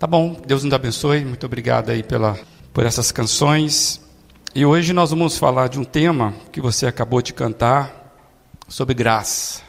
Tá 0.00 0.06
bom, 0.06 0.32
Deus 0.46 0.64
nos 0.64 0.72
abençoe. 0.72 1.26
Muito 1.26 1.44
obrigado 1.44 1.90
aí 1.90 2.02
pela, 2.02 2.40
por 2.72 2.86
essas 2.86 3.12
canções. 3.12 4.00
E 4.54 4.64
hoje 4.64 4.94
nós 4.94 5.10
vamos 5.10 5.36
falar 5.36 5.68
de 5.68 5.78
um 5.78 5.84
tema 5.84 6.32
que 6.50 6.58
você 6.58 6.86
acabou 6.86 7.20
de 7.20 7.34
cantar 7.34 8.16
sobre 8.66 8.94
graça. 8.94 9.60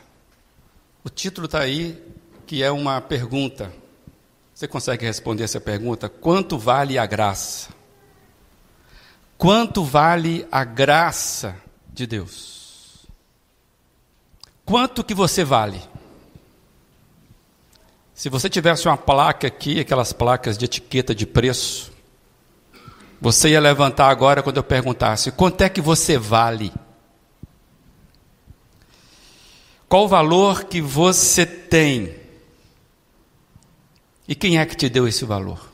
O 1.03 1.09
título 1.09 1.47
está 1.47 1.59
aí, 1.59 2.01
que 2.47 2.63
é 2.63 2.71
uma 2.71 3.01
pergunta. 3.01 3.73
Você 4.53 4.69
consegue 4.69 5.05
responder 5.05 5.43
essa 5.43 5.59
pergunta? 5.59 6.07
Quanto 6.07 6.57
vale 6.57 6.97
a 6.97 7.05
graça? 7.05 7.67
Quanto 9.37 9.83
vale 9.83 10.47
a 10.49 10.63
graça 10.63 11.57
de 11.91 12.07
Deus? 12.07 13.05
Quanto 14.63 15.03
que 15.03 15.13
você 15.13 15.43
vale? 15.43 15.90
Se 18.21 18.29
você 18.29 18.47
tivesse 18.47 18.87
uma 18.87 18.97
placa 18.97 19.47
aqui, 19.47 19.79
aquelas 19.79 20.13
placas 20.13 20.55
de 20.55 20.65
etiqueta 20.65 21.15
de 21.15 21.25
preço, 21.25 21.91
você 23.19 23.49
ia 23.49 23.59
levantar 23.59 24.09
agora 24.09 24.43
quando 24.43 24.57
eu 24.57 24.63
perguntasse: 24.63 25.31
quanto 25.31 25.61
é 25.61 25.67
que 25.67 25.81
você 25.81 26.19
vale? 26.19 26.71
Qual 29.89 30.05
o 30.05 30.07
valor 30.07 30.65
que 30.65 30.79
você 30.79 31.47
tem? 31.47 32.15
E 34.27 34.35
quem 34.35 34.59
é 34.59 34.67
que 34.67 34.75
te 34.75 34.87
deu 34.87 35.07
esse 35.07 35.25
valor? 35.25 35.71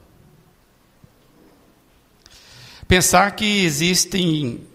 Pensar 2.88 3.35
que 3.35 3.66
existem 3.66 4.66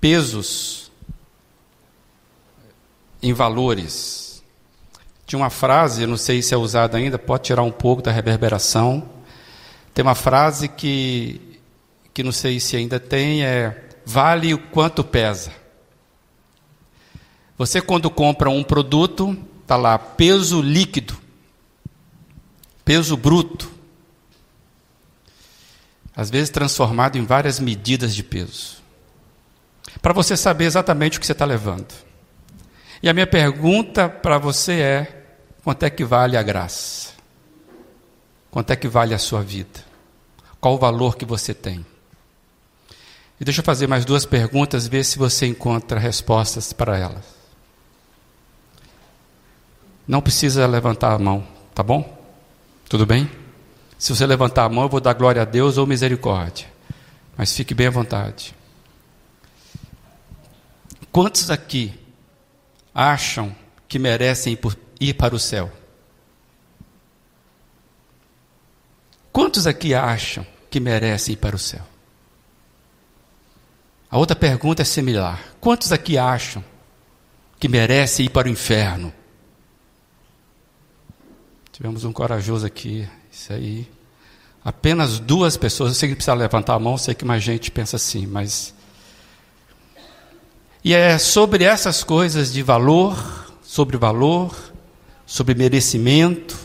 pesos 0.00 0.90
em 3.22 3.34
valores. 3.34 4.25
Tinha 5.26 5.38
uma 5.38 5.50
frase, 5.50 6.06
não 6.06 6.16
sei 6.16 6.40
se 6.40 6.54
é 6.54 6.56
usada 6.56 6.96
ainda, 6.96 7.18
pode 7.18 7.44
tirar 7.44 7.62
um 7.62 7.72
pouco 7.72 8.00
da 8.00 8.12
reverberação. 8.12 9.08
Tem 9.92 10.02
uma 10.02 10.14
frase 10.14 10.68
que, 10.68 11.60
que 12.14 12.22
não 12.22 12.32
sei 12.32 12.60
se 12.60 12.76
ainda 12.76 13.00
tem, 13.00 13.44
é 13.44 13.88
vale 14.04 14.54
o 14.54 14.58
quanto 14.58 15.02
pesa. 15.02 15.50
Você 17.58 17.80
quando 17.80 18.08
compra 18.08 18.48
um 18.48 18.62
produto, 18.62 19.36
está 19.62 19.76
lá, 19.76 19.98
peso 19.98 20.62
líquido, 20.62 21.16
peso 22.84 23.16
bruto 23.16 23.76
às 26.16 26.30
vezes 26.30 26.48
transformado 26.48 27.18
em 27.18 27.26
várias 27.26 27.60
medidas 27.60 28.14
de 28.14 28.22
peso, 28.22 28.78
para 30.00 30.14
você 30.14 30.34
saber 30.34 30.64
exatamente 30.64 31.18
o 31.18 31.20
que 31.20 31.26
você 31.26 31.32
está 31.32 31.44
levando. 31.44 31.92
E 33.02 33.08
a 33.08 33.12
minha 33.12 33.26
pergunta 33.26 34.08
para 34.08 34.38
você 34.38 34.80
é: 34.80 35.15
quanto 35.66 35.82
é 35.82 35.90
que 35.90 36.04
vale 36.04 36.36
a 36.36 36.44
graça? 36.44 37.08
Quanto 38.52 38.70
é 38.70 38.76
que 38.76 38.86
vale 38.86 39.12
a 39.12 39.18
sua 39.18 39.42
vida? 39.42 39.84
Qual 40.60 40.76
o 40.76 40.78
valor 40.78 41.16
que 41.16 41.24
você 41.24 41.52
tem? 41.52 41.84
E 43.40 43.44
deixa 43.44 43.62
eu 43.62 43.64
fazer 43.64 43.88
mais 43.88 44.04
duas 44.04 44.24
perguntas, 44.24 44.86
ver 44.86 45.02
se 45.02 45.18
você 45.18 45.44
encontra 45.44 45.98
respostas 45.98 46.72
para 46.72 46.96
elas. 46.96 47.24
Não 50.06 50.22
precisa 50.22 50.64
levantar 50.68 51.12
a 51.12 51.18
mão, 51.18 51.44
tá 51.74 51.82
bom? 51.82 52.16
Tudo 52.88 53.04
bem? 53.04 53.28
Se 53.98 54.14
você 54.14 54.24
levantar 54.24 54.66
a 54.66 54.68
mão, 54.68 54.84
eu 54.84 54.88
vou 54.88 55.00
dar 55.00 55.14
glória 55.14 55.42
a 55.42 55.44
Deus 55.44 55.78
ou 55.78 55.84
misericórdia. 55.84 56.68
Mas 57.36 57.52
fique 57.52 57.74
bem 57.74 57.88
à 57.88 57.90
vontade. 57.90 58.54
Quantos 61.10 61.50
aqui 61.50 61.92
acham 62.94 63.52
que 63.88 63.98
merecem 63.98 64.56
ir 65.00 65.14
para 65.14 65.34
o 65.34 65.38
céu? 65.38 65.70
Quantos 69.32 69.66
aqui 69.66 69.94
acham 69.94 70.46
que 70.70 70.80
merecem 70.80 71.34
ir 71.34 71.36
para 71.36 71.54
o 71.54 71.58
céu? 71.58 71.82
A 74.10 74.18
outra 74.18 74.34
pergunta 74.34 74.82
é 74.82 74.84
similar. 74.84 75.42
Quantos 75.60 75.92
aqui 75.92 76.16
acham 76.16 76.64
que 77.58 77.68
merecem 77.68 78.26
ir 78.26 78.30
para 78.30 78.48
o 78.48 78.50
inferno? 78.50 79.12
Tivemos 81.70 82.04
um 82.04 82.12
corajoso 82.12 82.64
aqui. 82.64 83.06
Isso 83.30 83.52
aí. 83.52 83.86
Apenas 84.64 85.18
duas 85.18 85.56
pessoas. 85.56 85.90
Eu 85.90 85.94
sei 85.94 86.08
que 86.08 86.14
precisa 86.14 86.32
levantar 86.32 86.74
a 86.74 86.78
mão, 86.78 86.96
sei 86.96 87.14
que 87.14 87.24
mais 87.24 87.42
gente 87.42 87.70
pensa 87.70 87.96
assim, 87.96 88.26
mas. 88.26 88.74
E 90.82 90.94
é 90.94 91.18
sobre 91.18 91.64
essas 91.64 92.02
coisas 92.02 92.50
de 92.50 92.62
valor, 92.62 93.14
sobre 93.62 93.98
valor, 93.98 94.56
sobre 95.26 95.54
merecimento, 95.54 96.56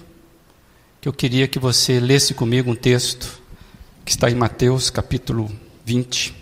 que 1.01 1.09
eu 1.09 1.13
queria 1.13 1.47
que 1.47 1.57
você 1.57 1.99
lesse 1.99 2.35
comigo 2.35 2.69
um 2.69 2.75
texto 2.75 3.41
que 4.05 4.11
está 4.11 4.29
em 4.29 4.35
Mateus 4.35 4.91
capítulo 4.91 5.51
20. 5.83 6.35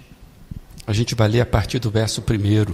A 0.86 0.92
gente 0.92 1.16
vai 1.16 1.30
ler 1.30 1.42
a 1.42 1.46
partir 1.46 1.80
do 1.80 1.90
verso 1.90 2.22
1. 2.22 2.74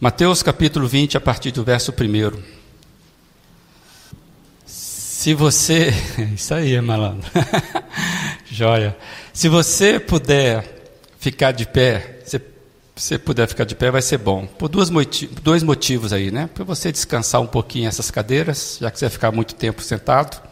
Mateus 0.00 0.42
capítulo 0.42 0.88
20, 0.88 1.18
a 1.18 1.20
partir 1.20 1.50
do 1.50 1.62
verso 1.62 1.92
1. 1.92 2.42
Se 4.64 5.34
você. 5.34 5.92
Isso 6.34 6.54
aí, 6.54 6.80
malandro. 6.80 7.30
Joia. 8.50 8.96
Se 9.32 9.48
você 9.48 10.00
puder 10.00 10.88
ficar 11.18 11.52
de 11.52 11.66
pé, 11.66 12.15
você 12.96 13.18
puder 13.18 13.46
ficar 13.46 13.64
de 13.64 13.74
pé, 13.74 13.90
vai 13.90 14.00
ser 14.00 14.16
bom. 14.16 14.46
Por 14.46 14.68
duas 14.68 14.88
dois 15.42 15.62
motivos 15.62 16.14
aí, 16.14 16.30
né? 16.30 16.48
Para 16.52 16.64
você 16.64 16.90
descansar 16.90 17.42
um 17.42 17.46
pouquinho 17.46 17.86
essas 17.86 18.10
cadeiras, 18.10 18.78
já 18.80 18.90
que 18.90 18.98
você 18.98 19.04
vai 19.04 19.10
ficar 19.10 19.30
muito 19.30 19.54
tempo 19.54 19.82
sentado. 19.82 20.42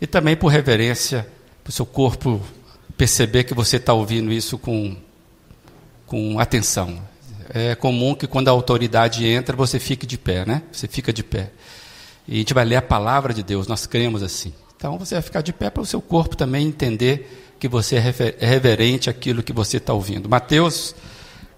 E 0.00 0.06
também 0.06 0.34
por 0.34 0.48
reverência, 0.48 1.26
para 1.62 1.68
o 1.68 1.72
seu 1.72 1.84
corpo 1.84 2.40
perceber 2.96 3.44
que 3.44 3.52
você 3.52 3.76
está 3.76 3.92
ouvindo 3.92 4.32
isso 4.32 4.56
com, 4.56 4.96
com 6.06 6.40
atenção. 6.40 6.98
É 7.52 7.74
comum 7.74 8.14
que 8.14 8.26
quando 8.26 8.48
a 8.48 8.52
autoridade 8.52 9.26
entra, 9.26 9.54
você 9.54 9.78
fique 9.78 10.06
de 10.06 10.16
pé, 10.16 10.46
né? 10.46 10.62
Você 10.72 10.88
fica 10.88 11.12
de 11.12 11.22
pé. 11.22 11.50
E 12.26 12.36
a 12.36 12.38
gente 12.38 12.54
vai 12.54 12.64
ler 12.64 12.76
a 12.76 12.82
palavra 12.82 13.34
de 13.34 13.42
Deus, 13.42 13.66
nós 13.66 13.84
cremos 13.84 14.22
assim. 14.22 14.54
Então 14.76 14.98
você 14.98 15.14
vai 15.14 15.22
ficar 15.22 15.42
de 15.42 15.52
pé 15.52 15.68
para 15.68 15.82
o 15.82 15.86
seu 15.86 16.00
corpo 16.00 16.36
também 16.36 16.66
entender 16.66 17.54
que 17.58 17.68
você 17.68 17.96
é, 17.96 18.36
é 18.40 18.46
reverente 18.46 19.10
àquilo 19.10 19.42
que 19.42 19.52
você 19.52 19.76
está 19.76 19.92
ouvindo. 19.92 20.26
Mateus, 20.26 20.94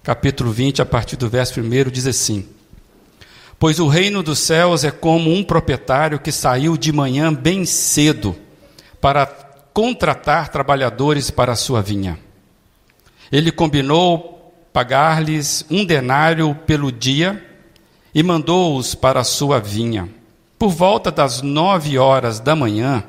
capítulo 0.03 0.51
20, 0.51 0.81
a 0.81 0.85
partir 0.85 1.15
do 1.15 1.29
verso 1.29 1.61
1, 1.61 1.89
diz 1.89 2.05
assim: 2.05 2.45
Pois 3.57 3.79
o 3.79 3.87
reino 3.87 4.21
dos 4.21 4.39
céus 4.39 4.83
é 4.83 4.91
como 4.91 5.33
um 5.33 5.43
proprietário 5.43 6.19
que 6.19 6.31
saiu 6.31 6.75
de 6.75 6.91
manhã 6.91 7.33
bem 7.33 7.63
cedo 7.63 8.35
para 8.99 9.25
contratar 9.73 10.49
trabalhadores 10.49 11.31
para 11.31 11.53
a 11.53 11.55
sua 11.55 11.81
vinha. 11.81 12.19
Ele 13.31 13.51
combinou 13.51 14.53
pagar-lhes 14.73 15.65
um 15.71 15.85
denário 15.85 16.53
pelo 16.67 16.91
dia 16.91 17.41
e 18.13 18.21
mandou-os 18.21 18.93
para 18.93 19.21
a 19.21 19.23
sua 19.23 19.59
vinha. 19.59 20.09
Por 20.59 20.69
volta 20.69 21.11
das 21.11 21.41
nove 21.41 21.97
horas 21.97 22.39
da 22.39 22.55
manhã, 22.55 23.03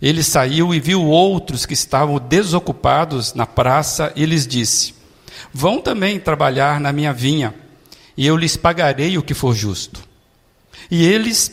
ele 0.00 0.22
saiu 0.22 0.74
e 0.74 0.80
viu 0.80 1.04
outros 1.04 1.66
que 1.66 1.74
estavam 1.74 2.18
desocupados 2.18 3.34
na 3.34 3.46
praça 3.46 4.12
e 4.16 4.24
lhes 4.24 4.46
disse: 4.46 4.96
Vão 5.52 5.80
também 5.80 6.18
trabalhar 6.18 6.80
na 6.80 6.92
minha 6.92 7.12
vinha, 7.12 7.54
e 8.16 8.26
eu 8.26 8.36
lhes 8.36 8.56
pagarei 8.56 9.18
o 9.18 9.22
que 9.22 9.34
for 9.34 9.54
justo. 9.54 10.02
E 10.90 11.04
eles 11.04 11.52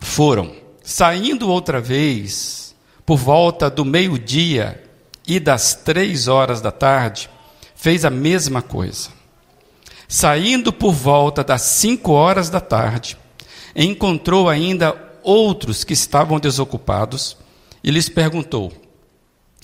foram. 0.00 0.54
Saindo 0.82 1.48
outra 1.48 1.80
vez, 1.80 2.74
por 3.04 3.16
volta 3.16 3.68
do 3.68 3.84
meio-dia 3.84 4.82
e 5.26 5.40
das 5.40 5.74
três 5.74 6.28
horas 6.28 6.60
da 6.60 6.70
tarde, 6.70 7.28
fez 7.74 8.04
a 8.04 8.10
mesma 8.10 8.62
coisa. 8.62 9.10
Saindo 10.08 10.72
por 10.72 10.92
volta 10.92 11.42
das 11.42 11.62
cinco 11.62 12.12
horas 12.12 12.48
da 12.48 12.60
tarde, 12.60 13.16
encontrou 13.74 14.48
ainda 14.48 14.94
outros 15.22 15.82
que 15.82 15.92
estavam 15.92 16.38
desocupados 16.38 17.36
e 17.82 17.90
lhes 17.90 18.08
perguntou: 18.08 18.72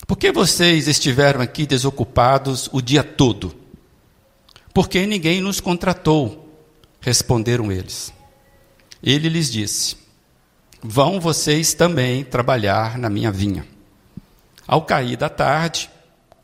Por 0.07 0.17
que 0.17 0.31
vocês 0.31 0.87
estiveram 0.87 1.41
aqui 1.41 1.65
desocupados 1.65 2.69
o 2.71 2.81
dia 2.81 3.03
todo? 3.03 3.53
Porque 4.73 5.05
ninguém 5.05 5.41
nos 5.41 5.59
contratou, 5.59 6.49
responderam 6.99 7.71
eles. 7.71 8.13
Ele 9.01 9.29
lhes 9.29 9.51
disse: 9.51 9.97
Vão 10.81 11.19
vocês 11.19 11.73
também 11.73 12.23
trabalhar 12.23 12.97
na 12.97 13.09
minha 13.09 13.31
vinha. 13.31 13.65
Ao 14.67 14.81
cair 14.83 15.17
da 15.17 15.29
tarde, 15.29 15.89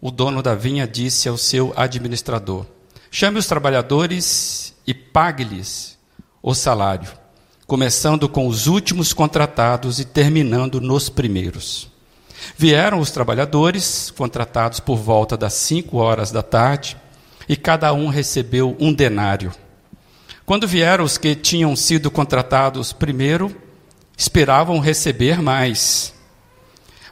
o 0.01 0.11
dono 0.11 0.41
da 0.41 0.55
vinha 0.55 0.87
disse 0.87 1.27
ao 1.27 1.37
seu 1.37 1.73
administrador: 1.75 2.65
Chame 3.11 3.39
os 3.39 3.47
trabalhadores 3.47 4.73
e 4.85 4.93
pague-lhes 4.93 5.97
o 6.41 6.53
salário 6.53 7.19
começando 7.69 8.27
com 8.27 8.47
os 8.47 8.65
últimos 8.65 9.13
contratados 9.13 9.99
e 9.99 10.05
terminando 10.05 10.81
nos 10.81 11.07
primeiros. 11.07 11.87
Vieram 12.57 12.99
os 12.99 13.11
trabalhadores, 13.11 14.11
contratados 14.11 14.79
por 14.79 14.97
volta 14.97 15.37
das 15.37 15.53
cinco 15.53 15.97
horas 15.97 16.31
da 16.31 16.41
tarde, 16.41 16.97
e 17.47 17.55
cada 17.55 17.93
um 17.93 18.07
recebeu 18.07 18.75
um 18.79 18.93
denário. 18.93 19.51
Quando 20.45 20.67
vieram 20.67 21.03
os 21.03 21.17
que 21.17 21.35
tinham 21.35 21.75
sido 21.75 22.09
contratados 22.09 22.91
primeiro, 22.91 23.55
esperavam 24.17 24.79
receber 24.79 25.41
mais. 25.41 26.13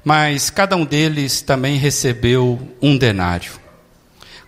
Mas 0.03 0.49
cada 0.49 0.75
um 0.75 0.85
deles 0.85 1.41
também 1.41 1.77
recebeu 1.77 2.59
um 2.81 2.97
denário. 2.97 3.53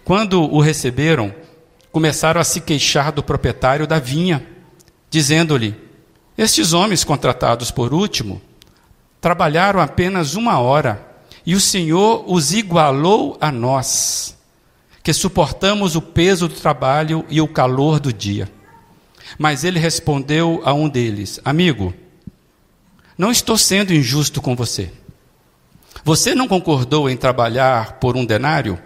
Quando 0.04 0.42
o 0.42 0.60
receberam, 0.60 1.34
começaram 1.92 2.42
a 2.42 2.44
se 2.44 2.62
queixar 2.62 3.12
do 3.12 3.22
proprietário 3.22 3.86
da 3.86 4.00
vinha, 4.00 4.46
dizendo-lhe: 5.10 5.76
Estes 6.38 6.74
homens 6.74 7.04
contratados 7.04 7.72
por 7.72 7.94
último 7.94 8.42
trabalharam 9.22 9.80
apenas 9.80 10.36
uma 10.36 10.60
hora, 10.60 11.06
e 11.46 11.56
o 11.56 11.60
Senhor 11.60 12.24
os 12.28 12.54
igualou 12.54 13.38
a 13.42 13.52
nós, 13.52 14.38
que 15.04 15.14
suportamos 15.14 15.96
o 15.96 16.02
peso 16.02 16.48
do 16.48 16.56
trabalho 16.56 17.26
e 17.30 17.42
o 17.42 17.48
calor 17.48 18.00
do 18.00 18.14
dia. 18.14 18.52
Mas 19.38 19.64
ele 19.64 19.80
respondeu 19.80 20.62
a 20.64 20.74
um 20.74 20.90
deles: 20.90 21.40
Amigo, 21.44 21.94
não 23.18 23.32
estou 23.32 23.58
sendo 23.58 23.94
injusto 23.94 24.42
com 24.42 24.56
você. 24.56 24.92
Você 26.04 26.34
não 26.34 26.48
concordou 26.48 27.10
em 27.10 27.18
trabalhar 27.18 27.94
por 27.94 28.16
um 28.16 28.26
denário? 28.26 28.80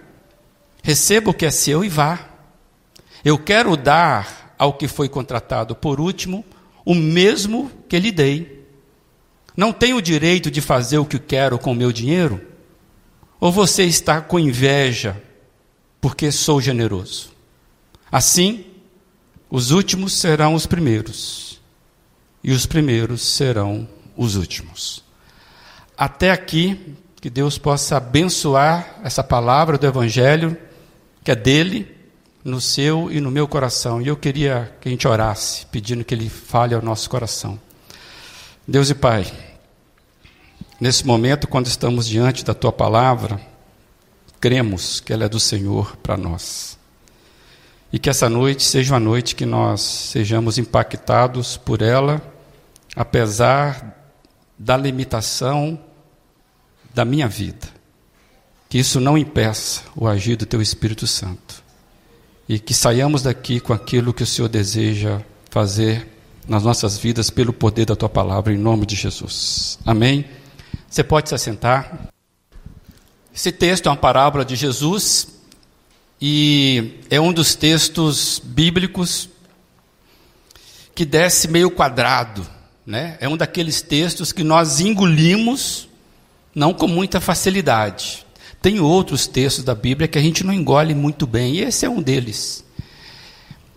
Receba 0.82 1.30
o 1.30 1.34
que 1.34 1.46
é 1.46 1.52
seu 1.52 1.86
e 1.86 1.90
vá. 1.90 2.20
Eu 3.24 3.38
quero 3.38 3.78
dar 3.78 4.56
ao 4.58 4.74
que 4.74 4.88
foi 4.88 5.08
contratado 5.08 5.76
por 5.76 6.00
último 6.00 6.44
o 6.86 6.94
mesmo 6.94 7.72
que 7.88 8.00
lhe 8.00 8.12
dei. 8.12 8.62
Não 9.56 9.72
tenho 9.72 9.98
o 9.98 10.02
direito 10.02 10.50
de 10.50 10.62
fazer 10.62 10.98
o 10.98 11.06
que 11.06 11.20
quero 11.20 11.60
com 11.60 11.72
o 11.72 11.76
meu 11.76 11.92
dinheiro? 11.92 12.42
Ou 13.40 13.52
você 13.52 13.84
está 13.84 14.22
com 14.22 14.40
inveja 14.40 15.22
porque 16.02 16.32
sou 16.32 16.60
generoso? 16.60 17.32
Assim, 18.12 18.66
os 19.50 19.72
últimos 19.72 20.14
serão 20.14 20.54
os 20.54 20.66
primeiros, 20.66 21.62
e 22.44 22.52
os 22.52 22.66
primeiros 22.66 23.22
serão 23.22 23.88
os 24.18 24.36
últimos. 24.36 25.04
Até 25.98 26.32
aqui, 26.32 26.96
que 27.22 27.30
Deus 27.30 27.58
possa 27.58 27.98
abençoar 27.98 29.00
essa 29.04 29.24
palavra 29.24 29.78
do 29.78 29.86
Evangelho, 29.86 30.58
que 31.24 31.32
é 31.32 31.36
dele, 31.36 31.88
no 32.44 32.60
seu 32.60 33.12
e 33.12 33.22
no 33.22 33.32
meu 33.32 33.48
coração. 33.48 34.02
E 34.02 34.08
eu 34.08 34.18
queria 34.18 34.76
que 34.82 34.90
a 34.90 34.92
gente 34.92 35.08
orasse, 35.08 35.66
pedindo 35.68 36.04
que 36.04 36.14
ele 36.14 36.30
fale 36.30 36.76
ao 36.76 36.82
nosso 36.82 37.10
coração. 37.10 37.60
Deus 38.65 38.89
e 38.89 38.95
Pai, 38.95 39.30
nesse 40.80 41.06
momento, 41.06 41.50
quando 41.50 41.65
estamos 41.65 42.07
diante 42.07 42.45
da 42.45 42.54
tua 42.54 42.71
palavra, 42.71 43.38
cremos 44.39 45.01
que 45.01 45.12
ela 45.12 45.25
é 45.25 45.30
do 45.30 45.38
Senhor 45.38 45.98
para 45.98 46.15
nós. 46.15 46.80
E 47.92 48.00
que 48.00 48.10
essa 48.10 48.30
noite 48.30 48.63
seja 48.63 48.94
uma 48.94 49.01
noite 49.01 49.36
que 49.36 49.45
nós 49.45 49.81
sejamos 49.81 50.57
impactados 50.57 51.57
por 51.57 51.81
ela, 51.81 52.21
apesar 52.95 53.98
da 54.57 54.77
limitação 54.77 55.77
da 56.94 57.04
minha 57.04 57.27
vida. 57.27 57.68
Que 58.69 58.77
isso 58.77 59.01
não 59.01 59.18
impeça 59.18 59.81
o 59.94 60.07
agir 60.07 60.38
do 60.38 60.45
teu 60.45 60.62
Espírito 60.62 61.06
Santo. 61.06 61.62
E 62.48 62.57
que 62.60 62.74
saiamos 62.74 63.24
daqui 63.24 63.60
com 63.60 63.74
aquilo 63.74 64.13
que 64.13 64.24
o 64.24 64.27
Senhor 64.27 64.48
deseja 64.48 65.21
fazer 65.50 66.12
nas 66.48 66.63
nossas 66.63 66.98
vidas 66.98 67.30
pelo 67.30 67.54
poder 67.54 67.86
da 67.86 67.95
tua 67.95 68.10
palavra, 68.10 68.54
em 68.54 68.57
nome 68.57 68.86
de 68.86 68.95
Jesus. 68.95 69.80
Amém? 69.86 70.25
Você 70.90 71.04
pode 71.04 71.30
se 71.30 71.36
assentar. 71.36 72.10
Esse 73.34 73.51
texto 73.51 73.88
é 73.88 73.90
uma 73.90 73.98
parábola 73.98 74.45
de 74.45 74.56
Jesus 74.56 75.28
e 76.22 77.00
é 77.10 77.19
um 77.19 77.34
dos 77.34 77.56
textos 77.56 78.42
bíblicos 78.44 79.30
que 80.94 81.06
desce 81.06 81.48
meio 81.48 81.72
quadrado 81.72 82.46
né? 82.86 83.18
É 83.19 83.28
um 83.28 83.38
daqueles 83.38 83.81
textos 83.81 84.31
que 84.31 84.44
nós 84.44 84.80
engolimos, 84.80 85.88
não 86.54 86.74
com 86.74 86.88
muita 86.88 87.22
facilidade. 87.22 88.25
Tem 88.62 88.80
outros 88.80 89.28
textos 89.28 89.63
da 89.63 89.75
Bíblia 89.75 90.07
que 90.07 90.18
a 90.18 90.22
gente 90.22 90.44
não 90.44 90.54
engole 90.54 90.94
muito 90.94 91.25
bem, 91.25 91.56
e 91.56 91.62
esse 91.62 91.86
é 91.86 91.89
um 91.89 92.01
deles. 92.01 92.63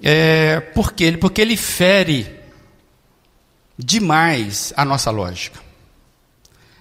É, 0.02 0.60
por 0.60 0.92
quê? 0.92 1.12
Porque 1.12 1.40
ele 1.40 1.56
fere 1.56 2.26
demais 3.78 4.72
a 4.76 4.84
nossa 4.84 5.10
lógica. 5.10 5.60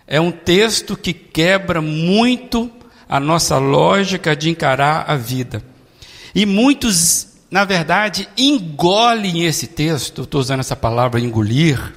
É 0.07 0.21
um 0.21 0.31
texto 0.31 0.95
que 0.95 1.13
quebra 1.13 1.81
muito 1.81 2.71
a 3.09 3.19
nossa 3.19 3.57
lógica 3.57 4.35
de 4.35 4.49
encarar 4.49 5.05
a 5.07 5.15
vida. 5.15 5.63
E 6.33 6.45
muitos, 6.45 7.27
na 7.49 7.65
verdade, 7.65 8.27
engolem 8.37 9.45
esse 9.45 9.67
texto, 9.67 10.23
estou 10.23 10.41
usando 10.41 10.59
essa 10.59 10.75
palavra 10.75 11.19
engolir, 11.19 11.93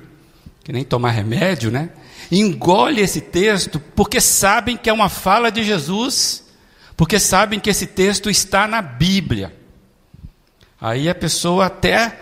que 0.64 0.72
nem 0.72 0.84
tomar 0.84 1.10
remédio, 1.10 1.70
né? 1.70 1.90
Engole 2.30 3.00
esse 3.00 3.20
texto 3.20 3.80
porque 3.96 4.20
sabem 4.20 4.76
que 4.76 4.90
é 4.90 4.92
uma 4.92 5.08
fala 5.08 5.50
de 5.50 5.64
Jesus, 5.64 6.44
porque 6.96 7.18
sabem 7.18 7.58
que 7.58 7.70
esse 7.70 7.86
texto 7.86 8.28
está 8.28 8.66
na 8.66 8.82
Bíblia. 8.82 9.54
Aí 10.80 11.08
a 11.08 11.14
pessoa 11.14 11.66
até 11.66 12.16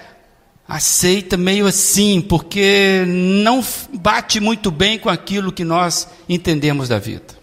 aceita 0.68 1.36
meio 1.36 1.66
assim, 1.66 2.20
porque 2.20 3.04
não 3.06 3.64
bate 3.94 4.40
muito 4.40 4.70
bem 4.70 4.98
com 4.98 5.08
aquilo 5.08 5.52
que 5.52 5.64
nós 5.64 6.08
entendemos 6.28 6.88
da 6.88 6.98
vida. 6.98 7.36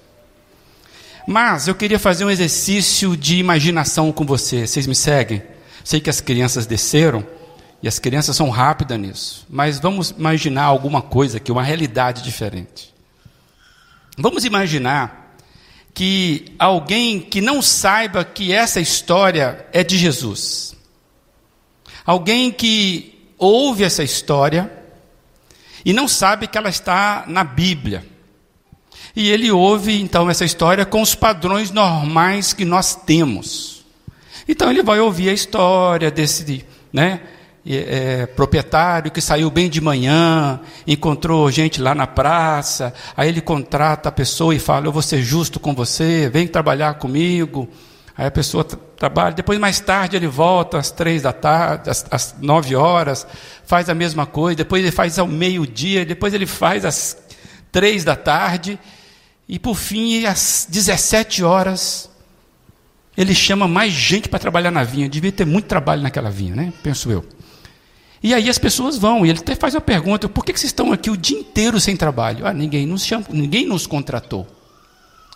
Mas 1.26 1.68
eu 1.68 1.76
queria 1.76 2.00
fazer 2.00 2.26
um 2.26 2.30
exercício 2.30 3.16
de 3.16 3.38
imaginação 3.38 4.12
com 4.12 4.26
você. 4.26 4.68
Vocês 4.68 4.86
me 4.86 4.96
seguem? 4.96 5.42
Sei 5.84 6.02
que 6.02 6.10
as 6.10 6.20
crianças 6.20 6.66
desceram. 6.66 7.26
E 7.82 7.88
as 7.88 8.00
crianças 8.00 8.36
são 8.36 8.50
rápidas 8.50 9.00
nisso. 9.00 9.46
Mas 9.50 9.80
vamos 9.80 10.12
imaginar 10.12 10.64
alguma 10.64 11.02
coisa 11.02 11.38
aqui, 11.38 11.52
uma 11.52 11.64
realidade 11.64 12.24
diferente. 12.24 12.94
Vamos 14.18 14.46
imaginar 14.46 15.36
que 15.94 16.54
alguém 16.58 17.20
que 17.20 17.42
não 17.42 17.62
saiba 17.62 18.24
que 18.24 18.54
essa 18.54 18.80
história 18.80 19.66
é 19.72 19.84
de 19.84 19.98
Jesus. 19.98 20.76
Alguém 22.06 22.52
que 22.52 23.13
ouve 23.44 23.84
essa 23.84 24.04
história 24.04 24.72
e 25.86 25.92
não 25.92 26.08
sabe 26.08 26.48
que 26.48 26.58
ela 26.58 26.70
está 26.70 27.26
na 27.28 27.44
Bíblia. 27.44 28.06
E 29.16 29.30
ele 29.30 29.52
ouve 29.52 30.00
então 30.00 30.30
essa 30.30 30.46
história 30.46 30.86
com 30.86 31.02
os 31.02 31.14
padrões 31.14 31.70
normais 31.70 32.54
que 32.54 32.66
nós 32.66 32.96
temos. 32.96 33.86
Então 34.48 34.70
ele 34.70 34.82
vai 34.82 35.00
ouvir 35.00 35.30
a 35.30 35.34
história 35.34 36.10
desse, 36.10 36.66
né, 36.92 37.22
é, 37.66 38.26
proprietário 38.26 39.12
que 39.12 39.22
saiu 39.22 39.50
bem 39.50 39.70
de 39.70 39.80
manhã, 39.80 40.60
encontrou 40.88 41.50
gente 41.52 41.82
lá 41.82 41.94
na 41.94 42.08
praça, 42.08 42.94
aí 43.16 43.30
ele 43.30 43.42
contrata 43.42 44.10
a 44.10 44.12
pessoa 44.12 44.56
e 44.56 44.60
fala: 44.60 44.88
Eu 44.88 44.92
vou 44.92 45.02
ser 45.02 45.22
justo 45.22 45.60
com 45.60 45.74
você, 45.74 46.30
vem 46.30 46.48
trabalhar 46.48 46.96
comigo. 46.96 47.70
Aí 48.16 48.28
a 48.28 48.32
pessoa 48.32 48.64
trabalha, 48.64 49.34
depois 49.34 49.58
mais 49.58 49.80
tarde 49.80 50.16
ele 50.16 50.28
volta 50.28 50.78
às 50.78 50.92
três 50.92 51.24
da 51.24 51.34
tarde, 51.34 51.90
às, 51.90 52.06
às 52.12 52.36
nove 52.40 52.76
horas, 52.76 53.26
faz 53.66 53.90
a 53.90 53.96
mesma 53.96 54.26
coisa, 54.26 54.58
depois 54.58 54.84
ele 54.84 54.92
faz 54.92 55.18
ao 55.18 55.28
meio-dia, 55.28 56.06
depois 56.06 56.34
ele 56.34 56.46
faz 56.46 56.86
às 56.86 57.18
três 57.72 58.04
da 58.04 58.16
tarde, 58.16 58.80
e 59.50 59.58
por 59.58 59.76
fim, 59.76 60.26
às 60.26 60.68
17 60.70 61.44
horas, 61.44 62.10
ele 63.18 63.36
chama 63.36 63.68
mais 63.68 63.92
gente 63.92 64.30
para 64.30 64.40
trabalhar 64.40 64.72
na 64.72 64.84
vinha. 64.84 65.10
Devia 65.10 65.32
ter 65.32 65.46
muito 65.46 65.66
trabalho 65.66 66.02
naquela 66.02 66.30
vinha, 66.30 66.56
né? 66.56 66.74
Penso 66.82 67.12
eu. 67.12 67.26
E 68.22 68.34
aí 68.34 68.50
as 68.50 68.58
pessoas 68.58 68.98
vão, 68.98 69.26
e 69.26 69.30
ele 69.30 69.40
até 69.40 69.54
faz 69.54 69.76
uma 69.76 69.82
pergunta: 69.82 70.30
por 70.30 70.46
que, 70.46 70.54
vocês 70.54 70.70
estão 70.70 70.94
aqui 70.94 71.10
o 71.10 71.18
dia 71.18 71.38
inteiro 71.38 71.80
sem 71.80 71.98
trabalho? 71.98 72.48
Ah, 72.48 72.54
ninguém 72.54 72.86
nos, 72.86 73.06
chama, 73.06 73.26
ninguém 73.30 73.66
nos 73.66 73.86
contratou. 73.86 74.48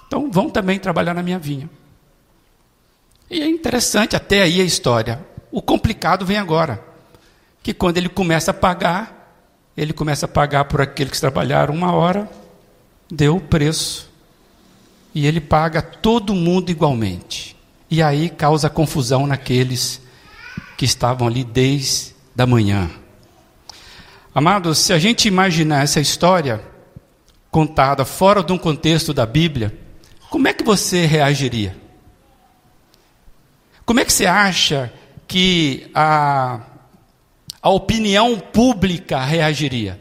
Então 0.07 0.31
vão 0.31 0.49
também 0.49 0.79
trabalhar 0.79 1.13
na 1.13 1.21
minha 1.21 1.37
vinha. 1.37 1.69
E 3.29 3.41
é 3.41 3.47
interessante 3.47 4.15
até 4.15 4.41
aí 4.41 4.61
a 4.61 4.63
história. 4.63 5.25
O 5.51 5.61
complicado 5.61 6.25
vem 6.25 6.37
agora. 6.37 6.83
Que 7.61 7.73
quando 7.73 7.97
ele 7.97 8.09
começa 8.09 8.51
a 8.51 8.53
pagar, 8.53 9.33
ele 9.75 9.93
começa 9.93 10.25
a 10.25 10.29
pagar 10.29 10.65
por 10.65 10.81
aqueles 10.81 11.13
que 11.13 11.19
trabalharam 11.19 11.73
uma 11.73 11.91
hora, 11.91 12.29
deu 13.11 13.35
o 13.35 13.41
preço. 13.41 14.09
E 15.13 15.25
ele 15.25 15.41
paga 15.41 15.81
todo 15.81 16.33
mundo 16.33 16.69
igualmente. 16.69 17.55
E 17.89 18.01
aí 18.01 18.29
causa 18.29 18.69
confusão 18.69 19.27
naqueles 19.27 20.01
que 20.77 20.85
estavam 20.85 21.27
ali 21.27 21.43
desde 21.43 22.15
da 22.35 22.45
manhã. 22.45 22.89
Amados, 24.33 24.77
se 24.77 24.93
a 24.93 24.99
gente 24.99 25.27
imaginar 25.27 25.83
essa 25.83 25.99
história 25.99 26.61
contada 27.49 28.05
fora 28.05 28.43
de 28.43 28.53
um 28.53 28.57
contexto 28.57 29.11
da 29.11 29.25
Bíblia, 29.25 29.75
como 30.29 30.47
é 30.47 30.53
que 30.53 30.63
você 30.63 31.05
reagiria? 31.05 31.75
Como 33.87 34.01
é 34.01 34.05
que 34.05 34.11
você 34.11 34.25
acha 34.25 34.91
que 35.25 35.89
a, 35.95 36.59
a 37.61 37.69
opinião 37.69 38.37
pública 38.37 39.17
reagiria? 39.23 39.97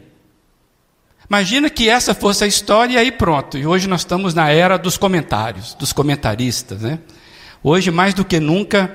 Imagina 1.29 1.69
que 1.69 1.87
essa 1.87 2.13
fosse 2.13 2.43
a 2.43 2.47
história 2.47 2.95
e 2.95 2.97
aí 2.97 3.13
pronto. 3.13 3.57
E 3.57 3.65
hoje 3.65 3.87
nós 3.87 4.01
estamos 4.01 4.33
na 4.33 4.49
era 4.49 4.77
dos 4.77 4.97
comentários, 4.97 5.73
dos 5.73 5.93
comentaristas, 5.93 6.81
né? 6.81 6.99
Hoje 7.63 7.89
mais 7.89 8.13
do 8.13 8.25
que 8.25 8.41
nunca 8.41 8.93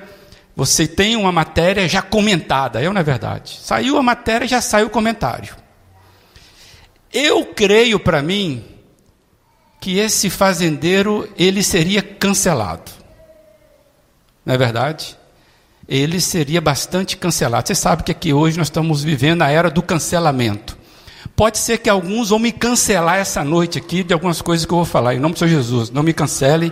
você 0.55 0.87
tem 0.87 1.15
uma 1.15 1.31
matéria 1.31 1.89
já 1.89 2.03
comentada, 2.03 2.79
é 2.79 2.87
ou 2.87 2.93
não 2.93 3.01
é 3.01 3.03
verdade? 3.03 3.57
Saiu 3.63 3.97
a 3.97 4.03
matéria, 4.03 4.47
já 4.47 4.61
sai 4.61 4.83
o 4.83 4.91
comentário. 4.91 5.55
Eu 7.11 7.47
creio 7.47 7.99
para 7.99 8.21
mim 8.21 8.63
que 9.81 9.97
esse 9.97 10.29
fazendeiro 10.29 11.27
ele 11.35 11.63
seria 11.63 12.03
cancelado. 12.03 13.02
Não 14.45 14.53
é 14.53 14.57
verdade? 14.57 15.17
Ele 15.87 16.19
seria 16.19 16.61
bastante 16.61 17.17
cancelado. 17.17 17.67
Você 17.67 17.75
sabe 17.75 18.03
que 18.03 18.11
aqui 18.11 18.33
hoje 18.33 18.57
nós 18.57 18.67
estamos 18.67 19.03
vivendo 19.03 19.41
a 19.41 19.49
era 19.49 19.69
do 19.69 19.81
cancelamento. 19.81 20.77
Pode 21.35 21.57
ser 21.57 21.79
que 21.79 21.89
alguns 21.89 22.29
vão 22.29 22.39
me 22.39 22.51
cancelar 22.51 23.17
essa 23.17 23.43
noite 23.43 23.77
aqui 23.77 24.03
de 24.03 24.13
algumas 24.13 24.41
coisas 24.41 24.65
que 24.65 24.73
eu 24.73 24.77
vou 24.77 24.85
falar. 24.85 25.15
Em 25.15 25.19
nome 25.19 25.33
do 25.33 25.39
Senhor 25.39 25.51
Jesus, 25.51 25.89
não 25.89 26.03
me 26.03 26.13
cancele. 26.13 26.71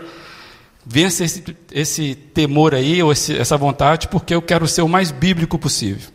Vença 0.85 1.23
esse, 1.23 1.43
esse 1.71 2.15
temor 2.15 2.73
aí, 2.73 3.01
ou 3.01 3.11
esse, 3.11 3.37
essa 3.37 3.57
vontade, 3.57 4.07
porque 4.07 4.33
eu 4.33 4.41
quero 4.41 4.67
ser 4.67 4.81
o 4.81 4.87
mais 4.87 5.11
bíblico 5.11 5.57
possível. 5.57 6.09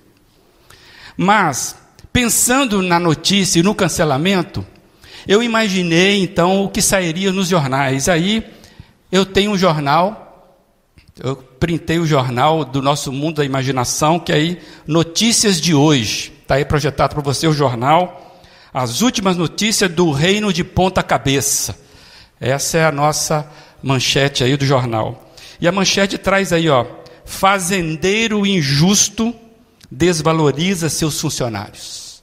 Mas, 1.17 1.77
pensando 2.13 2.83
na 2.83 2.99
notícia 2.99 3.61
e 3.61 3.63
no 3.63 3.75
cancelamento, 3.75 4.67
eu 5.27 5.43
imaginei 5.43 6.23
então 6.23 6.65
o 6.65 6.69
que 6.69 6.83
sairia 6.83 7.33
nos 7.33 7.49
jornais. 7.49 8.09
Aí 8.09 8.45
eu 9.11 9.25
tenho 9.25 9.53
um 9.53 9.59
jornal, 9.59 10.26
eu 11.19 11.37
printei 11.37 11.99
o 11.99 12.07
jornal 12.07 12.65
do 12.65 12.83
nosso 12.83 13.11
mundo 13.11 13.37
da 13.37 13.45
imaginação, 13.45 14.19
que 14.19 14.33
é 14.33 14.35
aí 14.35 14.61
Notícias 14.87 15.61
de 15.61 15.75
hoje. 15.75 16.33
Está 16.43 16.57
aí 16.57 16.65
projetado 16.65 17.15
para 17.15 17.23
você 17.23 17.47
o 17.47 17.53
jornal. 17.53 18.41
As 18.73 19.01
últimas 19.01 19.37
notícias 19.37 19.91
do 19.91 20.11
reino 20.11 20.53
de 20.53 20.63
ponta 20.63 21.03
cabeça. 21.03 21.77
Essa 22.39 22.79
é 22.79 22.85
a 22.85 22.93
nossa 22.93 23.51
manchete 23.83 24.45
aí 24.45 24.57
do 24.57 24.67
jornal. 24.67 25.33
E 25.59 25.67
a 25.67 25.73
manchete 25.73 26.19
traz 26.19 26.53
aí, 26.53 26.69
ó, 26.69 26.85
fazendeiro 27.25 28.45
injusto 28.45 29.35
desvaloriza 29.91 30.91
seus 30.91 31.19
funcionários. 31.19 32.23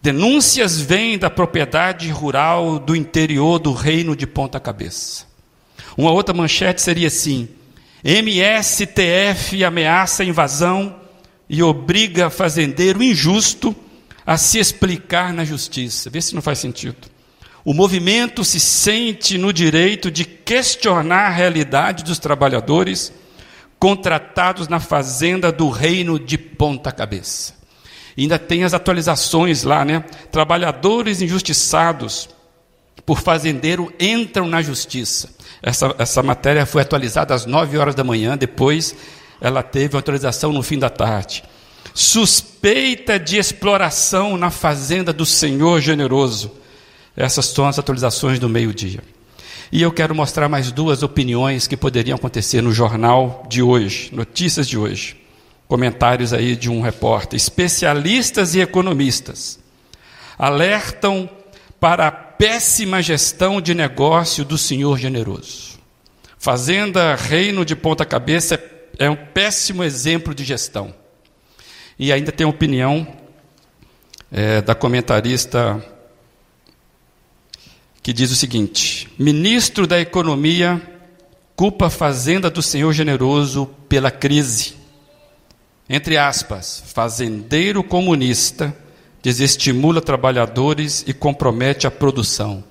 Denúncias 0.00 0.80
vêm 0.80 1.18
da 1.18 1.28
propriedade 1.28 2.08
rural 2.10 2.78
do 2.78 2.96
interior 2.96 3.58
do 3.58 3.72
reino 3.72 4.16
de 4.16 4.26
Ponta 4.26 4.58
Cabeça. 4.58 5.26
Uma 5.96 6.10
outra 6.10 6.34
manchete 6.34 6.80
seria 6.80 7.08
assim: 7.08 7.48
MSTF 8.04 9.64
ameaça 9.64 10.22
invasão 10.22 10.94
e 11.48 11.62
obriga 11.62 12.28
fazendeiro 12.28 13.02
injusto 13.02 13.74
a 14.26 14.36
se 14.36 14.58
explicar 14.58 15.32
na 15.32 15.42
justiça. 15.42 16.10
Vê 16.10 16.20
se 16.20 16.34
não 16.34 16.42
faz 16.42 16.58
sentido. 16.58 17.08
O 17.64 17.72
movimento 17.72 18.44
se 18.44 18.60
sente 18.60 19.38
no 19.38 19.50
direito 19.52 20.10
de 20.10 20.26
questionar 20.26 21.28
a 21.28 21.30
realidade 21.30 22.04
dos 22.04 22.18
trabalhadores 22.18 23.10
contratados 23.78 24.68
na 24.68 24.78
fazenda 24.78 25.50
do 25.50 25.70
reino 25.70 26.18
de 26.18 26.36
ponta 26.36 26.92
cabeça. 26.92 27.54
E 28.16 28.22
ainda 28.22 28.38
tem 28.38 28.64
as 28.64 28.74
atualizações 28.74 29.62
lá, 29.62 29.82
né? 29.82 30.04
Trabalhadores 30.30 31.22
injustiçados 31.22 32.28
por 33.06 33.20
fazendeiro 33.20 33.92
entram 33.98 34.46
na 34.46 34.60
justiça. 34.60 35.34
Essa, 35.66 35.94
essa 35.98 36.22
matéria 36.22 36.66
foi 36.66 36.82
atualizada 36.82 37.34
às 37.34 37.46
9 37.46 37.78
horas 37.78 37.94
da 37.94 38.04
manhã, 38.04 38.36
depois 38.36 38.94
ela 39.40 39.62
teve 39.62 39.96
atualização 39.96 40.52
no 40.52 40.62
fim 40.62 40.78
da 40.78 40.90
tarde. 40.90 41.42
Suspeita 41.94 43.18
de 43.18 43.38
exploração 43.38 44.36
na 44.36 44.50
fazenda 44.50 45.10
do 45.10 45.24
Senhor 45.24 45.80
generoso. 45.80 46.52
Essas 47.16 47.46
são 47.46 47.66
as 47.66 47.78
atualizações 47.78 48.38
do 48.38 48.46
meio-dia. 48.46 49.00
E 49.72 49.80
eu 49.80 49.90
quero 49.90 50.14
mostrar 50.14 50.50
mais 50.50 50.70
duas 50.70 51.02
opiniões 51.02 51.66
que 51.66 51.78
poderiam 51.78 52.16
acontecer 52.16 52.60
no 52.60 52.70
jornal 52.70 53.46
de 53.48 53.62
hoje, 53.62 54.10
notícias 54.12 54.68
de 54.68 54.76
hoje. 54.76 55.16
Comentários 55.66 56.34
aí 56.34 56.54
de 56.56 56.68
um 56.68 56.82
repórter. 56.82 57.38
Especialistas 57.38 58.54
e 58.54 58.60
economistas 58.60 59.58
alertam 60.38 61.28
para 61.80 62.08
a 62.08 62.23
péssima 62.38 63.02
gestão 63.02 63.60
de 63.60 63.74
negócio 63.74 64.44
do 64.44 64.58
senhor 64.58 64.98
generoso. 64.98 65.78
Fazenda 66.38 67.14
Reino 67.14 67.64
de 67.64 67.74
Ponta 67.74 68.04
Cabeça 68.04 68.62
é 68.98 69.08
um 69.08 69.16
péssimo 69.16 69.82
exemplo 69.82 70.34
de 70.34 70.44
gestão. 70.44 70.94
E 71.98 72.12
ainda 72.12 72.32
tem 72.32 72.46
a 72.46 72.50
opinião 72.50 73.06
é, 74.30 74.60
da 74.60 74.74
comentarista 74.74 75.84
que 78.02 78.12
diz 78.12 78.30
o 78.30 78.36
seguinte: 78.36 79.08
Ministro 79.18 79.86
da 79.86 80.00
Economia 80.00 80.82
culpa 81.56 81.86
a 81.86 81.90
fazenda 81.90 82.50
do 82.50 82.60
Senhor 82.60 82.92
generoso 82.92 83.66
pela 83.88 84.10
crise. 84.10 84.74
Entre 85.88 86.16
aspas, 86.16 86.82
fazendeiro 86.86 87.82
comunista 87.82 88.76
desestimula 89.24 90.02
trabalhadores 90.02 91.02
e 91.06 91.14
compromete 91.14 91.86
a 91.86 91.90
produção, 91.90 92.62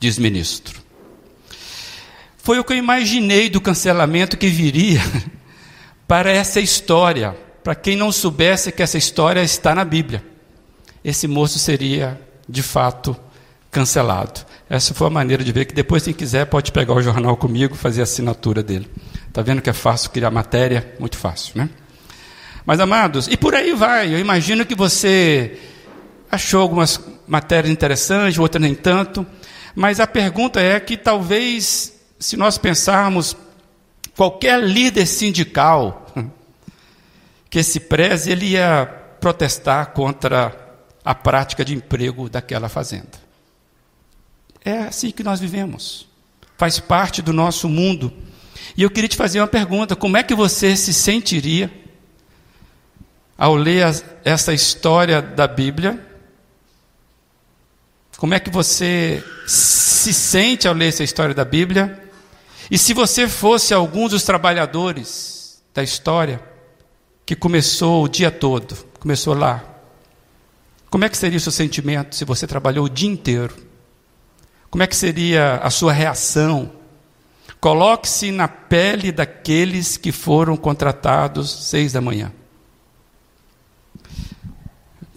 diz 0.00 0.18
ministro. 0.18 0.82
Foi 2.36 2.58
o 2.58 2.64
que 2.64 2.72
eu 2.72 2.76
imaginei 2.76 3.48
do 3.48 3.60
cancelamento 3.60 4.36
que 4.36 4.48
viria 4.48 5.00
para 6.08 6.28
essa 6.28 6.58
história, 6.58 7.36
para 7.62 7.76
quem 7.76 7.94
não 7.94 8.10
soubesse 8.10 8.72
que 8.72 8.82
essa 8.82 8.98
história 8.98 9.44
está 9.44 9.76
na 9.76 9.84
Bíblia. 9.84 10.24
Esse 11.04 11.28
moço 11.28 11.60
seria, 11.60 12.20
de 12.48 12.64
fato, 12.64 13.16
cancelado. 13.70 14.40
Essa 14.68 14.92
foi 14.94 15.06
a 15.06 15.10
maneira 15.10 15.44
de 15.44 15.52
ver 15.52 15.66
que 15.66 15.74
depois, 15.74 16.02
quem 16.02 16.12
quiser, 16.12 16.46
pode 16.46 16.72
pegar 16.72 16.94
o 16.94 17.02
jornal 17.02 17.36
comigo 17.36 17.76
fazer 17.76 18.00
a 18.00 18.04
assinatura 18.04 18.60
dele. 18.60 18.90
Está 19.28 19.40
vendo 19.40 19.62
que 19.62 19.70
é 19.70 19.72
fácil 19.72 20.10
criar 20.10 20.32
matéria? 20.32 20.96
Muito 20.98 21.16
fácil, 21.16 21.52
né? 21.54 21.70
Mas, 22.66 22.80
amados, 22.80 23.28
e 23.28 23.36
por 23.36 23.54
aí 23.54 23.72
vai. 23.72 24.12
Eu 24.12 24.18
imagino 24.18 24.66
que 24.66 24.74
você 24.74 25.58
achou 26.32 26.62
algumas 26.62 26.98
matérias 27.26 27.70
interessantes, 27.70 28.38
outras 28.38 28.62
nem 28.62 28.74
tanto. 28.74 29.26
Mas 29.74 30.00
a 30.00 30.06
pergunta 30.06 30.60
é 30.60 30.80
que 30.80 30.96
talvez, 30.96 31.92
se 32.18 32.38
nós 32.38 32.56
pensarmos, 32.56 33.36
qualquer 34.16 34.62
líder 34.64 35.04
sindical 35.04 36.06
que 37.50 37.62
se 37.62 37.80
preze, 37.80 38.32
ele 38.32 38.46
ia 38.46 38.86
protestar 39.20 39.92
contra 39.92 40.56
a 41.04 41.14
prática 41.14 41.62
de 41.64 41.74
emprego 41.74 42.30
daquela 42.30 42.68
fazenda. 42.68 43.20
É 44.64 44.78
assim 44.78 45.10
que 45.10 45.22
nós 45.22 45.38
vivemos. 45.38 46.08
Faz 46.56 46.78
parte 46.78 47.20
do 47.20 47.32
nosso 47.32 47.68
mundo. 47.68 48.10
E 48.74 48.82
eu 48.82 48.90
queria 48.90 49.08
te 49.08 49.16
fazer 49.16 49.40
uma 49.40 49.48
pergunta: 49.48 49.94
como 49.94 50.16
é 50.16 50.22
que 50.22 50.34
você 50.34 50.76
se 50.76 50.94
sentiria 50.94 51.70
ao 53.36 53.54
ler 53.54 54.02
essa 54.24 54.54
história 54.54 55.20
da 55.20 55.46
Bíblia? 55.46 56.11
Como 58.22 58.34
é 58.34 58.38
que 58.38 58.50
você 58.50 59.20
se 59.48 60.14
sente 60.14 60.68
ao 60.68 60.74
ler 60.74 60.90
essa 60.90 61.02
história 61.02 61.34
da 61.34 61.44
Bíblia? 61.44 62.08
E 62.70 62.78
se 62.78 62.94
você 62.94 63.26
fosse 63.26 63.74
algum 63.74 64.08
dos 64.08 64.22
trabalhadores 64.22 65.60
da 65.74 65.82
história 65.82 66.40
que 67.26 67.34
começou 67.34 68.04
o 68.04 68.08
dia 68.08 68.30
todo, 68.30 68.76
começou 69.00 69.34
lá, 69.34 69.64
como 70.88 71.04
é 71.04 71.08
que 71.08 71.16
seria 71.16 71.36
o 71.36 71.40
seu 71.40 71.50
sentimento 71.50 72.14
se 72.14 72.24
você 72.24 72.46
trabalhou 72.46 72.84
o 72.84 72.88
dia 72.88 73.10
inteiro? 73.10 73.56
Como 74.70 74.84
é 74.84 74.86
que 74.86 74.94
seria 74.94 75.56
a 75.56 75.68
sua 75.68 75.92
reação? 75.92 76.70
Coloque-se 77.60 78.30
na 78.30 78.46
pele 78.46 79.10
daqueles 79.10 79.96
que 79.96 80.12
foram 80.12 80.56
contratados 80.56 81.66
seis 81.68 81.92
da 81.92 82.00
manhã. 82.00 82.30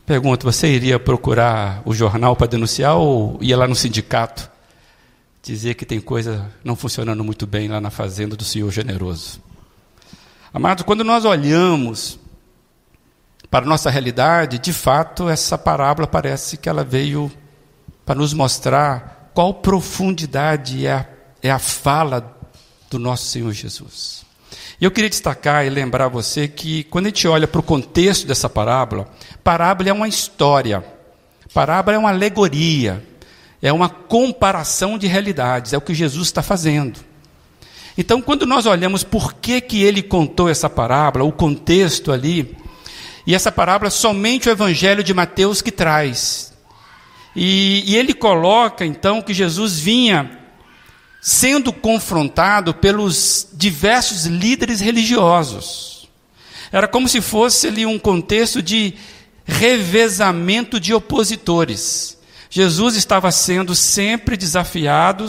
Pergunto: 0.06 0.46
você 0.46 0.68
iria 0.68 1.00
procurar 1.00 1.82
o 1.86 1.94
jornal 1.94 2.36
para 2.36 2.48
denunciar 2.48 2.96
ou 2.96 3.38
ia 3.42 3.58
lá 3.58 3.68
no 3.68 3.76
sindicato 3.76 4.50
dizer 5.42 5.76
que 5.76 5.86
tem 5.86 6.02
coisa 6.02 6.52
não 6.64 6.76
funcionando 6.76 7.24
muito 7.24 7.46
bem 7.46 7.68
lá 7.68 7.80
na 7.80 7.90
fazenda 7.90 8.36
do 8.36 8.44
Senhor 8.44 8.72
generoso? 8.72 9.42
Amados, 10.54 10.84
quando 10.84 11.04
nós 11.04 11.26
olhamos 11.26 12.20
para 13.50 13.66
a 13.66 13.68
nossa 13.68 13.90
realidade, 13.90 14.60
de 14.60 14.74
fato, 14.74 15.30
essa 15.30 15.58
parábola 15.58 16.08
parece 16.08 16.58
que 16.58 16.68
ela 16.68 16.84
veio 16.84 17.32
para 18.06 18.16
nos 18.16 18.34
mostrar 18.34 19.32
qual 19.34 19.54
profundidade 19.54 20.86
é 20.86 20.94
a, 20.94 21.06
é 21.42 21.52
a 21.52 21.60
fala 21.60 22.36
do 22.90 22.98
nosso 22.98 23.26
Senhor 23.26 23.52
Jesus. 23.52 24.25
E 24.80 24.84
eu 24.86 24.92
queria 24.92 25.10
destacar 25.10 25.66
e 25.66 25.70
lembrar 25.70 26.08
você 26.10 26.48
que 26.48 26.84
quando 26.86 27.06
a 27.06 27.10
gente 27.10 27.28
olha 27.28 27.48
para 27.48 27.60
o 27.60 27.64
contexto 27.64 28.28
dessa 28.28 28.50
parábola, 28.50 29.08
parábola 29.44 29.90
é 29.90 29.94
uma 29.94 30.08
história, 30.08 30.84
parábola 31.54 31.96
é 31.96 32.00
uma 32.00 32.10
alegoria, 32.10 33.04
é 33.62 33.72
uma 33.72 33.88
comparação 33.88 34.98
de 34.98 35.08
realidades, 35.08 35.72
é 35.74 35.78
o 35.78 35.82
que 35.82 35.94
Jesus 35.94 36.28
está 36.28 36.44
fazendo. 36.44 37.00
Então, 37.98 38.22
quando 38.22 38.46
nós 38.46 38.66
olhamos 38.66 39.04
por 39.04 39.36
que, 39.36 39.62
que 39.62 39.82
ele 39.82 40.04
contou 40.04 40.50
essa 40.50 40.70
parábola, 40.70 41.24
o 41.24 41.32
contexto 41.32 42.12
ali, 42.12 42.58
e 43.26 43.34
essa 43.34 43.52
parábola 43.52 43.90
somente 43.90 44.50
o 44.50 44.52
Evangelho 44.52 45.04
de 45.04 45.14
Mateus 45.14 45.62
que 45.62 45.72
traz. 45.72 46.54
E, 47.34 47.84
e 47.86 47.96
ele 47.96 48.14
coloca 48.14 48.86
então 48.86 49.22
que 49.22 49.34
Jesus 49.34 49.80
vinha 49.80 50.45
sendo 51.28 51.74
confrontado 51.74 52.72
pelos 52.72 53.48
diversos 53.52 54.28
líderes 54.28 54.80
religiosos. 54.80 56.08
Era 56.72 56.88
como 56.88 57.10
se 57.10 57.20
fosse 57.20 57.66
ali 57.66 57.84
um 57.84 57.98
contexto 57.98 58.62
de 58.62 58.94
revezamento 59.44 60.80
de 60.80 60.94
opositores. 60.94 62.20
Jesus 62.48 62.96
estava 62.96 63.32
sendo 63.32 63.74
sempre 63.74 64.38
desafiado 64.38 65.26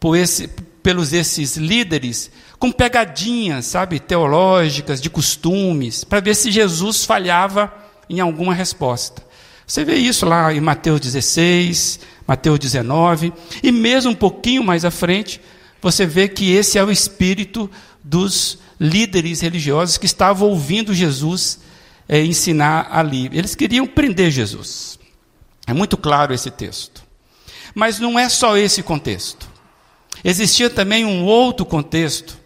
por 0.00 0.16
esse, 0.16 0.48
pelos 0.82 1.12
esses 1.12 1.58
líderes 1.58 2.30
com 2.58 2.72
pegadinhas, 2.72 3.66
sabe, 3.66 4.00
teológicas, 4.00 4.98
de 4.98 5.10
costumes, 5.10 6.04
para 6.04 6.20
ver 6.20 6.36
se 6.36 6.50
Jesus 6.50 7.04
falhava 7.04 7.70
em 8.08 8.18
alguma 8.18 8.54
resposta. 8.54 9.27
Você 9.68 9.84
vê 9.84 9.96
isso 9.96 10.24
lá 10.24 10.50
em 10.50 10.62
Mateus 10.62 10.98
16, 10.98 12.00
Mateus 12.26 12.58
19, 12.58 13.34
e 13.62 13.70
mesmo 13.70 14.12
um 14.12 14.14
pouquinho 14.14 14.64
mais 14.64 14.82
à 14.82 14.90
frente, 14.90 15.42
você 15.82 16.06
vê 16.06 16.26
que 16.26 16.50
esse 16.50 16.78
é 16.78 16.82
o 16.82 16.90
espírito 16.90 17.70
dos 18.02 18.58
líderes 18.80 19.42
religiosos 19.42 19.98
que 19.98 20.06
estavam 20.06 20.48
ouvindo 20.48 20.94
Jesus 20.94 21.60
é, 22.08 22.24
ensinar 22.24 22.88
ali. 22.90 23.28
Eles 23.30 23.54
queriam 23.54 23.86
prender 23.86 24.30
Jesus. 24.30 24.98
É 25.66 25.74
muito 25.74 25.98
claro 25.98 26.32
esse 26.32 26.50
texto. 26.50 27.04
Mas 27.74 27.98
não 27.98 28.18
é 28.18 28.30
só 28.30 28.56
esse 28.56 28.82
contexto. 28.82 29.46
Existia 30.24 30.70
também 30.70 31.04
um 31.04 31.26
outro 31.26 31.66
contexto. 31.66 32.38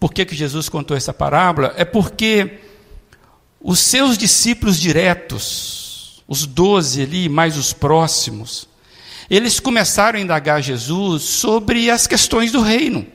Por 0.00 0.12
que, 0.12 0.24
que 0.24 0.34
Jesus 0.34 0.68
contou 0.68 0.96
essa 0.96 1.14
parábola? 1.14 1.72
É 1.76 1.84
porque 1.84 2.58
os 3.60 3.78
seus 3.78 4.18
discípulos 4.18 4.76
diretos, 4.80 5.77
os 6.28 6.44
doze 6.44 7.02
ali, 7.02 7.28
mais 7.28 7.56
os 7.56 7.72
próximos, 7.72 8.68
eles 9.30 9.58
começaram 9.58 10.18
a 10.18 10.22
indagar 10.22 10.62
Jesus 10.62 11.22
sobre 11.22 11.90
as 11.90 12.06
questões 12.06 12.52
do 12.52 12.60
reino. 12.60 13.06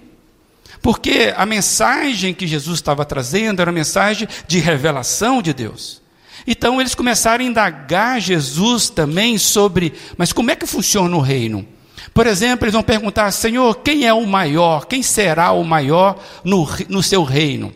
Porque 0.82 1.34
a 1.38 1.46
mensagem 1.46 2.34
que 2.34 2.48
Jesus 2.48 2.80
estava 2.80 3.06
trazendo 3.06 3.62
era 3.62 3.72
uma 3.72 3.76
mensagem 3.76 4.28
de 4.48 4.60
revelação 4.60 5.42
de 5.42 5.54
Deus. 5.54 6.02
Então 6.46 6.82
eles 6.82 6.94
começaram 6.94 7.46
a 7.46 7.48
indagar 7.48 8.20
Jesus 8.20 8.90
também 8.90 9.38
sobre, 9.38 9.94
mas 10.18 10.34
como 10.34 10.52
é 10.52 10.56
que 10.56 10.66
funciona 10.66 11.16
o 11.16 11.22
reino? 11.22 11.66
Por 12.14 12.28
exemplo, 12.28 12.66
eles 12.66 12.74
vão 12.74 12.84
perguntar, 12.84 13.32
Senhor, 13.32 13.76
quem 13.76 14.06
é 14.06 14.14
o 14.14 14.28
maior? 14.28 14.86
Quem 14.86 15.02
será 15.02 15.52
o 15.52 15.64
maior 15.64 16.20
no, 16.44 16.68
no 16.90 17.02
seu 17.02 17.24
reino? 17.24 17.74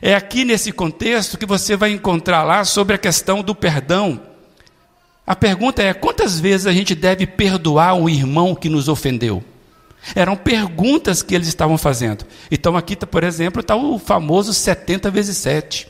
É 0.00 0.14
aqui 0.14 0.44
nesse 0.44 0.72
contexto 0.72 1.36
que 1.36 1.46
você 1.46 1.76
vai 1.76 1.90
encontrar 1.90 2.42
lá 2.42 2.64
sobre 2.64 2.96
a 2.96 2.98
questão 2.98 3.42
do 3.42 3.54
perdão 3.54 4.20
a 5.26 5.34
pergunta 5.34 5.82
é: 5.82 5.94
quantas 5.94 6.38
vezes 6.38 6.66
a 6.66 6.72
gente 6.72 6.94
deve 6.94 7.26
perdoar 7.26 7.94
um 7.94 8.08
irmão 8.08 8.54
que 8.54 8.68
nos 8.68 8.88
ofendeu? 8.88 9.42
Eram 10.14 10.36
perguntas 10.36 11.22
que 11.22 11.34
eles 11.34 11.48
estavam 11.48 11.78
fazendo. 11.78 12.26
Então, 12.50 12.76
aqui, 12.76 12.94
tá, 12.94 13.06
por 13.06 13.24
exemplo, 13.24 13.60
está 13.60 13.74
o 13.74 13.98
famoso 13.98 14.52
70 14.52 15.10
vezes 15.10 15.38
7. 15.38 15.88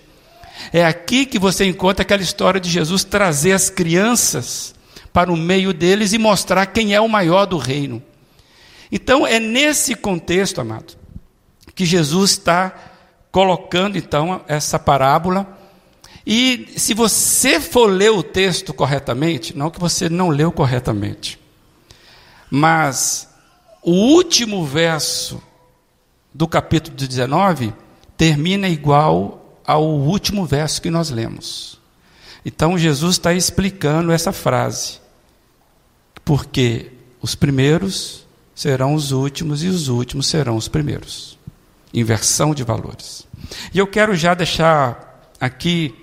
É 0.73 0.85
aqui 0.85 1.27
que 1.27 1.39
você 1.39 1.65
encontra 1.65 2.03
aquela 2.03 2.23
história 2.23 2.61
de 2.61 2.71
Jesus 2.71 3.03
trazer 3.03 3.53
as 3.53 3.69
crianças 3.69 4.73
para 5.13 5.33
o 5.33 5.37
meio 5.37 5.73
deles 5.73 6.13
e 6.13 6.19
mostrar 6.19 6.67
quem 6.67 6.95
é 6.95 7.01
o 7.01 7.09
maior 7.09 7.45
do 7.45 7.59
reino. 7.59 8.01
Então, 8.91 9.27
é 9.27 9.41
nesse 9.41 9.97
contexto, 9.97 10.61
amado, 10.61 10.95
que 11.75 11.85
Jesus 11.85 12.33
está 12.33 12.73
colocando, 13.33 13.99
então, 13.99 14.43
essa 14.47 14.79
parábola 14.79 15.59
e 16.27 16.69
se 16.77 16.95
você 16.95 17.61
for 17.61 17.87
ler 17.87 18.11
o 18.11 18.23
texto 18.23 18.73
corretamente, 18.73 19.57
não 19.57 19.71
que 19.71 19.79
você 19.79 20.09
não 20.09 20.31
leu 20.31 20.51
corretamente, 20.51 21.39
mas 22.51 23.29
o 23.83 23.93
último 23.93 24.65
verso 24.65 25.43
do 26.33 26.49
capítulo 26.49 26.97
19 26.97 27.75
termina 28.17 28.69
igual 28.69 29.61
ao 29.67 29.85
último 29.85 30.47
verso 30.47 30.81
que 30.81 30.91
nós 30.91 31.11
lemos. 31.11 31.79
Então 32.45 32.79
Jesus 32.79 33.17
está 33.17 33.35
explicando 33.35 34.13
essa 34.13 34.33
frase, 34.33 35.01
porque 36.25 36.91
os 37.21 37.35
primeiros 37.35 38.27
serão 38.55 38.95
os 38.95 39.13
últimos 39.13 39.63
e 39.63 39.69
os 39.69 39.89
últimos 39.89 40.27
serão 40.27 40.57
os 40.57 40.69
primeiros. 40.69 41.39
Inversão 41.93 42.55
de 42.55 42.63
valores. 42.63 43.27
E 43.73 43.79
eu 43.79 43.87
quero 43.87 44.15
já 44.15 44.35
deixar 44.35 45.31
aqui 45.41 45.95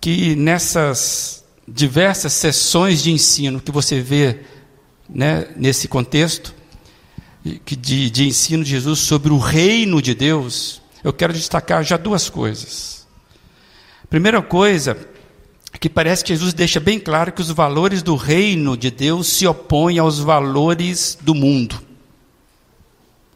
que 0.00 0.36
nessas 0.36 1.44
diversas 1.66 2.32
sessões 2.32 3.02
de 3.02 3.12
ensino 3.12 3.60
que 3.60 3.70
você 3.70 4.00
vê 4.00 4.40
né, 5.08 5.48
nesse 5.56 5.88
contexto 5.88 6.54
de, 7.44 8.10
de 8.10 8.26
ensino 8.26 8.64
de 8.64 8.70
Jesus 8.70 9.00
sobre 9.00 9.32
o 9.32 9.38
reino 9.38 10.02
de 10.02 10.14
Deus, 10.14 10.82
eu 11.02 11.12
quero 11.12 11.32
destacar 11.32 11.84
já 11.84 11.96
duas 11.96 12.28
coisas. 12.28 13.06
Primeira 14.08 14.40
coisa, 14.40 14.96
que 15.80 15.88
parece 15.88 16.24
que 16.24 16.34
Jesus 16.34 16.52
deixa 16.52 16.80
bem 16.80 16.98
claro 16.98 17.32
que 17.32 17.42
os 17.42 17.50
valores 17.50 18.02
do 18.02 18.16
reino 18.16 18.76
de 18.76 18.90
Deus 18.90 19.28
se 19.28 19.46
opõem 19.46 19.98
aos 19.98 20.18
valores 20.18 21.16
do 21.20 21.34
mundo. 21.34 21.80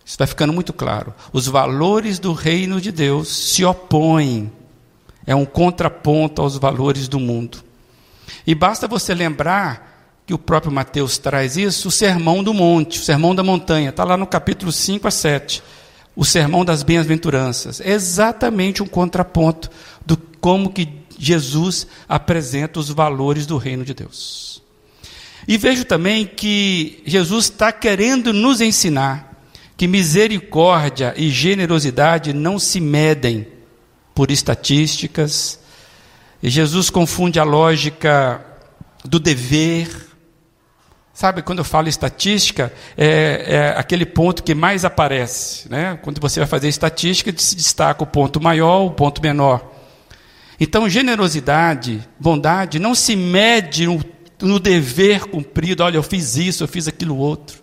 Isso 0.05 0.19
vai 0.19 0.27
ficando 0.27 0.53
muito 0.53 0.73
claro. 0.73 1.15
Os 1.33 1.47
valores 1.47 2.19
do 2.19 2.33
reino 2.33 2.81
de 2.81 2.91
Deus 2.91 3.29
se 3.29 3.65
opõem 3.65 4.51
é 5.27 5.35
um 5.35 5.45
contraponto 5.45 6.43
aos 6.43 6.57
valores 6.57 7.09
do 7.09 7.21
mundo. 7.21 7.59
E 8.47 8.55
basta 8.55 8.89
você 8.89 9.15
lembrar 9.15 9.93
que 10.27 10.35
o 10.35 10.39
próprio 10.39 10.73
Mateus 10.73 11.19
traz 11.19 11.57
isso, 11.57 11.89
o 11.89 11.93
sermão 11.93 12.43
do 12.43 12.55
monte, 12.55 13.01
o 13.01 13.03
sermão 13.03 13.35
da 13.35 13.43
montanha, 13.43 13.91
está 13.91 14.05
lá 14.05 14.17
no 14.17 14.27
capítulo 14.27 14.73
5 14.73 15.07
a 15.07 15.11
7. 15.11 15.63
O 16.15 16.25
sermão 16.25 16.65
das 16.65 16.83
bem-aventuranças. 16.83 17.81
É 17.81 17.91
exatamente 17.91 18.83
um 18.83 18.87
contraponto 18.87 19.71
do 20.05 20.17
como 20.17 20.73
que 20.73 20.89
Jesus 21.19 21.87
apresenta 22.09 22.79
os 22.79 22.91
valores 22.91 23.47
do 23.47 23.57
reino 23.57 23.85
de 23.85 23.95
Deus. 23.95 24.63
E 25.47 25.57
vejo 25.57 25.85
também 25.85 26.27
que 26.27 27.03
Jesus 27.07 27.47
está 27.47 27.73
querendo 27.73 28.33
nos 28.33 28.61
ensinar 28.61 29.33
que 29.77 29.89
misericórdia 29.89 31.15
e 31.17 31.31
generosidade 31.31 32.33
não 32.33 32.59
se 32.59 32.81
medem 32.81 33.47
por 34.15 34.31
estatísticas. 34.31 35.59
E 36.43 36.51
Jesus 36.51 36.91
confunde 36.91 37.39
a 37.39 37.45
lógica 37.45 38.45
do 39.05 39.19
dever. 39.19 39.89
Sabe, 41.15 41.43
quando 41.43 41.59
eu 41.59 41.65
falo 41.65 41.89
estatística, 41.89 42.73
é, 42.97 43.45
é, 43.47 43.79
aquele 43.79 44.07
ponto 44.07 44.43
que 44.43 44.55
mais 44.55 44.85
aparece. 44.85 45.69
Né? 45.69 45.99
Quando 46.03 46.21
você 46.21 46.41
vai 46.41 46.49
fazer 46.49 46.69
estatística, 46.69 47.33
se 47.37 47.55
destaca 47.55 48.03
o 48.03 48.07
ponto 48.07 48.41
maior, 48.41 48.87
o 48.87 48.91
ponto 48.91 49.23
menor. 49.23 49.73
Então, 50.59 50.89
generosidade, 50.89 52.07
bondade, 52.19 52.79
não 52.79 52.95
se 52.95 53.15
mede 53.15 53.87
no, 53.87 54.03
no 54.41 54.59
dever 54.59 55.27
cumprido. 55.27 55.83
Olha, 55.83 55.97
eu 55.97 56.03
fiz 56.03 56.37
isso, 56.37 56.65
eu 56.65 56.69
fiz 56.69 56.89
aquilo 56.89 57.17
outro. 57.17 57.63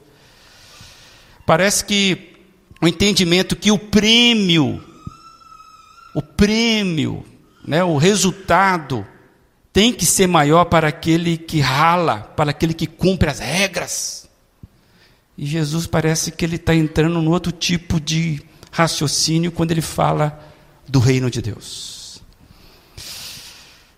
Parece 1.46 1.84
que 1.84 2.34
o 2.82 2.88
entendimento 2.88 3.56
que 3.56 3.72
o 3.72 3.80
prêmio 3.80 4.84
o 6.14 6.22
prêmio, 6.22 7.26
né, 7.66 7.84
o 7.84 7.98
resultado 7.98 9.06
tem 9.72 9.94
que 9.94 10.06
ser 10.06 10.28
maior 10.28 10.66
para 10.66 10.88
aquele 10.88 11.38
que 11.38 11.60
rala, 11.60 12.20
para 12.36 12.52
aquele 12.52 12.74
que 12.74 12.88
cumpre 12.88 13.30
as 13.30 13.40
regras. 13.40 14.28
E 15.38 15.46
Jesus 15.46 15.88
parece 15.88 16.32
que 16.32 16.44
ele 16.44 16.58
está 16.58 16.76
entrando 16.76 17.22
num 17.22 17.32
outro 17.32 17.52
tipo 17.52 18.00
de 18.00 18.42
raciocínio 18.72 19.52
quando 19.52 19.72
ele 19.72 19.82
fala 19.82 20.40
do 20.88 21.00
reino 21.00 21.30
de 21.30 21.42
Deus. 21.42 22.22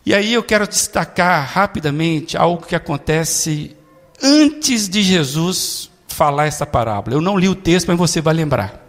E 0.06 0.14
aí 0.14 0.34
eu 0.34 0.44
quero 0.44 0.68
destacar 0.68 1.48
rapidamente 1.48 2.36
algo 2.36 2.66
que 2.66 2.76
acontece 2.76 3.76
antes 4.22 4.90
de 4.90 5.02
Jesus 5.02 5.90
falar 6.08 6.48
essa 6.48 6.66
parábola. 6.66 7.16
Eu 7.16 7.22
não 7.22 7.38
li 7.38 7.48
o 7.48 7.56
texto, 7.56 7.88
mas 7.88 7.98
você 7.98 8.22
vai 8.22 8.34
lembrar. 8.34 8.80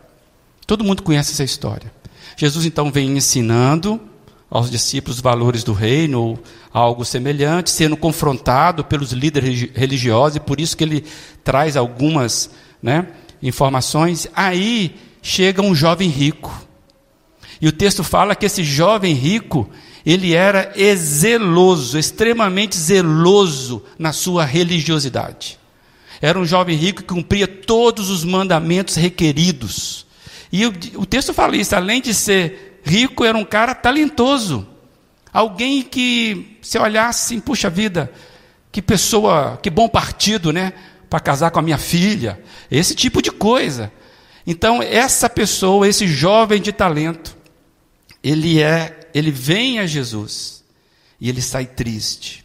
Todo 0.66 0.84
mundo 0.84 1.02
conhece 1.02 1.32
essa 1.32 1.44
história. 1.44 1.92
Jesus 2.36 2.64
então 2.64 2.90
vem 2.90 3.16
ensinando 3.16 4.00
aos 4.50 4.70
discípulos 4.70 5.16
os 5.16 5.22
valores 5.22 5.64
do 5.64 5.72
reino, 5.72 6.20
ou 6.20 6.38
algo 6.72 7.04
semelhante, 7.04 7.70
sendo 7.70 7.96
confrontado 7.96 8.84
pelos 8.84 9.12
líderes 9.12 9.70
religiosos, 9.74 10.36
e 10.36 10.40
por 10.40 10.60
isso 10.60 10.76
que 10.76 10.84
ele 10.84 11.04
traz 11.42 11.76
algumas 11.76 12.50
né, 12.82 13.08
informações. 13.42 14.28
Aí 14.34 14.94
chega 15.22 15.62
um 15.62 15.74
jovem 15.74 16.10
rico. 16.10 16.52
E 17.62 17.68
o 17.68 17.72
texto 17.72 18.04
fala 18.04 18.34
que 18.34 18.44
esse 18.44 18.62
jovem 18.62 19.14
rico, 19.14 19.70
ele 20.04 20.34
era 20.34 20.72
zeloso, 20.96 21.98
extremamente 21.98 22.76
zeloso 22.76 23.82
na 23.98 24.12
sua 24.12 24.44
religiosidade. 24.44 25.58
Era 26.20 26.38
um 26.38 26.44
jovem 26.44 26.76
rico 26.76 27.02
que 27.02 27.08
cumpria 27.08 27.48
todos 27.48 28.10
os 28.10 28.22
mandamentos 28.22 28.96
requeridos. 28.96 30.04
E 30.52 30.66
o, 30.66 30.72
o 30.96 31.06
texto 31.06 31.32
fala 31.32 31.56
isso, 31.56 31.74
além 31.74 32.02
de 32.02 32.12
ser 32.12 32.80
rico, 32.84 33.24
era 33.24 33.36
um 33.36 33.44
cara 33.44 33.74
talentoso. 33.74 34.68
Alguém 35.32 35.82
que, 35.82 36.58
se 36.60 36.78
olhasse 36.78 37.34
assim, 37.34 37.40
puxa 37.40 37.70
vida, 37.70 38.12
que 38.70 38.82
pessoa, 38.82 39.58
que 39.62 39.70
bom 39.70 39.88
partido, 39.88 40.52
né? 40.52 40.74
Para 41.08 41.20
casar 41.20 41.50
com 41.50 41.58
a 41.58 41.62
minha 41.62 41.78
filha. 41.78 42.38
Esse 42.70 42.94
tipo 42.94 43.22
de 43.22 43.30
coisa. 43.30 43.90
Então, 44.46 44.82
essa 44.82 45.30
pessoa, 45.30 45.88
esse 45.88 46.06
jovem 46.06 46.60
de 46.60 46.70
talento, 46.70 47.34
ele 48.22 48.60
é, 48.60 49.08
ele 49.14 49.30
vem 49.30 49.78
a 49.78 49.86
Jesus 49.86 50.62
e 51.18 51.28
ele 51.28 51.40
sai 51.40 51.64
triste. 51.64 52.44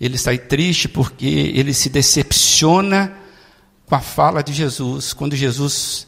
ele 0.00 0.16
sai 0.16 0.38
triste 0.38 0.88
porque 0.88 1.52
ele 1.54 1.74
se 1.74 1.88
decepciona 1.88 3.12
com 3.86 3.94
a 3.94 4.00
fala 4.00 4.42
de 4.42 4.52
Jesus, 4.52 5.12
quando 5.12 5.34
Jesus 5.34 6.06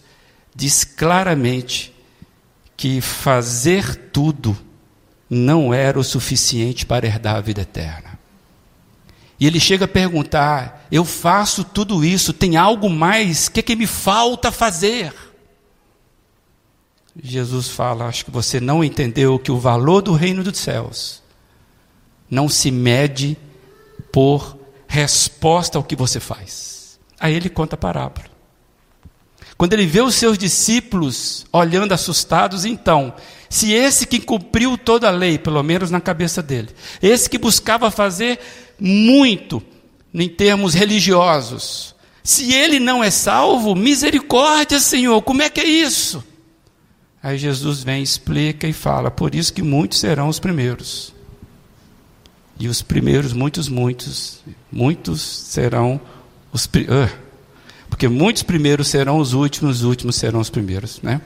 diz 0.55 0.85
claramente 0.85 1.95
que 2.77 3.01
fazer 3.01 4.11
tudo 4.13 4.57
não 5.29 5.73
era 5.73 5.99
o 5.99 6.05
suficiente 6.05 6.85
para 6.85 7.07
herdar 7.07 7.37
a 7.37 7.41
vida 7.41 7.63
eterna. 7.63 8.19
E 9.41 9.47
ele 9.47 9.59
chega 9.59 9.87
a 9.87 9.89
perguntar: 9.89 10.87
Eu 10.91 11.05
faço 11.05 11.65
tudo 11.65 12.05
isso, 12.05 12.33
tem 12.33 12.57
algo 12.57 12.89
mais? 12.89 13.47
O 13.47 13.53
que, 13.53 13.61
é 13.61 13.63
que 13.63 13.77
me 13.77 13.87
falta 13.87 14.53
fazer? 14.53 15.13
Jesus 17.21 17.69
fala: 17.69 18.07
Acho 18.07 18.25
que 18.25 18.31
você 18.31 18.61
não 18.61 18.85
entendeu 18.85 19.39
que 19.39 19.51
o 19.51 19.59
valor 19.59 20.03
do 20.03 20.13
reino 20.13 20.45
dos 20.45 20.59
céus 20.59 21.23
não 22.31 22.49
se 22.49 22.71
mede 22.71 23.37
por 24.13 24.57
resposta 24.87 25.79
ao 25.79 25.85
que 25.85 25.97
você 25.97 26.21
faz. 26.21 27.01
Aí 27.19 27.35
ele 27.35 27.49
conta 27.49 27.75
a 27.75 27.79
parábola. 27.79 28.32
Quando 29.63 29.75
ele 29.75 29.87
vê 29.87 30.01
os 30.01 30.17
seus 30.17 30.37
discípulos 30.37 31.47
olhando 31.53 31.93
assustados, 31.93 32.65
então, 32.65 33.15
se 33.49 33.71
esse 33.73 34.09
que 34.09 34.19
cumpriu 34.19 34.77
toda 34.77 35.07
a 35.07 35.13
lei, 35.13 35.39
pelo 35.39 35.63
menos 35.63 35.89
na 35.89 36.01
cabeça 36.01 36.43
dele, 36.43 36.71
esse 37.01 37.31
que 37.31 37.39
buscava 37.39 37.89
fazer 37.89 38.41
muito 38.77 39.63
em 40.13 40.29
termos 40.29 40.75
religiosos, 40.75 41.95
se 42.25 42.53
ele 42.53 42.81
não 42.81 43.05
é 43.05 43.09
salvo, 43.09 43.77
misericórdia, 43.77 44.81
Senhor, 44.81 45.23
como 45.23 45.43
é 45.43 45.49
que 45.49 45.61
é 45.61 45.65
isso? 45.65 46.25
Aí 47.23 47.39
Jesus 47.39 47.85
vem, 47.85 48.03
explica 48.03 48.67
e 48.67 48.73
fala: 48.73 49.13
por 49.13 49.33
isso 49.33 49.53
que 49.53 49.63
muitos 49.63 50.01
serão 50.01 50.27
os 50.27 50.41
primeiros. 50.41 51.15
E 52.59 52.67
os 52.67 52.83
primeiros, 52.83 53.33
muitos, 53.33 53.69
muitos, 53.69 54.41
muitos 54.73 55.23
serão 55.23 56.01
os 56.53 56.65
uh, 56.65 57.22
porque 58.03 58.09
muitos 58.13 58.43
primeiros 58.43 58.89
serão 58.89 59.19
os 59.19 59.33
últimos, 59.33 59.77
os 59.77 59.85
últimos 59.85 60.17
serão 60.17 60.41
os 60.41 60.51
primeiros, 60.51 61.01
né? 61.03 61.21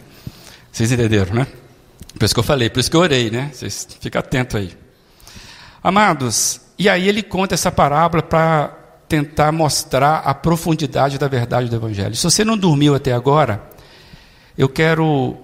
Vocês 0.71 0.93
entenderam, 0.93 1.35
né? 1.35 1.47
Por 2.13 2.23
isso 2.23 2.35
que 2.35 2.41
eu 2.41 2.45
falei, 2.45 2.69
por 2.69 2.81
isso 2.81 2.91
que 2.91 2.97
eu 2.99 3.01
orei, 3.01 3.31
né? 3.31 3.51
Vocês 3.51 3.89
ficam 3.99 4.21
atentos 4.21 4.57
aí. 4.57 4.77
Amados, 5.83 6.61
e 6.79 6.87
aí 6.87 7.09
ele 7.09 7.23
conta 7.23 7.55
essa 7.55 7.73
parábola 7.73 8.23
para 8.23 8.69
tentar 9.09 9.53
mostrar 9.53 10.19
a 10.19 10.35
profundidade 10.35 11.17
da 11.17 11.27
verdade 11.29 11.71
do 11.71 11.77
Evangelho. 11.77 12.15
Se 12.15 12.25
você 12.25 12.45
não 12.45 12.59
dormiu 12.59 12.95
até 12.95 13.15
agora, 13.15 13.71
eu 14.59 14.69
quero 14.69 15.35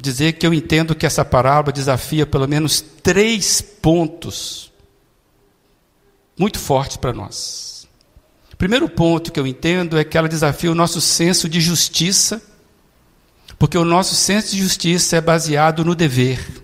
dizer 0.00 0.32
que 0.32 0.46
eu 0.46 0.54
entendo 0.54 0.94
que 0.94 1.04
essa 1.04 1.22
parábola 1.22 1.70
desafia 1.70 2.24
pelo 2.24 2.48
menos 2.48 2.80
três 2.80 3.60
pontos 3.60 4.72
muito 6.38 6.58
forte 6.58 6.98
para 6.98 7.12
nós. 7.12 7.71
Primeiro 8.62 8.88
ponto 8.88 9.32
que 9.32 9.40
eu 9.40 9.46
entendo 9.48 9.98
é 9.98 10.04
que 10.04 10.16
ela 10.16 10.28
desafia 10.28 10.70
o 10.70 10.74
nosso 10.74 11.00
senso 11.00 11.48
de 11.48 11.60
justiça, 11.60 12.40
porque 13.58 13.76
o 13.76 13.84
nosso 13.84 14.14
senso 14.14 14.52
de 14.52 14.58
justiça 14.58 15.16
é 15.16 15.20
baseado 15.20 15.84
no 15.84 15.96
dever, 15.96 16.62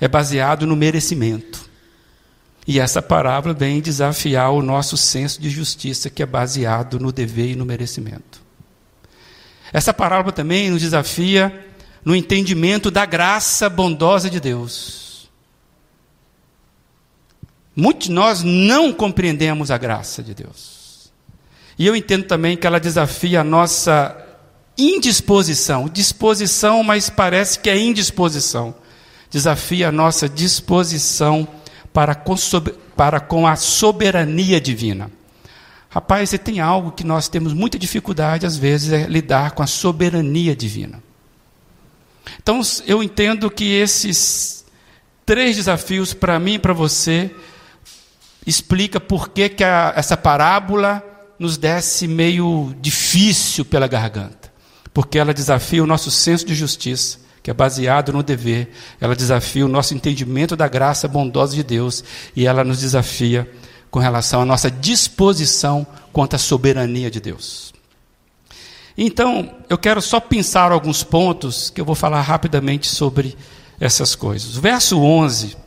é 0.00 0.08
baseado 0.08 0.66
no 0.66 0.74
merecimento. 0.74 1.70
E 2.66 2.80
essa 2.80 3.00
parábola 3.00 3.54
vem 3.54 3.80
desafiar 3.80 4.50
o 4.50 4.60
nosso 4.60 4.96
senso 4.96 5.40
de 5.40 5.48
justiça, 5.50 6.10
que 6.10 6.20
é 6.20 6.26
baseado 6.26 6.98
no 6.98 7.12
dever 7.12 7.52
e 7.52 7.54
no 7.54 7.64
merecimento. 7.64 8.42
Essa 9.72 9.94
parábola 9.94 10.32
também 10.32 10.68
nos 10.68 10.82
desafia 10.82 11.64
no 12.04 12.16
entendimento 12.16 12.90
da 12.90 13.06
graça 13.06 13.70
bondosa 13.70 14.28
de 14.28 14.40
Deus. 14.40 15.30
Muitos 17.76 18.08
de 18.08 18.12
nós 18.12 18.42
não 18.42 18.92
compreendemos 18.92 19.70
a 19.70 19.78
graça 19.78 20.20
de 20.20 20.34
Deus. 20.34 20.83
E 21.78 21.86
eu 21.86 21.96
entendo 21.96 22.24
também 22.24 22.56
que 22.56 22.66
ela 22.66 22.78
desafia 22.78 23.40
a 23.40 23.44
nossa 23.44 24.16
indisposição. 24.78 25.88
Disposição, 25.88 26.82
mas 26.82 27.10
parece 27.10 27.58
que 27.58 27.70
é 27.70 27.78
indisposição. 27.78 28.74
Desafia 29.30 29.88
a 29.88 29.92
nossa 29.92 30.28
disposição 30.28 31.46
para 31.92 32.14
com, 32.14 32.34
para 32.96 33.20
com 33.20 33.46
a 33.46 33.56
soberania 33.56 34.60
divina. 34.60 35.10
Rapaz, 35.88 36.30
você 36.30 36.38
tem 36.38 36.58
algo 36.58 36.90
que 36.90 37.04
nós 37.04 37.28
temos 37.28 37.52
muita 37.52 37.78
dificuldade, 37.78 38.46
às 38.46 38.56
vezes, 38.56 38.92
é 38.92 39.06
lidar 39.06 39.52
com 39.52 39.62
a 39.62 39.66
soberania 39.66 40.54
divina. 40.54 41.00
Então, 42.42 42.60
eu 42.86 43.02
entendo 43.02 43.50
que 43.50 43.64
esses 43.64 44.64
três 45.24 45.56
desafios, 45.56 46.12
para 46.12 46.38
mim 46.38 46.54
e 46.54 46.58
para 46.58 46.72
você, 46.72 47.34
explica 48.44 48.98
por 48.98 49.28
que, 49.28 49.48
que 49.48 49.62
a, 49.62 49.92
essa 49.96 50.16
parábola 50.16 51.02
nos 51.38 51.56
desce 51.56 52.06
meio 52.06 52.74
difícil 52.80 53.64
pela 53.64 53.86
garganta. 53.86 54.52
Porque 54.92 55.18
ela 55.18 55.34
desafia 55.34 55.82
o 55.82 55.86
nosso 55.86 56.10
senso 56.10 56.46
de 56.46 56.54
justiça, 56.54 57.18
que 57.42 57.50
é 57.50 57.54
baseado 57.54 58.12
no 58.12 58.22
dever, 58.22 58.70
ela 59.00 59.14
desafia 59.14 59.66
o 59.66 59.68
nosso 59.68 59.94
entendimento 59.94 60.56
da 60.56 60.68
graça 60.68 61.06
bondosa 61.06 61.54
de 61.54 61.62
Deus 61.62 62.02
e 62.34 62.46
ela 62.46 62.64
nos 62.64 62.80
desafia 62.80 63.50
com 63.90 63.98
relação 63.98 64.40
à 64.40 64.44
nossa 64.44 64.70
disposição 64.70 65.86
quanto 66.12 66.36
à 66.36 66.38
soberania 66.38 67.10
de 67.10 67.20
Deus. 67.20 67.72
Então, 68.96 69.52
eu 69.68 69.76
quero 69.76 70.00
só 70.00 70.20
pensar 70.20 70.70
alguns 70.70 71.02
pontos 71.02 71.68
que 71.68 71.80
eu 71.80 71.84
vou 71.84 71.94
falar 71.94 72.20
rapidamente 72.22 72.86
sobre 72.86 73.36
essas 73.78 74.14
coisas. 74.14 74.56
O 74.56 74.60
verso 74.60 74.98
11 74.98 75.64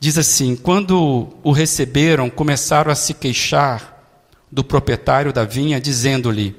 Diz 0.00 0.16
assim: 0.16 0.54
quando 0.54 1.28
o 1.42 1.50
receberam, 1.50 2.30
começaram 2.30 2.90
a 2.90 2.94
se 2.94 3.14
queixar 3.14 3.97
do 4.50 4.64
proprietário 4.64 5.32
da 5.32 5.44
vinha, 5.44 5.80
dizendo-lhe: 5.80 6.56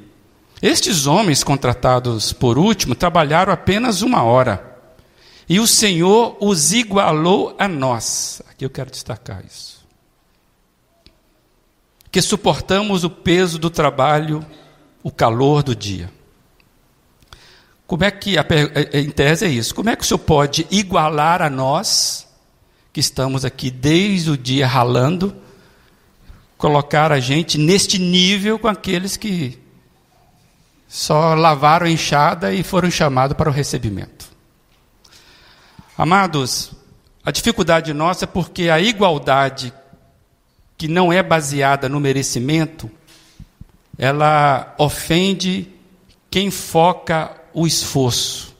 Estes 0.62 1.06
homens 1.06 1.44
contratados 1.44 2.34
por 2.34 2.58
último 2.58 2.96
trabalharam 2.96 3.52
apenas 3.52 4.02
uma 4.02 4.24
hora, 4.24 4.78
e 5.48 5.60
o 5.60 5.68
Senhor 5.68 6.38
os 6.40 6.72
igualou 6.74 7.56
a 7.58 7.68
nós. 7.68 8.42
Aqui 8.50 8.66
eu 8.66 8.70
quero 8.70 8.92
destacar 8.92 9.44
isso. 9.46 9.80
Que 12.12 12.22
suportamos 12.22 13.04
o 13.04 13.10
peso 13.10 13.60
do 13.60 13.70
trabalho, 13.70 14.46
o 15.04 15.12
calor 15.12 15.62
do 15.64 15.76
dia. 15.76 16.12
Como 17.86 18.04
é 18.04 18.12
que, 18.12 18.36
em 18.94 19.10
tese 19.10 19.46
é 19.46 19.50
isso, 19.50 19.74
como 19.74 19.90
é 19.90 19.96
que 19.96 20.04
o 20.04 20.06
Senhor 20.06 20.20
pode 20.20 20.68
igualar 20.70 21.42
a 21.42 21.50
nós? 21.50 22.30
que 22.92 23.00
estamos 23.00 23.46
aqui 23.46 23.70
desde 23.70 24.32
o 24.32 24.38
dia 24.38 24.68
ralando, 24.68 25.36
colocar 26.60 27.10
a 27.14 27.22
gente 27.22 27.58
neste 27.58 27.98
nível 27.98 28.60
com 28.60 28.68
aqueles 28.68 29.16
que 29.16 29.58
só 30.90 31.34
lavaram 31.34 31.88
a 31.88 31.90
enxada 31.90 32.54
e 32.54 32.64
foram 32.64 32.92
chamados 32.92 33.38
para 33.38 33.50
o 33.50 33.54
recebimento. 33.54 34.28
Amados, 35.98 36.74
a 37.24 37.32
dificuldade 37.32 37.94
nossa 37.94 38.26
é 38.26 38.28
porque 38.28 38.70
a 38.70 38.78
igualdade 38.78 39.74
que 40.78 40.90
não 40.90 41.14
é 41.14 41.24
baseada 41.24 41.88
no 41.88 42.00
merecimento, 42.00 42.92
ela 43.98 44.76
ofende 44.78 45.70
quem 46.30 46.52
foca 46.52 47.38
o 47.54 47.66
esforço, 47.66 48.54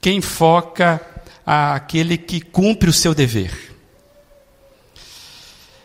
quem 0.00 0.20
foca 0.20 1.00
àquele 1.44 2.16
que 2.16 2.40
cumpre 2.40 2.88
o 2.88 2.92
seu 2.92 3.12
dever. 3.12 3.73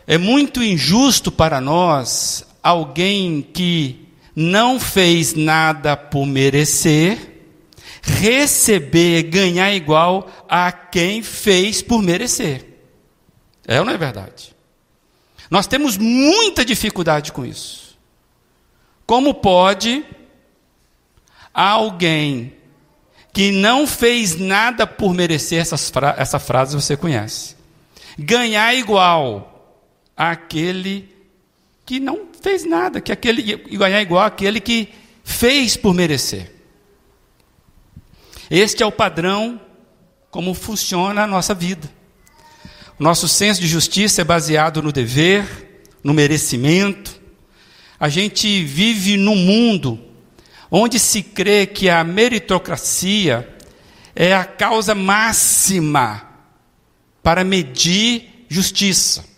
É 0.10 0.18
muito 0.18 0.64
injusto 0.64 1.32
para 1.32 1.62
nós 1.62 2.44
alguém 2.64 3.44
que 3.44 4.08
não 4.36 4.80
fez 4.80 5.36
nada 5.36 5.96
por 5.96 6.26
merecer, 6.26 7.44
receber, 8.02 9.22
ganhar 9.22 9.72
igual 9.72 10.28
a 10.50 10.72
quem 10.72 11.22
fez 11.22 11.84
por 11.84 12.02
merecer. 12.02 12.66
É 13.68 13.80
ou 13.80 13.86
não 13.86 13.94
é 13.94 13.98
verdade? 14.00 14.56
Nós 15.48 15.68
temos 15.68 15.96
muita 15.96 16.66
dificuldade 16.66 17.32
com 17.32 17.46
isso. 17.46 17.96
Como 19.06 19.36
pode 19.36 20.04
alguém 21.54 22.54
que 23.32 23.52
não 23.52 23.86
fez 23.86 24.40
nada 24.40 24.88
por 24.88 25.14
merecer 25.14 25.62
essas 25.62 25.88
fra 25.88 26.16
essa 26.18 26.40
frase 26.40 26.76
você 26.76 26.98
conhece. 26.98 27.56
Ganhar 28.18 28.74
igual 28.74 29.49
àquele 30.20 31.08
que 31.86 31.98
não 31.98 32.28
fez 32.42 32.66
nada, 32.66 33.00
que 33.00 33.10
aquele 33.10 33.56
ganhar 33.78 34.02
igual 34.02 34.26
àquele 34.26 34.60
que 34.60 34.90
fez 35.24 35.78
por 35.78 35.94
merecer. 35.94 36.52
Este 38.52 38.84
é 38.84 38.86
o 38.86 38.92
padrão 38.92 39.62
como 40.30 40.54
funciona 40.54 41.24
a 41.24 41.28
nossa 41.28 41.54
vida. 41.54 41.90
O 43.00 43.04
nosso 43.04 43.30
senso 43.30 43.62
de 43.62 43.68
justiça 43.68 44.20
é 44.20 44.26
baseado 44.26 44.82
no 44.82 44.92
dever, 44.92 45.84
no 46.04 46.14
merecimento. 46.14 47.18
A 47.98 48.10
gente 48.10 48.62
vive 48.66 49.16
num 49.16 49.38
mundo 49.38 49.98
onde 50.70 51.00
se 51.00 51.24
crê 51.24 51.66
que 51.66 51.90
a 51.90 52.04
meritocracia 52.04 53.56
é 54.14 54.36
a 54.36 54.44
causa 54.44 54.94
máxima 54.94 56.28
para 57.24 57.46
medir 57.46 58.46
justiça. 58.50 59.29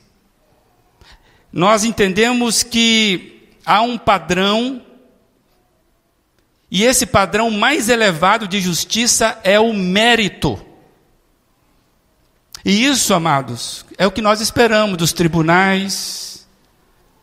Nós 1.51 1.83
entendemos 1.83 2.63
que 2.63 3.49
há 3.65 3.81
um 3.81 3.97
padrão, 3.97 4.81
e 6.69 6.83
esse 6.83 7.05
padrão 7.05 7.51
mais 7.51 7.89
elevado 7.89 8.47
de 8.47 8.61
justiça 8.61 9.37
é 9.43 9.59
o 9.59 9.73
mérito. 9.73 10.59
E 12.63 12.85
isso, 12.85 13.13
amados, 13.13 13.85
é 13.97 14.07
o 14.07 14.11
que 14.11 14.21
nós 14.21 14.39
esperamos 14.39 14.97
dos 14.97 15.11
tribunais 15.11 16.47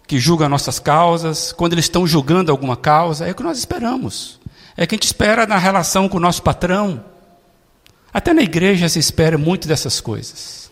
que 0.06 0.18
julgam 0.18 0.48
nossas 0.48 0.78
causas, 0.78 1.52
quando 1.52 1.74
eles 1.74 1.84
estão 1.84 2.06
julgando 2.06 2.50
alguma 2.50 2.76
causa, 2.76 3.26
é 3.26 3.30
o 3.30 3.34
que 3.34 3.42
nós 3.42 3.58
esperamos. 3.58 4.40
É 4.74 4.84
o 4.84 4.86
que 4.86 4.94
a 4.94 4.96
gente 4.96 5.04
espera 5.04 5.46
na 5.46 5.58
relação 5.58 6.08
com 6.08 6.16
o 6.16 6.20
nosso 6.20 6.42
patrão. 6.42 7.04
Até 8.12 8.32
na 8.32 8.42
igreja 8.42 8.88
se 8.88 8.98
espera 8.98 9.36
muito 9.36 9.68
dessas 9.68 10.00
coisas. 10.00 10.67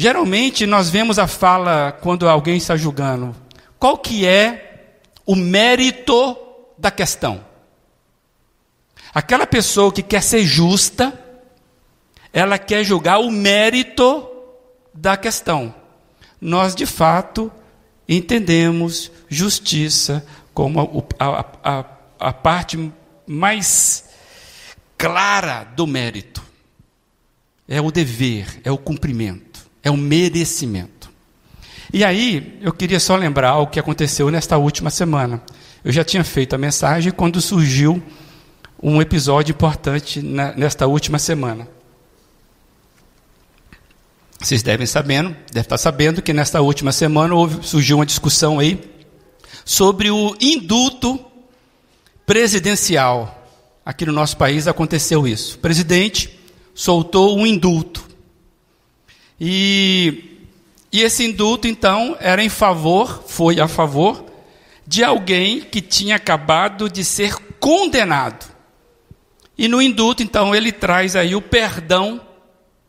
Geralmente 0.00 0.64
nós 0.64 0.88
vemos 0.88 1.18
a 1.18 1.26
fala 1.26 1.90
quando 1.90 2.28
alguém 2.28 2.56
está 2.56 2.76
julgando. 2.76 3.34
Qual 3.80 3.98
que 3.98 4.24
é 4.24 4.92
o 5.26 5.34
mérito 5.34 6.38
da 6.78 6.88
questão? 6.88 7.44
Aquela 9.12 9.44
pessoa 9.44 9.92
que 9.92 10.00
quer 10.00 10.22
ser 10.22 10.44
justa, 10.44 11.12
ela 12.32 12.60
quer 12.60 12.84
julgar 12.84 13.18
o 13.18 13.28
mérito 13.28 14.24
da 14.94 15.16
questão. 15.16 15.74
Nós, 16.40 16.76
de 16.76 16.86
fato, 16.86 17.50
entendemos 18.08 19.10
justiça 19.28 20.24
como 20.54 21.08
a, 21.18 21.24
a, 21.24 21.44
a, 21.64 21.84
a 22.20 22.32
parte 22.32 22.92
mais 23.26 24.04
clara 24.96 25.64
do 25.64 25.88
mérito. 25.88 26.40
É 27.66 27.80
o 27.80 27.90
dever, 27.90 28.60
é 28.62 28.70
o 28.70 28.78
cumprimento, 28.78 29.47
é 29.88 29.90
o 29.90 29.96
merecimento. 29.96 31.10
E 31.92 32.04
aí, 32.04 32.58
eu 32.60 32.72
queria 32.72 33.00
só 33.00 33.16
lembrar 33.16 33.56
o 33.58 33.66
que 33.66 33.80
aconteceu 33.80 34.30
nesta 34.30 34.58
última 34.58 34.90
semana. 34.90 35.42
Eu 35.84 35.90
já 35.90 36.04
tinha 36.04 36.22
feito 36.22 36.54
a 36.54 36.58
mensagem 36.58 37.10
quando 37.10 37.40
surgiu 37.40 38.02
um 38.82 39.00
episódio 39.00 39.52
importante 39.52 40.22
nesta 40.22 40.86
última 40.86 41.18
semana. 41.18 41.66
Vocês 44.40 44.62
devem 44.62 44.86
sabendo, 44.86 45.30
deve 45.52 45.66
estar 45.66 45.78
sabendo 45.78 46.22
que 46.22 46.32
nesta 46.32 46.60
última 46.60 46.92
semana 46.92 47.34
houve, 47.34 47.66
surgiu 47.66 47.96
uma 47.96 48.06
discussão 48.06 48.60
aí 48.60 48.80
sobre 49.64 50.10
o 50.10 50.36
indulto 50.40 51.18
presidencial. 52.24 53.34
Aqui 53.84 54.06
no 54.06 54.12
nosso 54.12 54.36
país 54.36 54.68
aconteceu 54.68 55.26
isso. 55.26 55.56
O 55.56 55.58
presidente 55.58 56.38
soltou 56.74 57.36
um 57.36 57.46
indulto. 57.46 58.07
E, 59.40 60.46
e 60.92 61.02
esse 61.02 61.24
indulto, 61.24 61.68
então, 61.68 62.16
era 62.20 62.42
em 62.42 62.48
favor, 62.48 63.24
foi 63.26 63.60
a 63.60 63.68
favor, 63.68 64.24
de 64.86 65.04
alguém 65.04 65.60
que 65.60 65.80
tinha 65.80 66.16
acabado 66.16 66.88
de 66.88 67.04
ser 67.04 67.34
condenado. 67.60 68.46
E 69.56 69.68
no 69.68 69.82
indulto, 69.82 70.22
então, 70.22 70.54
ele 70.54 70.72
traz 70.72 71.14
aí 71.14 71.34
o 71.34 71.42
perdão 71.42 72.20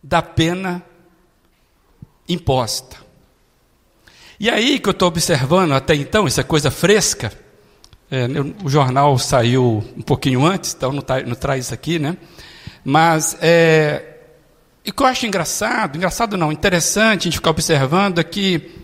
da 0.02 0.22
pena 0.22 0.84
imposta. 2.28 2.98
E 4.40 4.50
aí 4.50 4.80
que 4.80 4.88
eu 4.88 4.92
estou 4.92 5.08
observando 5.10 5.74
até 5.74 5.96
então, 5.96 6.26
isso 6.26 6.40
é 6.40 6.44
coisa 6.44 6.72
fresca. 6.72 7.34
É, 8.10 8.26
o 8.64 8.70
jornal 8.70 9.18
saiu 9.20 9.84
um 9.98 10.02
pouquinho 10.02 10.46
antes, 10.46 10.74
então 10.74 10.94
não, 10.94 11.02
tá, 11.02 11.22
não 11.22 11.36
traz 11.36 11.66
isso 11.66 11.74
aqui, 11.74 12.00
né? 12.00 12.18
Mas 12.84 13.38
é, 13.42 14.09
e 14.86 14.92
o 14.92 14.94
que 14.94 15.04
eu 15.04 15.08
acho 15.08 15.26
engraçado, 15.26 15.98
engraçado 15.98 16.38
não, 16.38 16.52
interessante 16.52 17.22
a 17.22 17.24
gente 17.26 17.38
ficar 17.38 17.52
observando 17.52 18.20
é 18.20 18.24
que 18.24 18.80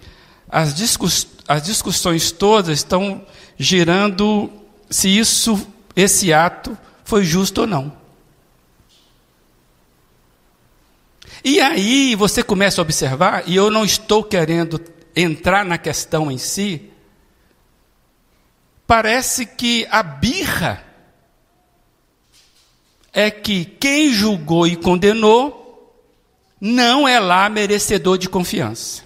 as, 0.50 0.74
discuss, 0.74 1.28
as 1.48 1.64
discussões 1.64 2.32
todas 2.32 2.78
estão 2.78 3.26
girando 3.58 4.52
se 4.90 5.10
isso, 5.10 5.68
esse 5.96 6.34
ato 6.34 6.78
foi 7.04 7.24
justo 7.24 7.62
ou 7.62 7.68
não. 7.68 8.06
E 11.44 11.62
aí 11.62 12.16
você 12.16 12.42
começa 12.42 12.82
a 12.82 12.84
observar, 12.84 13.44
e 13.46 13.56
eu 13.56 13.70
não 13.70 13.86
estou 13.86 14.24
querendo 14.24 14.82
entrar 15.16 15.64
na 15.64 15.78
questão 15.78 16.32
em 16.32 16.38
si, 16.38 16.90
parece 18.88 19.46
que 19.46 19.88
a 19.90 20.02
birra 20.04 20.84
é 23.14 23.32
que 23.32 23.64
quem 23.64 24.12
julgou 24.12 24.68
e 24.68 24.76
condenou 24.76 25.65
não 26.60 27.08
é 27.08 27.20
lá 27.20 27.50
merecedor 27.50 28.18
de 28.18 28.30
confiança. 28.30 29.04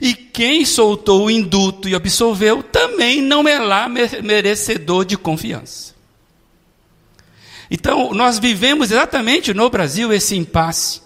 E 0.00 0.14
quem 0.14 0.64
soltou 0.64 1.26
o 1.26 1.30
indulto 1.30 1.88
e 1.88 1.94
absolveu 1.94 2.62
também 2.62 3.20
não 3.20 3.46
é 3.46 3.58
lá 3.58 3.88
merecedor 3.88 5.04
de 5.04 5.16
confiança. 5.16 5.94
Então, 7.70 8.12
nós 8.12 8.38
vivemos 8.38 8.90
exatamente 8.90 9.52
no 9.52 9.68
Brasil 9.68 10.12
esse 10.12 10.36
impasse. 10.36 11.02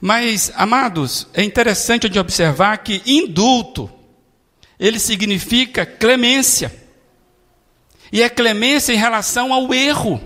Mas, 0.00 0.52
amados, 0.54 1.26
é 1.32 1.42
interessante 1.42 2.08
de 2.08 2.18
observar 2.18 2.78
que 2.78 3.02
indulto, 3.06 3.90
ele 4.78 4.98
significa 4.98 5.86
clemência. 5.86 6.74
E 8.12 8.22
é 8.22 8.28
clemência 8.28 8.92
em 8.92 8.96
relação 8.96 9.52
ao 9.52 9.72
erro. 9.72 10.20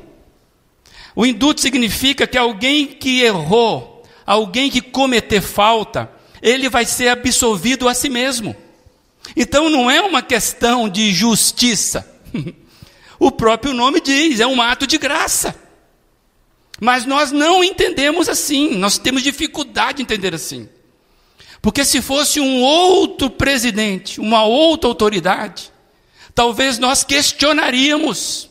O 1.14 1.24
indulto 1.24 1.60
significa 1.60 2.26
que 2.26 2.36
alguém 2.36 2.86
que 2.86 3.20
errou, 3.20 3.97
alguém 4.28 4.70
que 4.70 4.82
cometer 4.82 5.40
falta, 5.40 6.10
ele 6.42 6.68
vai 6.68 6.84
ser 6.84 7.08
absolvido 7.08 7.88
a 7.88 7.94
si 7.94 8.10
mesmo. 8.10 8.54
Então 9.34 9.70
não 9.70 9.90
é 9.90 10.02
uma 10.02 10.20
questão 10.20 10.88
de 10.88 11.12
justiça. 11.12 12.06
O 13.20 13.32
próprio 13.32 13.74
nome 13.74 14.00
diz, 14.00 14.38
é 14.38 14.46
um 14.46 14.62
ato 14.62 14.86
de 14.86 14.96
graça. 14.96 15.52
Mas 16.80 17.04
nós 17.04 17.32
não 17.32 17.64
entendemos 17.64 18.28
assim, 18.28 18.76
nós 18.76 18.96
temos 18.96 19.24
dificuldade 19.24 19.96
de 19.96 20.02
entender 20.04 20.32
assim. 20.32 20.68
Porque 21.60 21.84
se 21.84 22.00
fosse 22.00 22.38
um 22.38 22.62
outro 22.62 23.28
presidente, 23.28 24.20
uma 24.20 24.44
outra 24.44 24.88
autoridade, 24.88 25.72
talvez 26.32 26.78
nós 26.78 27.02
questionaríamos. 27.02 28.48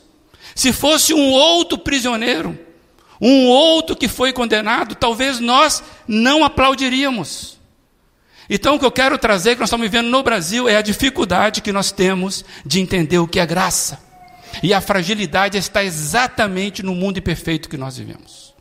Se 0.53 0.73
fosse 0.73 1.13
um 1.13 1.31
outro 1.31 1.77
prisioneiro, 1.77 2.59
um 3.21 3.47
outro 3.47 3.95
que 3.95 4.07
foi 4.07 4.31
condenado, 4.31 4.95
talvez 4.95 5.39
nós 5.39 5.83
não 6.07 6.43
aplaudiríamos. 6.43 7.57
Então, 8.49 8.75
o 8.75 8.79
que 8.79 8.85
eu 8.85 8.91
quero 8.91 9.17
trazer, 9.17 9.55
que 9.55 9.59
nós 9.59 9.69
estamos 9.69 9.85
vivendo 9.85 10.07
no 10.07 10.23
Brasil, 10.23 10.69
é 10.69 10.77
a 10.77 10.81
dificuldade 10.81 11.61
que 11.61 11.73
nós 11.73 11.91
temos 11.91 12.45
de 12.65 12.79
entender 12.79 13.19
o 13.19 13.27
que 13.27 13.39
é 13.39 13.45
graça. 13.45 13.99
E 14.63 14.73
a 14.73 14.79
fragilidade 14.79 15.57
está 15.57 15.83
exatamente 15.83 16.81
no 16.81 16.95
mundo 16.95 17.19
imperfeito 17.19 17.67
que 17.67 17.77
nós 17.77 17.97
vivemos. 17.97 18.53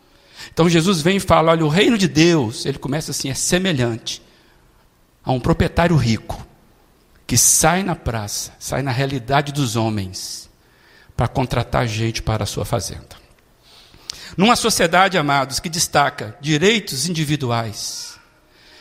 Então 0.52 0.68
Jesus 0.68 1.00
vem 1.00 1.16
e 1.16 1.20
fala: 1.20 1.52
olha, 1.52 1.64
o 1.64 1.68
reino 1.68 1.96
de 1.96 2.08
Deus, 2.08 2.66
ele 2.66 2.78
começa 2.78 3.10
assim, 3.10 3.30
é 3.30 3.34
semelhante 3.34 4.22
a 5.24 5.32
um 5.32 5.40
proprietário 5.40 5.96
rico 5.96 6.46
que 7.26 7.36
sai 7.36 7.82
na 7.82 7.94
praça, 7.94 8.52
sai 8.58 8.82
na 8.82 8.92
realidade 8.92 9.52
dos 9.52 9.74
homens, 9.74 10.48
para 11.16 11.26
contratar 11.26 11.86
gente 11.86 12.22
para 12.22 12.44
a 12.44 12.46
sua 12.46 12.64
fazenda. 12.64 13.25
Numa 14.36 14.56
sociedade, 14.56 15.18
amados, 15.18 15.60
que 15.60 15.68
destaca 15.68 16.36
direitos 16.40 17.08
individuais, 17.08 18.18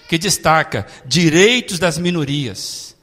que 0.07 0.17
destaca 0.17 0.85
direitos 1.05 1.77
das 1.79 1.97
minorias, 1.97 2.95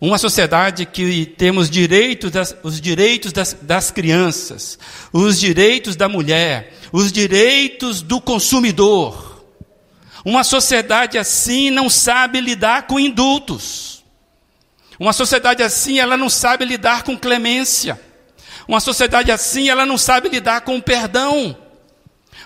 uma 0.00 0.16
sociedade 0.16 0.86
que 0.86 1.26
temos 1.26 1.68
direitos 1.68 2.30
das, 2.30 2.56
os 2.62 2.80
direitos 2.80 3.32
das, 3.32 3.52
das 3.60 3.90
crianças, 3.90 4.78
os 5.12 5.38
direitos 5.38 5.94
da 5.94 6.08
mulher, 6.08 6.72
os 6.90 7.12
direitos 7.12 8.00
do 8.00 8.18
consumidor. 8.18 9.44
Uma 10.24 10.42
sociedade 10.42 11.18
assim 11.18 11.68
não 11.70 11.90
sabe 11.90 12.40
lidar 12.40 12.86
com 12.86 12.98
indultos. 12.98 14.02
Uma 14.98 15.12
sociedade 15.12 15.62
assim, 15.62 15.98
ela 15.98 16.16
não 16.16 16.30
sabe 16.30 16.64
lidar 16.64 17.02
com 17.02 17.16
clemência. 17.16 18.00
Uma 18.66 18.80
sociedade 18.80 19.30
assim, 19.30 19.68
ela 19.68 19.84
não 19.84 19.98
sabe 19.98 20.30
lidar 20.30 20.62
com 20.62 20.80
perdão. 20.80 21.56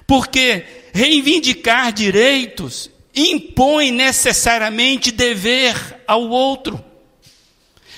Porque 0.06 0.64
reivindicar 0.92 1.92
direitos 1.92 2.90
impõe 3.14 3.90
necessariamente 3.90 5.10
dever 5.10 6.02
ao 6.06 6.28
outro. 6.28 6.82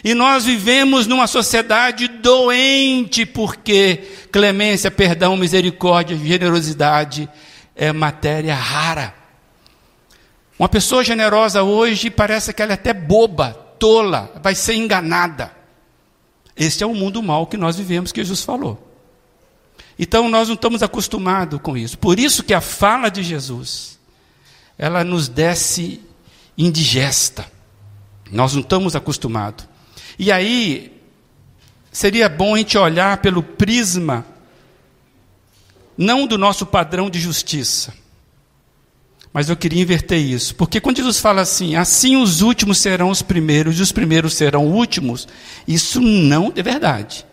E 0.04 0.14
nós 0.14 0.44
vivemos 0.44 1.06
numa 1.06 1.26
sociedade 1.26 2.06
doente, 2.06 3.26
porque 3.26 4.04
clemência, 4.30 4.90
perdão, 4.90 5.36
misericórdia, 5.36 6.16
generosidade 6.16 7.28
é 7.74 7.92
matéria 7.92 8.54
rara. 8.54 9.14
Uma 10.58 10.68
pessoa 10.68 11.02
generosa 11.02 11.62
hoje 11.62 12.08
parece 12.08 12.52
que 12.52 12.62
ela 12.62 12.72
é 12.72 12.74
até 12.74 12.94
boba, 12.94 13.52
tola, 13.78 14.32
vai 14.42 14.54
ser 14.54 14.74
enganada. 14.74 15.50
Este 16.56 16.84
é 16.84 16.86
o 16.86 16.94
mundo 16.94 17.22
mal 17.22 17.46
que 17.46 17.56
nós 17.56 17.76
vivemos, 17.76 18.12
que 18.12 18.22
Jesus 18.22 18.42
falou. 18.42 18.85
Então 19.98 20.28
nós 20.28 20.48
não 20.48 20.54
estamos 20.54 20.82
acostumados 20.82 21.60
com 21.62 21.76
isso. 21.76 21.98
Por 21.98 22.18
isso 22.18 22.42
que 22.42 22.52
a 22.52 22.60
fala 22.60 23.08
de 23.08 23.22
Jesus, 23.22 23.98
ela 24.76 25.02
nos 25.02 25.28
desce 25.28 26.00
indigesta. 26.56 27.50
Nós 28.30 28.54
não 28.54 28.60
estamos 28.60 28.94
acostumados. 28.94 29.66
E 30.18 30.30
aí, 30.32 30.92
seria 31.90 32.28
bom 32.28 32.54
a 32.54 32.58
gente 32.58 32.76
olhar 32.76 33.18
pelo 33.18 33.42
prisma, 33.42 34.24
não 35.96 36.26
do 36.26 36.36
nosso 36.36 36.66
padrão 36.66 37.08
de 37.08 37.18
justiça. 37.18 37.92
Mas 39.32 39.50
eu 39.50 39.56
queria 39.56 39.82
inverter 39.82 40.18
isso. 40.18 40.54
Porque 40.54 40.80
quando 40.80 40.96
Jesus 40.96 41.18
fala 41.20 41.42
assim, 41.42 41.76
assim 41.76 42.16
os 42.16 42.40
últimos 42.40 42.78
serão 42.78 43.10
os 43.10 43.20
primeiros 43.20 43.78
e 43.78 43.82
os 43.82 43.92
primeiros 43.92 44.34
serão 44.34 44.66
últimos, 44.66 45.28
isso 45.68 46.00
não 46.00 46.52
é 46.56 46.62
verdade. 46.62 47.26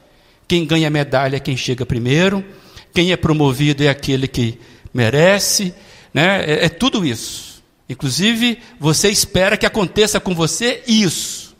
Quem 0.53 0.67
ganha 0.67 0.87
medalha 0.87 1.37
é 1.37 1.39
quem 1.39 1.57
chega 1.57 1.83
primeiro, 1.83 2.45
quem 2.93 3.11
é 3.11 3.17
promovido 3.17 3.83
é 3.83 3.89
aquele 3.89 4.27
que 4.27 4.59
merece, 4.93 5.73
né? 6.13 6.45
é, 6.45 6.65
é 6.65 6.69
tudo 6.69 7.03
isso. 7.03 7.63
Inclusive, 7.89 8.59
você 8.79 9.09
espera 9.09 9.57
que 9.57 9.65
aconteça 9.65 10.19
com 10.19 10.35
você 10.35 10.83
isso. 10.85 11.55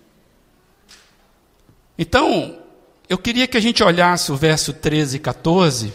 Então, 1.97 2.59
eu 3.09 3.17
queria 3.17 3.47
que 3.47 3.57
a 3.57 3.59
gente 3.59 3.83
olhasse 3.83 4.31
o 4.31 4.35
verso 4.35 4.71
13 4.71 5.17
e 5.17 5.19
14, 5.19 5.91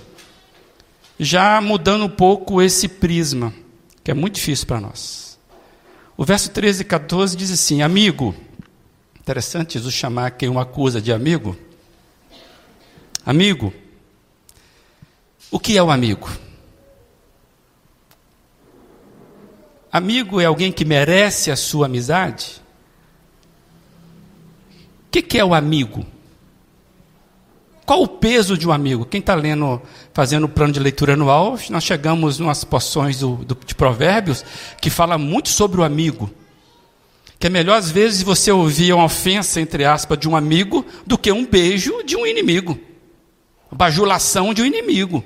já 1.21 1.61
mudando 1.61 2.05
um 2.05 2.11
pouco 2.11 2.61
esse 2.61 2.89
prisma, 2.89 3.55
que 4.03 4.11
é 4.11 4.15
muito 4.15 4.35
difícil 4.35 4.67
para 4.67 4.81
nós. 4.81 5.39
O 6.17 6.25
verso 6.25 6.51
13 6.51 6.83
e 6.83 6.85
14 6.85 7.37
diz 7.37 7.53
assim: 7.53 7.81
Amigo, 7.81 8.35
interessante 9.21 9.75
Jesus 9.75 9.95
chamar 9.95 10.33
quem 10.33 10.49
o 10.49 10.59
acusa 10.59 11.01
de 11.01 11.13
amigo. 11.13 11.57
Amigo, 13.29 13.75
o 15.51 15.61
que 15.61 15.77
é 15.77 15.83
o 15.83 15.91
amigo? 15.91 16.31
Amigo 19.93 20.41
é 20.41 20.47
alguém 20.47 20.73
que 20.73 20.83
merece 20.83 21.51
a 21.51 21.57
sua 21.57 21.85
amizade? 21.85 22.63
O 24.73 25.11
que, 25.11 25.21
que 25.21 25.39
é 25.39 25.45
o 25.45 25.53
amigo? 25.53 26.07
Qual 27.85 28.03
o 28.03 28.09
peso 28.09 28.57
de 28.57 28.67
um 28.67 28.73
amigo? 28.73 29.05
Quem 29.05 29.21
está 29.21 29.35
lendo, 29.35 29.83
fazendo 30.15 30.45
o 30.45 30.49
plano 30.49 30.73
de 30.73 30.81
leitura 30.81 31.13
anual, 31.13 31.59
nós 31.69 31.85
chegamos 31.85 32.41
umas 32.41 32.65
porções 32.65 33.19
do, 33.19 33.37
do, 33.37 33.55
de 33.55 33.75
provérbios 33.75 34.43
que 34.81 34.89
fala 34.89 35.19
muito 35.19 35.51
sobre 35.51 35.83
o 35.83 35.85
amigo. 35.85 36.31
Que 37.39 37.49
é 37.49 37.51
melhor, 37.51 37.77
às 37.77 37.91
vezes, 37.91 38.23
você 38.23 38.51
ouvir 38.51 38.95
uma 38.95 39.05
ofensa, 39.05 39.61
entre 39.61 39.85
aspas, 39.85 40.19
de 40.19 40.27
um 40.27 40.35
amigo, 40.35 40.83
do 41.07 41.19
que 41.19 41.31
um 41.31 41.45
beijo 41.45 42.03
de 42.05 42.17
um 42.17 42.27
inimigo. 42.27 42.88
Bajulação 43.71 44.55
de 44.55 44.63
um 44.63 44.67
inimigo. 44.67 45.25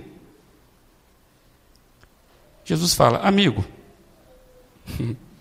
Jesus 2.64 2.94
fala, 2.94 3.18
amigo. 3.18 3.64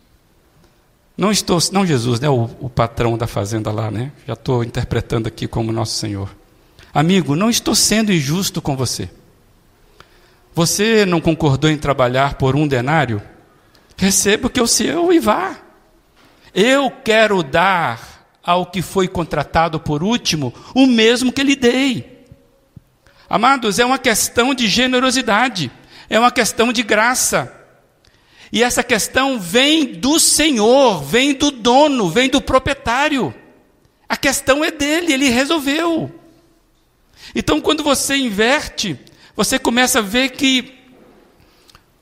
Não 1.17 1.31
estou, 1.31 1.59
não 1.71 1.85
Jesus, 1.85 2.19
né, 2.19 2.27
o, 2.27 2.49
o 2.59 2.67
patrão 2.67 3.15
da 3.15 3.27
fazenda 3.27 3.71
lá, 3.71 3.91
né? 3.91 4.11
Já 4.25 4.33
estou 4.33 4.63
interpretando 4.63 5.27
aqui 5.27 5.45
como 5.47 5.71
nosso 5.71 5.93
Senhor. 5.93 6.35
Amigo, 6.91 7.35
não 7.35 7.47
estou 7.47 7.75
sendo 7.75 8.11
injusto 8.11 8.59
com 8.59 8.75
você. 8.75 9.07
Você 10.55 11.05
não 11.05 11.21
concordou 11.21 11.69
em 11.69 11.77
trabalhar 11.77 12.35
por 12.35 12.55
um 12.55 12.67
denário? 12.67 13.21
Receba 13.95 14.47
o 14.47 14.49
que 14.49 14.59
é 14.59 14.63
o 14.63 14.67
seu 14.67 15.13
e 15.13 15.19
vá. 15.19 15.57
Eu 16.55 16.89
quero 16.89 17.43
dar 17.43 18.39
ao 18.43 18.65
que 18.65 18.81
foi 18.81 19.07
contratado 19.07 19.79
por 19.79 20.01
último 20.03 20.53
o 20.75 20.87
mesmo 20.87 21.31
que 21.31 21.43
lhe 21.43 21.55
dei. 21.55 22.10
Amados, 23.31 23.79
é 23.79 23.85
uma 23.85 23.97
questão 23.97 24.53
de 24.53 24.67
generosidade, 24.67 25.71
é 26.09 26.19
uma 26.19 26.31
questão 26.31 26.73
de 26.73 26.83
graça. 26.83 27.49
E 28.51 28.61
essa 28.61 28.83
questão 28.83 29.39
vem 29.39 29.85
do 29.85 30.19
Senhor, 30.19 31.01
vem 31.01 31.33
do 31.33 31.49
dono, 31.49 32.09
vem 32.09 32.29
do 32.29 32.41
proprietário. 32.41 33.33
A 34.09 34.17
questão 34.17 34.65
é 34.65 34.69
dele, 34.69 35.13
ele 35.13 35.29
resolveu. 35.29 36.13
Então, 37.33 37.61
quando 37.61 37.83
você 37.83 38.17
inverte, 38.17 38.99
você 39.33 39.57
começa 39.57 39.99
a 39.99 40.01
ver 40.01 40.31
que 40.31 40.77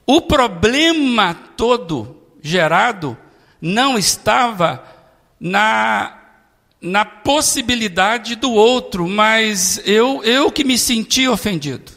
o 0.08 0.22
problema 0.22 1.36
todo 1.56 2.24
gerado 2.42 3.16
não 3.62 4.00
estava 4.00 4.84
na, 5.40 6.19
na 6.82 7.04
possibilidade 7.04 8.36
do 8.36 8.52
outro, 8.52 9.08
mas 9.08 9.82
eu, 9.86 10.24
eu 10.24 10.52
que 10.52 10.64
me 10.64 10.78
senti 10.78 11.28
ofendido. 11.28 11.92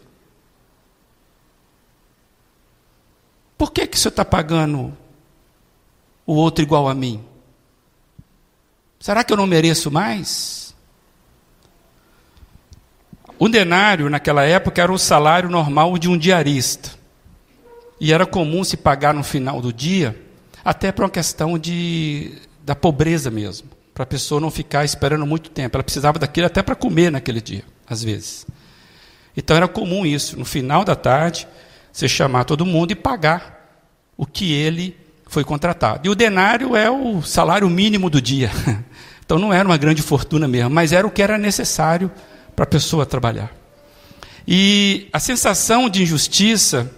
Por 3.57 3.71
que, 3.71 3.87
que 3.87 3.97
o 3.97 4.01
senhor 4.01 4.11
está 4.11 4.25
pagando 4.25 4.97
o 6.27 6.35
outro 6.35 6.65
igual 6.65 6.89
a 6.89 6.95
mim? 6.95 7.25
Será 8.99 9.23
que 9.23 9.33
eu 9.33 9.37
não 9.37 9.47
mereço 9.47 9.91
mais? 9.91 10.75
O 13.39 13.49
denário, 13.49 14.09
naquela 14.09 14.45
época, 14.45 14.81
era 14.81 14.93
o 14.93 14.99
salário 14.99 15.49
normal 15.49 15.99
de 15.99 16.09
um 16.09 16.17
diarista. 16.17 16.91
E 18.01 18.13
era 18.13 18.27
comum 18.27 18.63
se 18.63 18.77
pagar 18.77 19.15
no 19.15 19.23
final 19.23 19.61
do 19.61 19.73
dia, 19.73 20.21
até 20.65 20.91
para 20.91 21.05
uma 21.05 21.11
questão 21.11 21.59
de, 21.59 22.39
da 22.65 22.75
pobreza 22.75 23.31
mesmo, 23.31 23.69
para 23.95 24.05
a 24.05 24.07
pessoa 24.07 24.41
não 24.41 24.51
ficar 24.51 24.85
esperando 24.85 25.27
muito 25.27 25.51
tempo. 25.51 25.77
Ela 25.77 25.85
precisava 25.85 26.19
daquilo 26.19 26.47
até 26.47 26.63
para 26.63 26.75
comer 26.75 27.11
naquele 27.11 27.41
dia, 27.41 27.65
às 27.87 28.03
vezes. 28.03 28.47
Então 29.37 29.57
era 29.57 29.69
comum 29.69 30.05
isso, 30.05 30.39
no 30.39 30.45
final 30.45 30.85
da 30.85 30.95
tarde, 30.95 31.47
você 31.93 32.09
chamar 32.09 32.45
todo 32.45 32.67
mundo 32.67 32.93
e 32.93 32.95
pagar 32.95 33.81
o 34.17 34.27
que 34.27 34.53
ele 34.53 34.97
foi 35.27 35.45
contratado. 35.45 36.07
E 36.07 36.11
o 36.11 36.15
denário 36.15 36.77
é 36.77 36.91
o 36.91 37.23
salário 37.23 37.69
mínimo 37.69 38.11
do 38.11 38.21
dia. 38.21 38.51
Então 39.25 39.39
não 39.39 39.53
era 39.53 39.67
uma 39.67 39.79
grande 39.79 40.03
fortuna 40.03 40.47
mesmo, 40.47 40.69
mas 40.69 40.93
era 40.93 41.07
o 41.07 41.11
que 41.11 41.23
era 41.23 41.39
necessário 41.39 42.11
para 42.55 42.65
a 42.65 42.67
pessoa 42.67 43.07
trabalhar. 43.07 43.51
E 44.47 45.09
a 45.13 45.19
sensação 45.19 45.89
de 45.89 46.03
injustiça, 46.03 46.91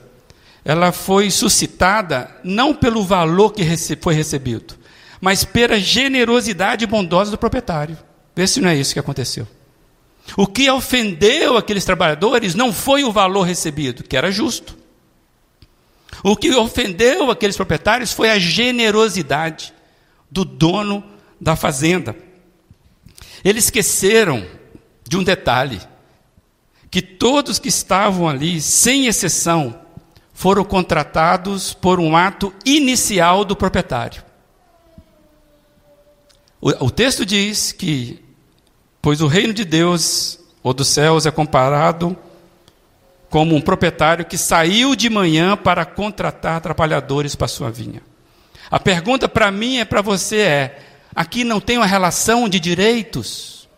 ela 0.64 0.90
foi 0.90 1.30
suscitada 1.30 2.28
não 2.42 2.74
pelo 2.74 3.04
valor 3.04 3.52
que 3.52 3.64
foi 4.00 4.14
recebido, 4.14 4.74
mas 5.24 5.42
pela 5.42 5.80
generosidade 5.80 6.86
bondosa 6.86 7.30
do 7.30 7.38
proprietário. 7.38 7.96
Vê 8.36 8.46
se 8.46 8.60
não 8.60 8.68
é 8.68 8.76
isso 8.76 8.92
que 8.92 9.00
aconteceu. 9.00 9.48
O 10.36 10.46
que 10.46 10.68
ofendeu 10.70 11.56
aqueles 11.56 11.82
trabalhadores 11.82 12.54
não 12.54 12.74
foi 12.74 13.04
o 13.04 13.10
valor 13.10 13.44
recebido, 13.44 14.04
que 14.04 14.18
era 14.18 14.30
justo. 14.30 14.76
O 16.22 16.36
que 16.36 16.54
ofendeu 16.54 17.30
aqueles 17.30 17.56
proprietários 17.56 18.12
foi 18.12 18.28
a 18.28 18.38
generosidade 18.38 19.72
do 20.30 20.44
dono 20.44 21.02
da 21.40 21.56
fazenda. 21.56 22.14
Eles 23.42 23.64
esqueceram 23.64 24.46
de 25.08 25.16
um 25.16 25.24
detalhe: 25.24 25.80
que 26.90 27.00
todos 27.00 27.58
que 27.58 27.70
estavam 27.70 28.28
ali, 28.28 28.60
sem 28.60 29.06
exceção, 29.06 29.74
foram 30.34 30.66
contratados 30.66 31.72
por 31.72 31.98
um 31.98 32.14
ato 32.14 32.52
inicial 32.66 33.42
do 33.42 33.56
proprietário. 33.56 34.22
O, 36.64 36.86
o 36.86 36.90
texto 36.90 37.26
diz 37.26 37.72
que, 37.72 38.18
pois 39.02 39.20
o 39.20 39.26
reino 39.26 39.52
de 39.52 39.66
Deus 39.66 40.40
ou 40.62 40.72
dos 40.72 40.88
céus 40.88 41.26
é 41.26 41.30
comparado 41.30 42.16
como 43.28 43.54
um 43.54 43.60
proprietário 43.60 44.24
que 44.24 44.38
saiu 44.38 44.96
de 44.96 45.10
manhã 45.10 45.58
para 45.58 45.84
contratar 45.84 46.62
trabalhadores 46.62 47.34
para 47.34 47.48
sua 47.48 47.70
vinha. 47.70 48.00
A 48.70 48.80
pergunta 48.80 49.28
para 49.28 49.50
mim 49.50 49.78
e 49.78 49.84
para 49.84 50.00
você 50.00 50.38
é: 50.38 50.78
aqui 51.14 51.44
não 51.44 51.60
tem 51.60 51.76
uma 51.76 51.84
relação 51.84 52.48
de 52.48 52.58
direitos? 52.58 53.68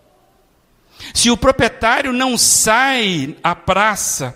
Se 1.13 1.29
o 1.29 1.37
proprietário 1.37 2.13
não 2.13 2.39
sai 2.39 3.37
à 3.43 3.57
praça 3.57 4.33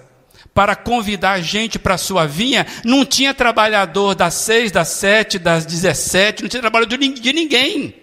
para 0.53 0.75
convidar 0.75 1.41
gente 1.41 1.79
para 1.79 1.97
sua 1.97 2.27
vinha, 2.27 2.67
não 2.85 3.07
tinha 3.07 3.33
trabalhador 3.33 4.17
das 4.17 4.35
seis, 4.35 4.73
das 4.73 4.89
sete, 4.89 5.39
das 5.39 5.65
dezessete, 5.65 6.43
não 6.43 6.49
tinha 6.49 6.61
trabalhador 6.61 6.99
de 6.99 7.33
ninguém. 7.33 8.00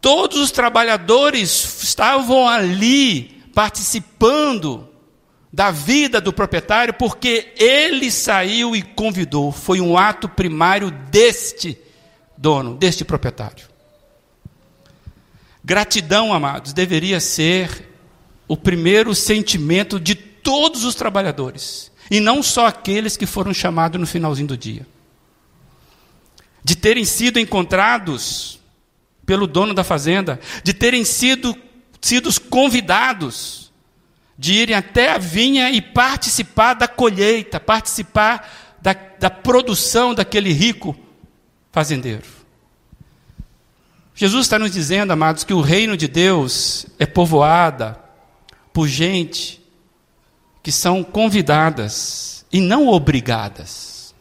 Todos 0.00 0.38
os 0.38 0.50
trabalhadores 0.50 1.82
estavam 1.82 2.48
ali 2.48 3.42
participando 3.54 4.88
da 5.52 5.70
vida 5.70 6.20
do 6.20 6.32
proprietário, 6.32 6.94
porque 6.94 7.52
ele 7.56 8.10
saiu 8.10 8.74
e 8.74 8.82
convidou. 8.82 9.50
Foi 9.50 9.80
um 9.80 9.98
ato 9.98 10.28
primário 10.28 10.90
deste 10.90 11.76
dono, 12.36 12.76
deste 12.76 13.04
proprietário. 13.04 13.68
Gratidão, 15.62 16.32
amados, 16.32 16.72
deveria 16.72 17.20
ser 17.20 17.88
o 18.48 18.56
primeiro 18.56 19.14
sentimento 19.14 20.00
de 20.00 20.14
todos 20.14 20.84
os 20.84 20.94
trabalhadores, 20.94 21.92
e 22.10 22.18
não 22.18 22.42
só 22.42 22.66
aqueles 22.66 23.16
que 23.16 23.26
foram 23.26 23.52
chamados 23.52 24.00
no 24.00 24.06
finalzinho 24.06 24.48
do 24.48 24.56
dia. 24.56 24.86
De 26.64 26.74
terem 26.74 27.04
sido 27.04 27.38
encontrados 27.38 28.59
pelo 29.30 29.46
dono 29.46 29.72
da 29.72 29.84
fazenda, 29.84 30.40
de 30.64 30.74
terem 30.74 31.04
sido, 31.04 31.56
sido 32.00 32.28
convidados 32.50 33.70
de 34.36 34.54
irem 34.54 34.74
até 34.74 35.12
a 35.12 35.18
vinha 35.18 35.70
e 35.70 35.80
participar 35.80 36.74
da 36.74 36.88
colheita, 36.88 37.60
participar 37.60 38.74
da, 38.82 38.92
da 38.92 39.30
produção 39.30 40.16
daquele 40.16 40.52
rico 40.52 40.96
fazendeiro. 41.70 42.24
Jesus 44.16 44.46
está 44.46 44.58
nos 44.58 44.72
dizendo, 44.72 45.12
amados, 45.12 45.44
que 45.44 45.54
o 45.54 45.60
reino 45.60 45.96
de 45.96 46.08
Deus 46.08 46.86
é 46.98 47.06
povoada 47.06 48.00
por 48.72 48.88
gente 48.88 49.64
que 50.60 50.72
são 50.72 51.04
convidadas 51.04 52.44
e 52.50 52.60
não 52.60 52.88
obrigadas. 52.88 54.12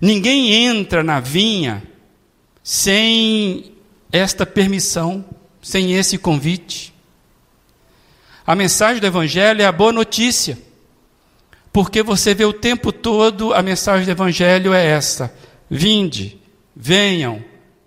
Ninguém 0.00 0.54
entra 0.64 1.02
na 1.02 1.20
vinha 1.20 1.82
sem 2.66 3.76
esta 4.10 4.44
permissão, 4.44 5.24
sem 5.62 5.92
esse 5.92 6.18
convite. 6.18 6.92
A 8.44 8.56
mensagem 8.56 9.00
do 9.00 9.06
Evangelho 9.06 9.62
é 9.62 9.66
a 9.66 9.70
boa 9.70 9.92
notícia, 9.92 10.58
porque 11.72 12.02
você 12.02 12.34
vê 12.34 12.44
o 12.44 12.52
tempo 12.52 12.90
todo 12.90 13.54
a 13.54 13.62
mensagem 13.62 14.04
do 14.04 14.10
Evangelho 14.10 14.74
é 14.74 14.84
esta: 14.84 15.32
vinde, 15.70 16.40
venham, 16.74 17.40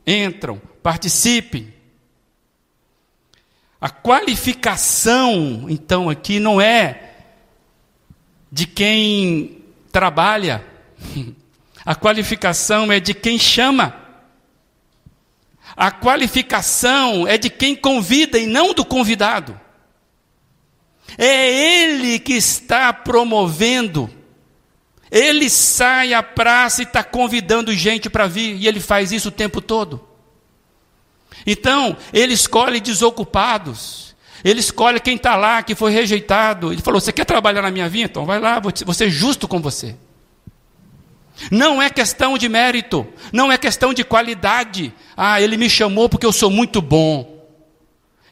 entram, 0.08 0.62
participem. 0.82 1.74
A 3.82 3.90
qualificação, 3.90 5.66
então, 5.68 6.10
aqui 6.10 6.40
não 6.40 6.62
é 6.62 7.16
de 8.50 8.66
quem 8.66 9.62
trabalha, 9.92 10.66
a 11.86 11.96
qualificação 11.96 12.90
é 12.94 13.02
de 13.02 13.14
quem 13.14 13.38
chama. 13.38 14.08
A 15.80 15.92
qualificação 15.92 17.26
é 17.26 17.38
de 17.38 17.50
quem 17.50 17.74
convida 17.74 18.38
e 18.38 18.46
não 18.46 18.74
do 18.74 18.84
convidado. 18.84 19.58
É 21.18 21.86
ele 21.86 22.20
que 22.20 22.34
está 22.34 22.92
promovendo. 22.92 24.10
Ele 25.10 25.50
sai 25.50 26.14
à 26.14 26.22
praça 26.22 26.82
e 26.82 26.84
está 26.84 27.02
convidando 27.02 27.74
gente 27.74 28.10
para 28.10 28.28
vir, 28.28 28.58
e 28.58 28.68
ele 28.68 28.82
faz 28.82 29.14
isso 29.14 29.30
o 29.30 29.32
tempo 29.32 29.62
todo. 29.62 30.06
Então, 31.48 31.96
ele 32.12 32.34
escolhe 32.34 32.82
desocupados, 32.82 34.14
ele 34.44 34.60
escolhe 34.60 35.00
quem 35.00 35.16
está 35.16 35.38
lá, 35.38 35.64
que 35.64 35.76
foi 35.76 35.94
rejeitado. 35.94 36.74
Ele 36.74 36.82
falou: 36.82 37.00
Você 37.00 37.14
quer 37.14 37.24
trabalhar 37.24 37.62
na 37.62 37.72
minha 37.72 37.88
vinha? 37.88 38.04
Então 38.04 38.26
vai 38.26 38.42
lá, 38.42 38.60
vou 38.60 38.94
ser 38.94 39.10
justo 39.10 39.48
com 39.48 39.62
você. 39.62 39.96
Não 41.52 41.82
é 41.82 41.90
questão 41.90 42.38
de 42.38 42.50
mérito, 42.50 43.08
não 43.32 43.52
é 43.52 43.58
questão 43.58 43.94
de 43.94 44.04
qualidade. 44.04 44.94
Ah, 45.16 45.42
ele 45.42 45.58
me 45.58 45.70
chamou 45.70 46.10
porque 46.10 46.26
eu 46.26 46.32
sou 46.32 46.50
muito 46.50 46.82
bom. 46.82 47.40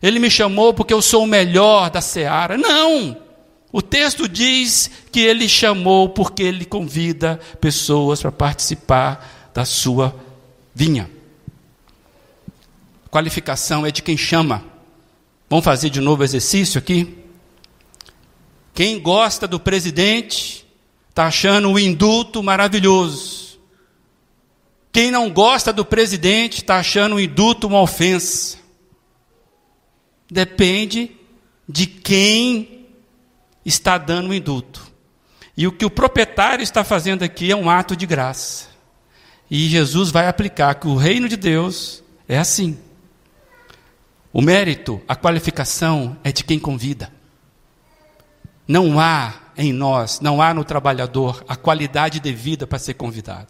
Ele 0.01 0.19
me 0.19 0.29
chamou 0.29 0.73
porque 0.73 0.93
eu 0.93 1.01
sou 1.01 1.23
o 1.23 1.27
melhor 1.27 1.89
da 1.89 2.01
seara. 2.01 2.57
Não! 2.57 3.17
O 3.71 3.81
texto 3.81 4.27
diz 4.27 4.89
que 5.11 5.19
ele 5.19 5.47
chamou 5.47 6.09
porque 6.09 6.43
ele 6.43 6.65
convida 6.65 7.39
pessoas 7.59 8.21
para 8.21 8.31
participar 8.31 9.51
da 9.53 9.65
sua 9.65 10.15
vinha. 10.73 11.09
Qualificação 13.09 13.85
é 13.85 13.91
de 13.91 14.03
quem 14.03 14.17
chama. 14.17 14.63
Vamos 15.49 15.65
fazer 15.65 15.89
de 15.89 16.01
novo 16.01 16.21
o 16.21 16.25
exercício 16.25 16.77
aqui? 16.77 17.17
Quem 18.73 18.99
gosta 18.99 19.47
do 19.47 19.59
presidente 19.59 20.66
está 21.17 21.25
achando 21.25 21.71
o 21.71 21.79
indulto 21.79 22.43
maravilhoso. 22.43 23.59
Quem 24.91 25.09
não 25.09 25.31
gosta 25.31 25.73
do 25.73 25.83
presidente 25.83 26.57
está 26.57 26.77
achando 26.77 27.15
o 27.15 27.19
indulto 27.19 27.65
uma 27.65 27.81
ofensa. 27.81 28.59
Depende 30.29 31.09
de 31.67 31.87
quem 31.87 32.85
está 33.65 33.97
dando 33.97 34.29
o 34.29 34.33
indulto. 34.33 34.91
E 35.55 35.65
o 35.65 35.71
que 35.71 35.85
o 35.85 35.89
proprietário 35.89 36.61
está 36.61 36.83
fazendo 36.83 37.23
aqui 37.23 37.51
é 37.51 37.55
um 37.55 37.67
ato 37.67 37.95
de 37.95 38.05
graça. 38.05 38.67
E 39.49 39.67
Jesus 39.69 40.11
vai 40.11 40.27
aplicar 40.27 40.75
que 40.75 40.87
o 40.87 40.95
reino 40.95 41.27
de 41.27 41.35
Deus 41.35 42.03
é 42.27 42.37
assim. 42.37 42.77
O 44.31 44.39
mérito, 44.39 45.01
a 45.07 45.15
qualificação 45.15 46.15
é 46.23 46.31
de 46.31 46.43
quem 46.43 46.59
convida. 46.59 47.11
Não 48.67 48.99
há 48.99 49.33
em 49.57 49.71
nós, 49.71 50.19
não 50.19 50.41
há 50.41 50.53
no 50.53 50.63
trabalhador 50.63 51.43
a 51.47 51.55
qualidade 51.55 52.19
devida 52.19 52.67
para 52.67 52.77
ser 52.77 52.93
convidado. 52.95 53.47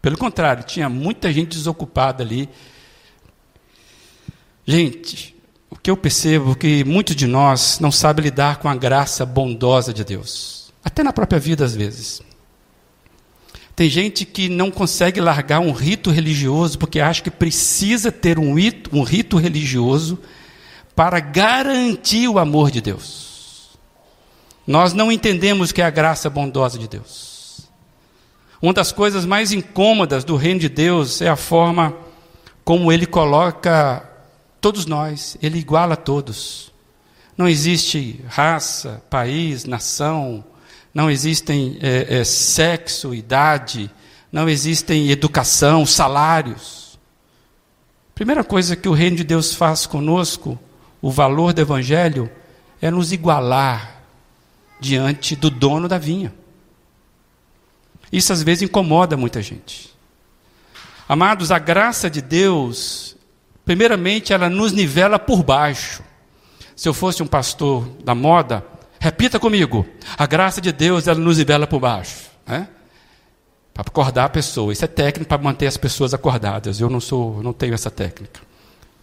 Pelo 0.00 0.18
contrário, 0.18 0.64
tinha 0.64 0.88
muita 0.88 1.32
gente 1.32 1.56
desocupada 1.56 2.22
ali. 2.22 2.48
Gente, 4.66 5.34
o 5.70 5.76
que 5.76 5.90
eu 5.90 5.96
percebo 5.96 6.52
é 6.52 6.54
que 6.54 6.84
muitos 6.84 7.14
de 7.14 7.26
nós 7.26 7.78
não 7.78 7.92
sabem 7.92 8.24
lidar 8.24 8.58
com 8.58 8.68
a 8.68 8.74
graça 8.74 9.24
bondosa 9.24 9.92
de 9.92 10.04
Deus. 10.04 10.72
Até 10.84 11.02
na 11.02 11.12
própria 11.12 11.38
vida, 11.38 11.64
às 11.64 11.74
vezes. 11.74 12.20
Tem 13.74 13.88
gente 13.88 14.26
que 14.26 14.48
não 14.48 14.70
consegue 14.70 15.20
largar 15.20 15.60
um 15.60 15.72
rito 15.72 16.10
religioso 16.10 16.78
porque 16.78 17.00
acha 17.00 17.22
que 17.22 17.30
precisa 17.30 18.12
ter 18.12 18.38
um 18.38 18.54
rito, 18.54 18.90
um 18.92 19.02
rito 19.02 19.38
religioso 19.38 20.18
para 20.94 21.20
garantir 21.20 22.28
o 22.28 22.38
amor 22.38 22.70
de 22.70 22.80
Deus. 22.80 23.31
Nós 24.66 24.92
não 24.92 25.10
entendemos 25.10 25.72
que 25.72 25.82
é 25.82 25.84
a 25.84 25.90
graça 25.90 26.30
bondosa 26.30 26.78
de 26.78 26.88
Deus. 26.88 27.68
Uma 28.60 28.72
das 28.72 28.92
coisas 28.92 29.24
mais 29.24 29.50
incômodas 29.50 30.22
do 30.22 30.36
reino 30.36 30.60
de 30.60 30.68
Deus 30.68 31.20
é 31.20 31.28
a 31.28 31.36
forma 31.36 31.96
como 32.64 32.92
ele 32.92 33.06
coloca 33.06 34.08
todos 34.60 34.86
nós, 34.86 35.36
ele 35.42 35.58
iguala 35.58 35.96
todos. 35.96 36.72
Não 37.36 37.48
existe 37.48 38.20
raça, 38.28 39.02
país, 39.10 39.64
nação, 39.64 40.44
não 40.94 41.10
existem 41.10 41.76
é, 41.80 42.20
é, 42.20 42.24
sexo, 42.24 43.12
idade, 43.12 43.90
não 44.30 44.48
existem 44.48 45.10
educação, 45.10 45.84
salários. 45.84 46.98
Primeira 48.14 48.44
coisa 48.44 48.76
que 48.76 48.88
o 48.88 48.92
reino 48.92 49.16
de 49.16 49.24
Deus 49.24 49.52
faz 49.54 49.86
conosco, 49.86 50.56
o 51.00 51.10
valor 51.10 51.52
do 51.52 51.60
evangelho, 51.60 52.30
é 52.80 52.92
nos 52.92 53.10
igualar 53.10 54.01
diante 54.82 55.36
do 55.36 55.48
dono 55.48 55.88
da 55.88 55.96
vinha. 55.96 56.34
Isso 58.12 58.32
às 58.32 58.42
vezes 58.42 58.62
incomoda 58.62 59.16
muita 59.16 59.40
gente. 59.40 59.92
Amados, 61.08 61.50
a 61.50 61.58
graça 61.58 62.10
de 62.10 62.20
Deus, 62.20 63.16
primeiramente, 63.64 64.32
ela 64.32 64.50
nos 64.50 64.72
nivela 64.72 65.18
por 65.18 65.42
baixo. 65.42 66.02
Se 66.76 66.88
eu 66.88 66.94
fosse 66.94 67.22
um 67.22 67.26
pastor 67.26 67.88
da 68.04 68.14
moda, 68.14 68.64
Repita 69.02 69.40
comigo. 69.40 69.84
A 70.16 70.26
graça 70.26 70.60
de 70.60 70.70
Deus, 70.70 71.08
ela 71.08 71.18
nos 71.18 71.36
nivela 71.36 71.66
por 71.66 71.80
baixo. 71.80 72.30
Né? 72.46 72.68
Para 73.74 73.82
acordar 73.84 74.26
a 74.26 74.28
pessoa. 74.28 74.72
Isso 74.72 74.84
é 74.84 74.86
técnica 74.86 75.28
para 75.28 75.42
manter 75.42 75.66
as 75.66 75.76
pessoas 75.76 76.14
acordadas. 76.14 76.78
Eu 76.78 76.88
não 76.88 77.00
sou, 77.00 77.42
não 77.42 77.52
tenho 77.52 77.74
essa 77.74 77.90
técnica. 77.90 78.40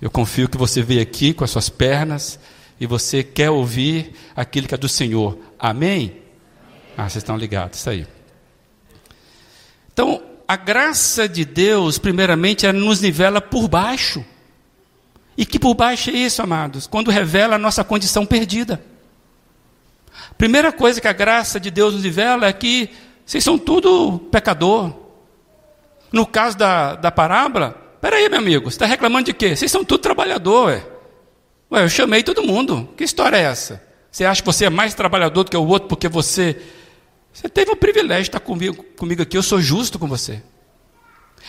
Eu 0.02 0.10
confio 0.10 0.48
que 0.48 0.58
você 0.58 0.82
veio 0.82 1.02
aqui 1.02 1.34
com 1.34 1.44
as 1.44 1.52
suas 1.52 1.68
pernas 1.68 2.40
e 2.80 2.88
você 2.88 3.24
quer 3.24 3.50
ouvir 3.50 4.14
aquilo 4.36 4.68
que 4.68 4.74
é 4.74 4.78
do 4.78 4.88
Senhor. 4.88 5.38
Amém? 5.60 6.22
Ah, 6.98 7.04
vocês 7.04 7.18
estão 7.18 7.38
ligados, 7.38 7.80
isso 7.80 7.90
aí. 7.90 8.08
Então, 9.92 10.22
a 10.48 10.56
graça 10.56 11.28
de 11.28 11.44
Deus, 11.44 11.98
primeiramente, 11.98 12.66
ela 12.66 12.78
nos 12.78 13.02
nivela 13.02 13.42
por 13.42 13.68
baixo. 13.68 14.24
E 15.38 15.46
que 15.46 15.60
por 15.60 15.74
baixo 15.74 16.10
é 16.10 16.14
isso, 16.14 16.42
amados? 16.42 16.88
Quando 16.88 17.12
revela 17.12 17.56
a 17.56 17.60
nossa 17.60 17.84
condição 17.84 18.26
perdida. 18.26 18.82
Primeira 20.38 20.72
coisa 20.72 21.02
que 21.02 21.08
a 21.08 21.14
graça 21.14 21.60
de 21.60 21.70
Deus 21.70 21.94
nos 21.94 22.04
revela 22.04 22.48
é 22.48 22.54
que 22.54 22.90
vocês 23.26 23.44
são 23.44 23.58
tudo 23.58 24.20
pecador. 24.32 24.94
No 26.12 26.26
caso 26.26 26.58
da, 26.58 26.96
da 26.96 27.12
parábola, 27.12 27.72
peraí, 28.02 28.28
meu 28.30 28.40
amigo, 28.40 28.72
você 28.72 28.76
está 28.76 28.86
reclamando 28.86 29.26
de 29.26 29.34
quê? 29.34 29.56
Vocês 29.56 29.72
são 29.72 29.84
tudo 29.86 30.02
trabalhador, 30.02 30.68
ué. 30.68 30.99
Ué, 31.72 31.84
eu 31.84 31.90
chamei 31.90 32.24
todo 32.24 32.44
mundo. 32.44 32.90
Que 32.98 33.04
história 33.04 33.38
é 33.38 33.42
essa? 33.42 33.82
Você 34.12 34.26
acha 34.26 34.42
que 34.42 34.46
você 34.46 34.66
é 34.66 34.70
mais 34.70 34.94
trabalhador 34.94 35.44
do 35.44 35.52
que 35.52 35.58
o 35.58 35.68
outro 35.68 35.88
porque 35.88 36.08
você. 36.08 36.60
Você 37.32 37.48
teve 37.48 37.72
o 37.72 37.76
privilégio 37.76 38.24
de 38.24 38.30
estar 38.30 38.40
comigo, 38.40 38.84
comigo 38.98 39.22
aqui, 39.22 39.38
eu 39.38 39.44
sou 39.44 39.62
justo 39.62 40.00
com 40.00 40.08
você. 40.08 40.42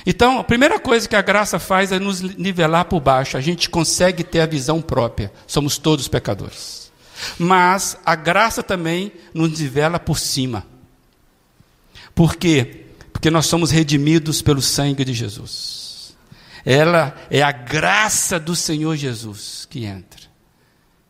Então, 0.07 0.39
a 0.39 0.45
primeira 0.45 0.79
coisa 0.79 1.09
que 1.09 1.17
a 1.17 1.23
graça 1.23 1.59
faz 1.59 1.91
é 1.93 1.99
nos 1.99 2.21
nivelar 2.21 2.85
por 2.85 3.01
baixo. 3.01 3.37
A 3.37 3.41
gente 3.41 3.69
consegue 3.69 4.23
ter 4.23 4.41
a 4.41 4.47
visão 4.47 4.81
própria. 4.81 5.33
Somos 5.47 5.79
todos 5.79 6.09
pecadores. 6.09 6.93
Mas 7.39 7.99
a 8.05 8.15
graça 8.15 8.63
também 8.63 9.13
nos 9.35 9.59
nivela 9.59 9.99
por 9.99 10.19
cima. 10.19 10.67
Por 12.15 12.37
quê? 12.37 12.87
Porque 13.13 13.31
nós 13.31 13.47
somos 13.47 13.71
redimidos 13.71 14.41
pelo 14.41 14.63
sangue 14.63 15.05
de 15.05 15.13
Jesus. 15.13 15.80
Ela 16.65 17.17
é 17.31 17.43
a 17.43 17.53
graça 17.53 18.39
do 18.39 18.55
Senhor 18.55 18.97
Jesus 18.97 19.67
que 19.69 19.85
entra. 19.85 20.21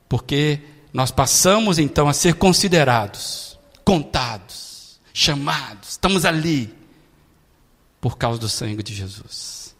Porque 0.08 0.60
nós 0.92 1.10
passamos 1.10 1.78
então 1.78 2.08
a 2.08 2.12
ser 2.12 2.34
considerados, 2.34 3.58
contados, 3.84 5.00
chamados, 5.12 5.90
estamos 5.90 6.24
ali 6.24 6.74
por 8.00 8.16
causa 8.16 8.40
do 8.40 8.48
sangue 8.48 8.82
de 8.82 8.94
Jesus. 8.94 9.74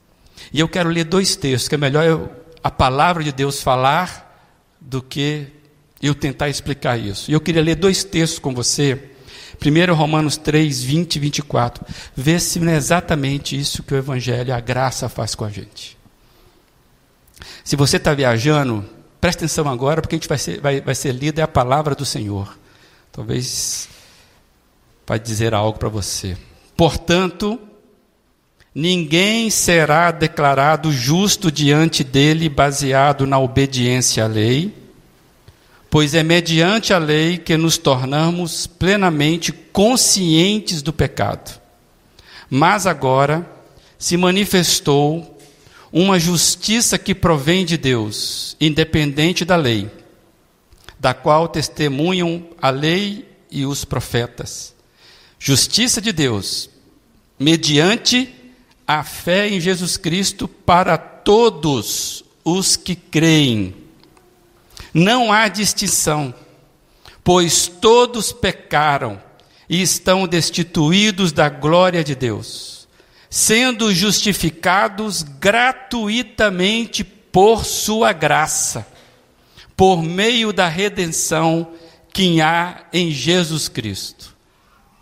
E 0.53 0.61
eu 0.61 0.68
quero 0.68 0.89
ler 0.89 1.05
dois 1.05 1.37
textos, 1.37 1.68
que 1.68 1.75
é 1.75 1.79
melhor 1.79 2.05
eu, 2.05 2.31
a 2.62 2.71
palavra 2.71 3.25
de 3.25 3.33
Deus 3.33 3.62
falar 3.62 4.27
do 4.81 5.03
que 5.03 5.49
eu 6.03 6.14
tentar 6.14 6.49
explicar 6.49 6.99
isso. 6.99 7.31
E 7.31 7.35
eu 7.35 7.41
queria 7.41 7.62
ler 7.62 7.77
dois 7.77 8.05
textos 8.05 8.39
com 8.39 8.55
você. 8.55 9.09
Primeiro 9.61 9.94
Romanos 9.94 10.38
3, 10.38 10.82
20 10.82 11.16
e 11.16 11.18
24. 11.18 11.86
Vê 12.16 12.40
se 12.40 12.58
não 12.58 12.72
é 12.72 12.76
exatamente 12.76 13.56
isso 13.58 13.82
que 13.82 13.92
o 13.92 13.96
Evangelho, 13.96 14.54
a 14.54 14.58
graça 14.58 15.06
faz 15.06 15.34
com 15.34 15.44
a 15.44 15.50
gente. 15.50 15.98
Se 17.62 17.76
você 17.76 17.98
está 17.98 18.14
viajando, 18.14 18.84
preste 19.20 19.40
atenção 19.40 19.68
agora, 19.68 20.00
porque 20.00 20.14
a 20.14 20.18
gente 20.18 20.28
vai 20.28 20.38
ser, 20.38 20.61
vai, 20.61 20.80
vai 20.80 20.94
ser 20.94 21.12
lida 21.12 21.42
é 21.42 21.44
a 21.44 21.48
palavra 21.48 21.94
do 21.94 22.06
Senhor. 22.06 22.58
Talvez 23.12 23.86
vai 25.06 25.18
dizer 25.18 25.52
algo 25.52 25.78
para 25.78 25.90
você. 25.90 26.38
Portanto, 26.74 27.61
ninguém 28.74 29.50
será 29.50 30.11
declarado 30.11 30.90
justo 30.90 31.52
diante 31.52 32.02
dele 32.02 32.48
baseado 32.48 33.26
na 33.26 33.38
obediência 33.38 34.24
à 34.24 34.26
lei, 34.26 34.80
pois 35.91 36.14
é 36.14 36.22
mediante 36.22 36.95
a 36.95 36.99
lei 36.99 37.36
que 37.36 37.57
nos 37.57 37.76
tornamos 37.76 38.66
plenamente 38.66 39.53
conscientes 39.53 40.80
do 40.80 40.93
pecado. 40.93 41.61
Mas 42.49 42.86
agora 42.86 43.45
se 43.99 44.16
manifestou 44.16 45.38
uma 45.93 46.18
justiça 46.18 46.97
que 46.97 47.14
provém 47.14 47.64
de 47.64 47.76
Deus, 47.76 48.57
independente 48.61 49.45
da 49.45 49.57
lei, 49.57 49.91
da 50.99 51.12
qual 51.12 51.49
testemunham 51.49 52.47
a 52.62 52.70
lei 52.70 53.28
e 53.51 53.66
os 53.66 53.84
profetas. 53.84 54.72
Justiça 55.38 56.01
de 56.01 56.12
Deus, 56.12 56.70
mediante 57.38 58.32
a 58.86 59.03
fé 59.03 59.49
em 59.49 59.61
Jesus 59.61 59.97
Cristo 59.97 60.47
para 60.47 60.97
todos 60.97 62.24
os 62.45 62.76
que 62.76 62.95
creem. 62.95 63.80
Não 64.93 65.32
há 65.32 65.49
distinção, 65.49 66.34
pois 67.22 67.68
todos 67.68 68.32
pecaram 68.32 69.20
e 69.68 69.80
estão 69.80 70.26
destituídos 70.26 71.30
da 71.30 71.49
glória 71.49 72.03
de 72.03 72.14
Deus, 72.16 72.88
sendo 73.28 73.95
justificados 73.95 75.22
gratuitamente 75.22 77.05
por 77.05 77.64
Sua 77.64 78.12
graça, 78.12 78.86
por 79.76 80.03
meio 80.03 80.53
da 80.53 80.66
redenção 80.66 81.72
que 82.12 82.41
há 82.41 82.84
em 82.93 83.12
Jesus 83.12 83.68
Cristo. 83.68 84.34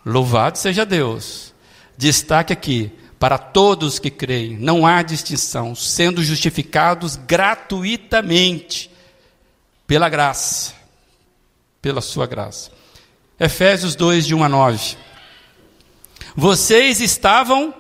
Louvado 0.04 0.58
seja 0.58 0.84
Deus. 0.84 1.54
Destaque 1.96 2.52
aqui, 2.52 2.92
para 3.18 3.38
todos 3.38 3.98
que 3.98 4.10
creem, 4.10 4.56
não 4.58 4.86
há 4.86 5.02
distinção, 5.02 5.74
sendo 5.74 6.22
justificados 6.22 7.16
gratuitamente 7.16 8.90
pela 9.88 10.10
graça, 10.10 10.74
pela 11.80 12.02
sua 12.02 12.26
graça. 12.26 12.70
Efésios 13.40 13.96
2, 13.96 14.26
de 14.26 14.34
1 14.34 14.44
a 14.44 14.48
9. 14.48 14.96
Vocês 16.36 17.00
estavam. 17.00 17.74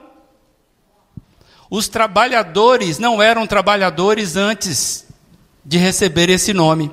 Os 1.70 1.86
trabalhadores 1.86 2.98
não 2.98 3.20
eram 3.20 3.46
trabalhadores 3.46 4.36
antes 4.36 5.06
de 5.62 5.76
receber 5.76 6.30
esse 6.30 6.54
nome. 6.54 6.90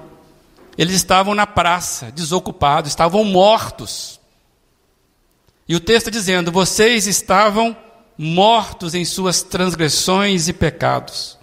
Eles 0.77 0.95
estavam 0.95 1.33
na 1.33 1.47
praça, 1.47 2.11
desocupados, 2.11 2.91
estavam 2.91 3.23
mortos. 3.23 4.19
E 5.65 5.77
o 5.77 5.79
texto 5.79 6.11
dizendo: 6.11 6.51
vocês 6.51 7.07
estavam 7.07 7.75
mortos 8.17 8.93
em 8.93 9.05
suas 9.05 9.41
transgressões 9.41 10.49
e 10.49 10.53
pecados, 10.53 11.37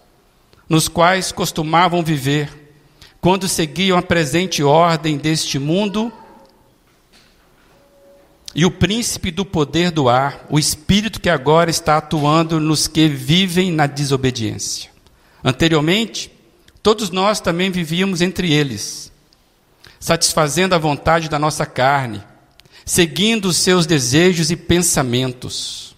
nos 0.69 0.89
quais 0.89 1.33
costumavam 1.33 2.03
viver 2.03 2.62
quando 3.23 3.47
seguiam 3.47 3.97
a 3.97 4.03
presente 4.03 4.65
ordem 4.65 5.17
deste 5.17 5.57
mundo 5.57 6.13
e 8.53 8.67
o 8.67 8.71
príncipe 8.71 9.31
do 9.31 9.45
poder 9.45 9.93
do 9.93 10.09
ar, 10.09 10.45
o 10.51 10.59
espírito 10.59 11.21
que 11.21 11.31
agora 11.31 11.71
está 11.71 11.99
atuando 11.99 12.59
nos 12.59 12.89
que 12.89 13.07
vivem 13.07 13.71
na 13.71 13.87
desobediência. 13.87 14.91
Anteriormente, 15.43 16.33
todos 16.83 17.11
nós 17.11 17.41
também 17.41 17.71
vivíamos 17.71 18.21
entre 18.21 18.53
eles, 18.53 19.13
satisfazendo 20.01 20.75
a 20.75 20.79
vontade 20.79 21.29
da 21.29 21.39
nossa 21.39 21.65
carne, 21.65 22.21
seguindo 22.85 23.45
os 23.45 23.57
seus 23.57 23.87
desejos 23.87 24.51
e 24.51 24.57
pensamentos. 24.57 25.95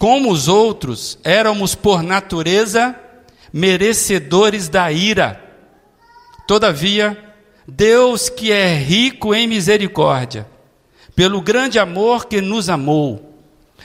Como 0.00 0.32
os 0.32 0.48
outros, 0.48 1.16
éramos 1.22 1.76
por 1.76 2.02
natureza 2.02 2.98
merecedores 3.52 4.68
da 4.68 4.90
ira. 4.90 5.43
Todavia, 6.46 7.34
Deus, 7.66 8.28
que 8.28 8.52
é 8.52 8.76
rico 8.76 9.34
em 9.34 9.46
misericórdia, 9.46 10.46
pelo 11.16 11.40
grande 11.40 11.78
amor 11.78 12.26
que 12.26 12.40
nos 12.40 12.68
amou, 12.68 13.38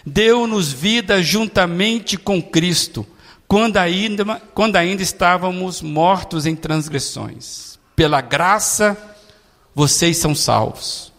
deu-nos 0.06 0.72
vida 0.72 1.22
juntamente 1.22 2.18
com 2.18 2.42
Cristo, 2.42 3.06
quando 3.48 3.78
ainda, 3.78 4.42
quando 4.54 4.76
ainda 4.76 5.02
estávamos 5.02 5.82
mortos 5.82 6.46
em 6.46 6.56
transgressões. 6.56 7.80
Pela 7.96 8.22
graça, 8.22 8.98
vocês 9.74 10.18
são 10.18 10.36
salvos. 10.36 11.12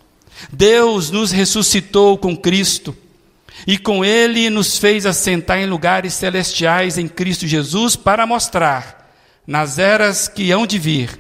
Deus 0.52 1.10
nos 1.10 1.30
ressuscitou 1.30 2.16
com 2.18 2.36
Cristo 2.36 2.96
e 3.66 3.76
com 3.78 4.04
Ele 4.04 4.48
nos 4.48 4.78
fez 4.78 5.04
assentar 5.06 5.58
em 5.58 5.66
lugares 5.66 6.14
celestiais 6.14 6.98
em 6.98 7.08
Cristo 7.08 7.46
Jesus 7.46 7.96
para 7.96 8.26
mostrar, 8.26 9.12
nas 9.46 9.78
eras 9.78 10.28
que 10.28 10.50
hão 10.50 10.66
de 10.66 10.78
vir, 10.78 11.18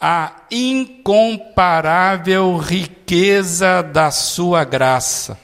a 0.00 0.44
incomparável 0.50 2.56
riqueza 2.56 3.82
da 3.82 4.10
Sua 4.10 4.64
graça, 4.64 5.38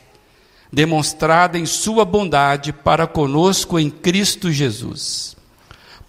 demonstrada 0.73 1.59
em 1.59 1.67
Sua 1.67 2.07
bondade 2.07 2.73
para 2.73 3.07
conosco 3.07 3.79
em 3.79 3.91
Cristo 3.91 4.51
Jesus. 4.51 5.37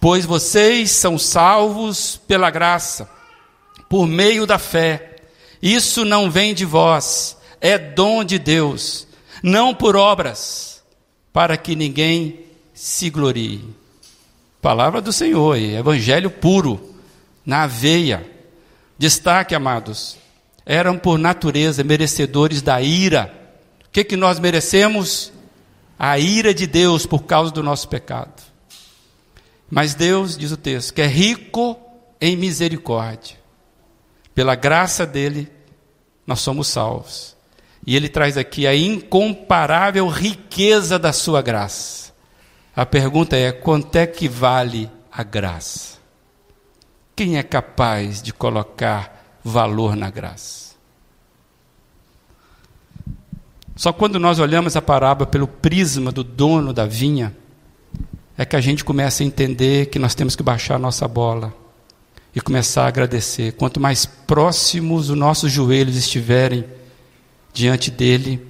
Pois 0.00 0.24
vocês 0.24 0.92
são 0.92 1.18
salvos 1.18 2.18
pela 2.26 2.50
graça, 2.50 3.10
por 3.88 4.06
meio 4.06 4.46
da 4.46 4.58
fé. 4.58 5.16
Isso 5.60 6.04
não 6.04 6.30
vem 6.30 6.54
de 6.54 6.64
vós, 6.64 7.36
é 7.60 7.76
dom 7.76 8.24
de 8.24 8.38
Deus, 8.38 9.06
não 9.42 9.74
por 9.74 9.96
obras, 9.96 10.82
para 11.32 11.56
que 11.56 11.76
ninguém 11.76 12.46
se 12.72 13.10
glorie. 13.10 13.64
Palavra 14.62 15.00
do 15.00 15.12
Senhor, 15.12 15.56
evangelho 15.56 16.30
puro, 16.30 16.94
na 17.44 17.66
veia. 17.66 18.37
Destaque, 18.98 19.54
amados, 19.54 20.16
eram 20.66 20.98
por 20.98 21.18
natureza 21.18 21.84
merecedores 21.84 22.60
da 22.60 22.82
ira. 22.82 23.32
O 23.86 23.90
que, 23.90 24.02
que 24.02 24.16
nós 24.16 24.40
merecemos? 24.40 25.32
A 25.98 26.18
ira 26.18 26.52
de 26.52 26.66
Deus 26.66 27.06
por 27.06 27.22
causa 27.24 27.52
do 27.52 27.62
nosso 27.62 27.88
pecado. 27.88 28.42
Mas 29.70 29.94
Deus, 29.94 30.36
diz 30.36 30.50
o 30.52 30.56
texto, 30.56 30.94
que 30.94 31.02
é 31.02 31.06
rico 31.06 31.78
em 32.20 32.36
misericórdia. 32.36 33.36
Pela 34.34 34.54
graça 34.54 35.06
dele, 35.06 35.50
nós 36.26 36.40
somos 36.40 36.68
salvos. 36.68 37.36
E 37.86 37.96
ele 37.96 38.08
traz 38.08 38.36
aqui 38.36 38.66
a 38.66 38.74
incomparável 38.74 40.08
riqueza 40.08 40.98
da 40.98 41.12
sua 41.12 41.40
graça. 41.40 42.12
A 42.74 42.84
pergunta 42.84 43.36
é: 43.36 43.50
quanto 43.52 43.96
é 43.96 44.06
que 44.06 44.28
vale 44.28 44.90
a 45.10 45.22
graça? 45.22 45.97
Quem 47.18 47.36
é 47.36 47.42
capaz 47.42 48.22
de 48.22 48.32
colocar 48.32 49.40
valor 49.42 49.96
na 49.96 50.08
graça? 50.08 50.76
Só 53.74 53.92
quando 53.92 54.20
nós 54.20 54.38
olhamos 54.38 54.76
a 54.76 54.80
parábola 54.80 55.26
pelo 55.26 55.48
prisma 55.48 56.12
do 56.12 56.22
dono 56.22 56.72
da 56.72 56.86
vinha, 56.86 57.36
é 58.36 58.44
que 58.44 58.54
a 58.54 58.60
gente 58.60 58.84
começa 58.84 59.24
a 59.24 59.26
entender 59.26 59.86
que 59.86 59.98
nós 59.98 60.14
temos 60.14 60.36
que 60.36 60.44
baixar 60.44 60.76
a 60.76 60.78
nossa 60.78 61.08
bola 61.08 61.52
e 62.32 62.40
começar 62.40 62.84
a 62.84 62.86
agradecer. 62.86 63.50
Quanto 63.54 63.80
mais 63.80 64.06
próximos 64.06 65.10
os 65.10 65.18
nossos 65.18 65.50
joelhos 65.50 65.96
estiverem 65.96 66.64
diante 67.52 67.90
dele, 67.90 68.46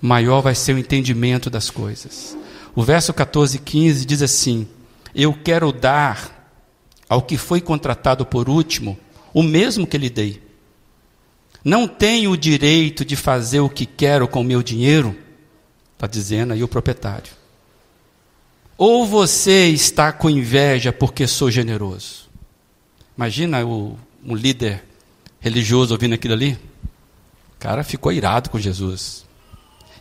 maior 0.00 0.40
vai 0.40 0.56
ser 0.56 0.74
o 0.74 0.78
entendimento 0.80 1.48
das 1.48 1.70
coisas. 1.70 2.36
O 2.74 2.82
verso 2.82 3.14
14 3.14 3.58
e 3.58 3.60
15 3.60 4.04
diz 4.04 4.22
assim: 4.22 4.66
Eu 5.14 5.32
quero 5.32 5.70
dar 5.70 6.41
ao 7.12 7.20
que 7.20 7.36
foi 7.36 7.60
contratado 7.60 8.24
por 8.24 8.48
último, 8.48 8.98
o 9.34 9.42
mesmo 9.42 9.86
que 9.86 9.98
lhe 9.98 10.08
dei. 10.08 10.40
Não 11.62 11.86
tenho 11.86 12.30
o 12.30 12.38
direito 12.38 13.04
de 13.04 13.16
fazer 13.16 13.60
o 13.60 13.68
que 13.68 13.84
quero 13.84 14.26
com 14.26 14.40
o 14.40 14.44
meu 14.44 14.62
dinheiro, 14.62 15.14
está 15.92 16.06
dizendo 16.06 16.54
aí 16.54 16.64
o 16.64 16.68
proprietário. 16.68 17.30
Ou 18.78 19.06
você 19.06 19.68
está 19.68 20.10
com 20.10 20.30
inveja 20.30 20.90
porque 20.90 21.26
sou 21.26 21.50
generoso. 21.50 22.30
Imagina 23.14 23.62
o, 23.62 23.98
um 24.24 24.34
líder 24.34 24.82
religioso 25.38 25.92
ouvindo 25.92 26.14
aquilo 26.14 26.32
ali. 26.32 26.58
O 27.54 27.58
cara 27.58 27.84
ficou 27.84 28.10
irado 28.10 28.48
com 28.48 28.58
Jesus. 28.58 29.26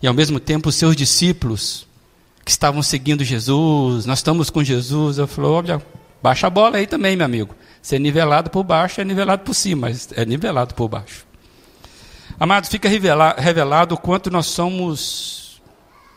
E 0.02 0.08
ao 0.08 0.14
mesmo 0.14 0.40
tempo 0.40 0.70
os 0.70 0.76
seus 0.76 0.96
discípulos 0.96 1.86
que 2.46 2.52
estavam 2.52 2.82
seguindo 2.82 3.22
Jesus, 3.22 4.06
nós 4.06 4.20
estamos 4.20 4.50
com 4.50 4.64
Jesus, 4.64 5.18
eu 5.18 5.28
falou, 5.28 5.56
olha, 5.56 5.82
Baixa 6.22 6.48
a 6.48 6.50
bola 6.50 6.78
aí 6.78 6.88
também, 6.88 7.16
meu 7.16 7.26
amigo. 7.26 7.56
Se 7.82 7.96
é 7.96 8.00
nivelado 8.00 8.50
por 8.50 8.64
baixo, 8.64 9.02
é 9.02 9.04
nivelado 9.04 9.44
por 9.44 9.54
cima, 9.54 9.88
mas 9.88 10.10
é 10.16 10.24
nivelado 10.24 10.76
por 10.76 10.88
baixo. 10.88 11.26
Amados, 12.40 12.70
fica 12.70 12.90
revelado 12.90 13.96
o 13.96 13.98
quanto 13.98 14.30
nós 14.32 14.48
somos 14.48 15.62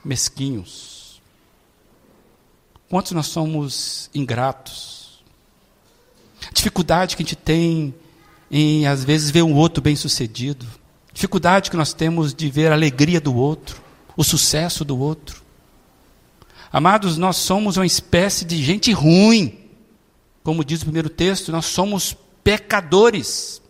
mesquinhos, 0.05 1.21
quanto 2.89 3.15
nós 3.15 3.27
somos 3.27 4.11
ingratos, 4.15 5.23
dificuldade 6.53 7.17
que 7.17 7.23
a 7.23 7.25
gente 7.25 7.37
tem 7.37 7.95
em, 8.51 8.87
às 8.87 9.03
vezes, 9.03 9.31
ver 9.31 9.43
um 9.43 9.55
outro 9.55 9.83
bem 9.83 9.97
sucedido, 9.97 10.67
dificuldade 11.13 11.71
que 11.71 11.77
nós 11.77 11.93
temos 11.93 12.35
de 12.35 12.51
ver 12.51 12.71
a 12.71 12.75
alegria 12.75 13.21
do 13.21 13.35
outro, 13.35 13.83
o 14.17 14.23
sucesso 14.23 14.85
do 14.85 14.99
outro. 14.99 15.43
Amados, 16.73 17.17
nós 17.17 17.37
somos 17.37 17.77
uma 17.77 17.87
espécie 17.87 18.45
de 18.45 18.63
gente 18.63 18.93
ruim, 18.93 19.64
como 20.45 20.65
diz 20.65 20.83
o 20.83 20.85
primeiro 20.85 21.09
texto, 21.11 21.51
nós 21.51 21.67
somos 21.67 22.17
pecadores 22.45 23.61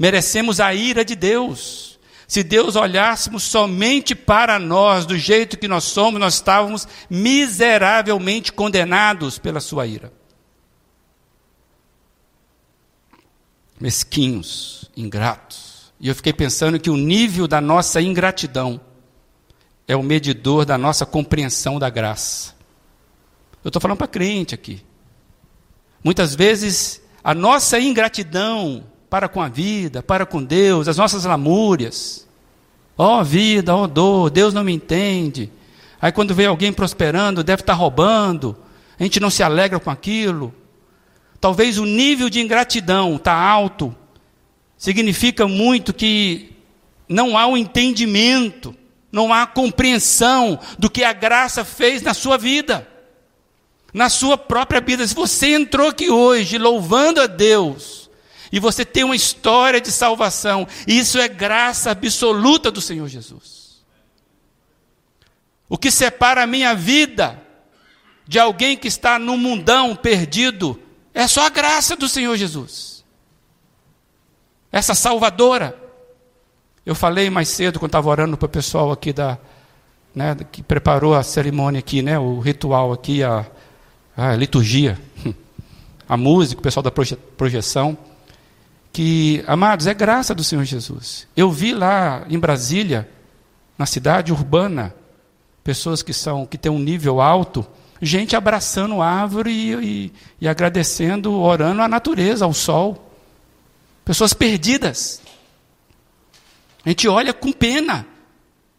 merecemos 0.00 0.60
a 0.60 0.72
ira 0.72 1.04
de 1.04 1.14
Deus. 1.14 2.00
Se 2.26 2.42
Deus 2.42 2.74
olhássemos 2.74 3.42
somente 3.42 4.14
para 4.14 4.58
nós, 4.58 5.04
do 5.04 5.18
jeito 5.18 5.58
que 5.58 5.68
nós 5.68 5.84
somos, 5.84 6.18
nós 6.18 6.34
estávamos 6.34 6.88
miseravelmente 7.10 8.50
condenados 8.50 9.38
pela 9.38 9.60
sua 9.60 9.86
ira. 9.86 10.10
Mesquinhos, 13.78 14.90
ingratos. 14.96 15.92
E 16.00 16.08
eu 16.08 16.14
fiquei 16.14 16.32
pensando 16.32 16.80
que 16.80 16.88
o 16.88 16.96
nível 16.96 17.46
da 17.46 17.60
nossa 17.60 18.00
ingratidão 18.00 18.80
é 19.86 19.94
o 19.94 20.02
medidor 20.02 20.64
da 20.64 20.78
nossa 20.78 21.04
compreensão 21.04 21.78
da 21.78 21.90
graça. 21.90 22.54
Eu 23.62 23.68
estou 23.68 23.82
falando 23.82 23.98
para 23.98 24.08
crente 24.08 24.54
aqui. 24.54 24.82
Muitas 26.02 26.34
vezes 26.34 27.00
a 27.22 27.34
nossa 27.34 27.78
ingratidão 27.78 28.84
para 29.08 29.28
com 29.28 29.42
a 29.42 29.48
vida, 29.48 30.02
para 30.02 30.24
com 30.24 30.42
Deus, 30.42 30.88
as 30.88 30.96
nossas 30.96 31.24
lamúrias. 31.24 32.26
Ó 32.96 33.20
oh, 33.20 33.24
vida, 33.24 33.74
ó 33.74 33.82
oh, 33.82 33.86
dor, 33.86 34.30
Deus 34.30 34.54
não 34.54 34.64
me 34.64 34.72
entende. 34.72 35.50
Aí 36.00 36.12
quando 36.12 36.34
vê 36.34 36.46
alguém 36.46 36.72
prosperando, 36.72 37.44
deve 37.44 37.62
estar 37.62 37.74
roubando. 37.74 38.56
A 38.98 39.02
gente 39.02 39.20
não 39.20 39.30
se 39.30 39.42
alegra 39.42 39.80
com 39.80 39.90
aquilo. 39.90 40.54
Talvez 41.40 41.78
o 41.78 41.84
nível 41.84 42.30
de 42.30 42.40
ingratidão 42.40 43.16
está 43.16 43.32
alto. 43.32 43.94
Significa 44.76 45.46
muito 45.46 45.92
que 45.92 46.54
não 47.08 47.36
há 47.36 47.46
o 47.46 47.52
um 47.52 47.56
entendimento, 47.56 48.74
não 49.10 49.32
há 49.32 49.46
compreensão 49.46 50.58
do 50.78 50.88
que 50.88 51.02
a 51.02 51.12
graça 51.12 51.64
fez 51.64 52.02
na 52.02 52.14
sua 52.14 52.38
vida, 52.38 52.86
na 53.92 54.08
sua 54.08 54.36
própria 54.36 54.80
vida. 54.80 55.06
Se 55.06 55.14
você 55.14 55.54
entrou 55.54 55.88
aqui 55.88 56.10
hoje 56.10 56.58
louvando 56.58 57.20
a 57.20 57.26
Deus, 57.26 58.00
e 58.52 58.58
você 58.58 58.84
tem 58.84 59.04
uma 59.04 59.14
história 59.14 59.80
de 59.80 59.92
salvação. 59.92 60.66
Isso 60.86 61.18
é 61.18 61.28
graça 61.28 61.90
absoluta 61.90 62.70
do 62.70 62.80
Senhor 62.80 63.08
Jesus. 63.08 63.84
O 65.68 65.78
que 65.78 65.90
separa 65.90 66.42
a 66.42 66.46
minha 66.46 66.74
vida 66.74 67.40
de 68.26 68.38
alguém 68.38 68.76
que 68.76 68.88
está 68.88 69.18
no 69.18 69.36
mundão 69.36 69.94
perdido 69.94 70.80
é 71.14 71.26
só 71.28 71.46
a 71.46 71.50
graça 71.50 71.94
do 71.94 72.08
Senhor 72.08 72.36
Jesus. 72.36 73.04
Essa 74.72 74.94
salvadora. 74.94 75.76
Eu 76.84 76.94
falei 76.94 77.30
mais 77.30 77.48
cedo, 77.48 77.78
quando 77.78 77.90
estava 77.90 78.08
orando 78.08 78.36
para 78.36 78.46
o 78.46 78.48
pessoal 78.48 78.90
aqui 78.90 79.12
da, 79.12 79.38
né, 80.14 80.36
que 80.50 80.62
preparou 80.62 81.14
a 81.14 81.22
cerimônia 81.22 81.78
aqui, 81.78 82.02
né, 82.02 82.18
o 82.18 82.40
ritual 82.40 82.92
aqui, 82.92 83.22
a, 83.22 83.46
a 84.16 84.34
liturgia, 84.34 84.98
a 86.08 86.16
música, 86.16 86.60
o 86.60 86.62
pessoal 86.62 86.82
da 86.82 86.90
proje, 86.90 87.16
projeção 87.36 87.96
que, 88.92 89.44
amados, 89.46 89.86
é 89.86 89.94
graça 89.94 90.34
do 90.34 90.42
Senhor 90.42 90.64
Jesus. 90.64 91.26
Eu 91.36 91.50
vi 91.50 91.72
lá 91.72 92.24
em 92.28 92.38
Brasília, 92.38 93.08
na 93.78 93.86
cidade 93.86 94.32
urbana, 94.32 94.94
pessoas 95.62 96.02
que 96.02 96.12
são 96.12 96.44
que 96.44 96.58
têm 96.58 96.72
um 96.72 96.78
nível 96.78 97.20
alto, 97.20 97.66
gente 98.02 98.34
abraçando 98.34 99.00
árvore 99.00 99.50
e, 99.50 99.74
e, 99.74 100.12
e 100.40 100.48
agradecendo, 100.48 101.32
orando 101.32 101.82
à 101.82 101.88
natureza, 101.88 102.44
ao 102.44 102.52
sol. 102.52 103.12
Pessoas 104.04 104.32
perdidas. 104.32 105.22
A 106.84 106.88
gente 106.88 107.06
olha 107.06 107.32
com 107.32 107.52
pena, 107.52 108.06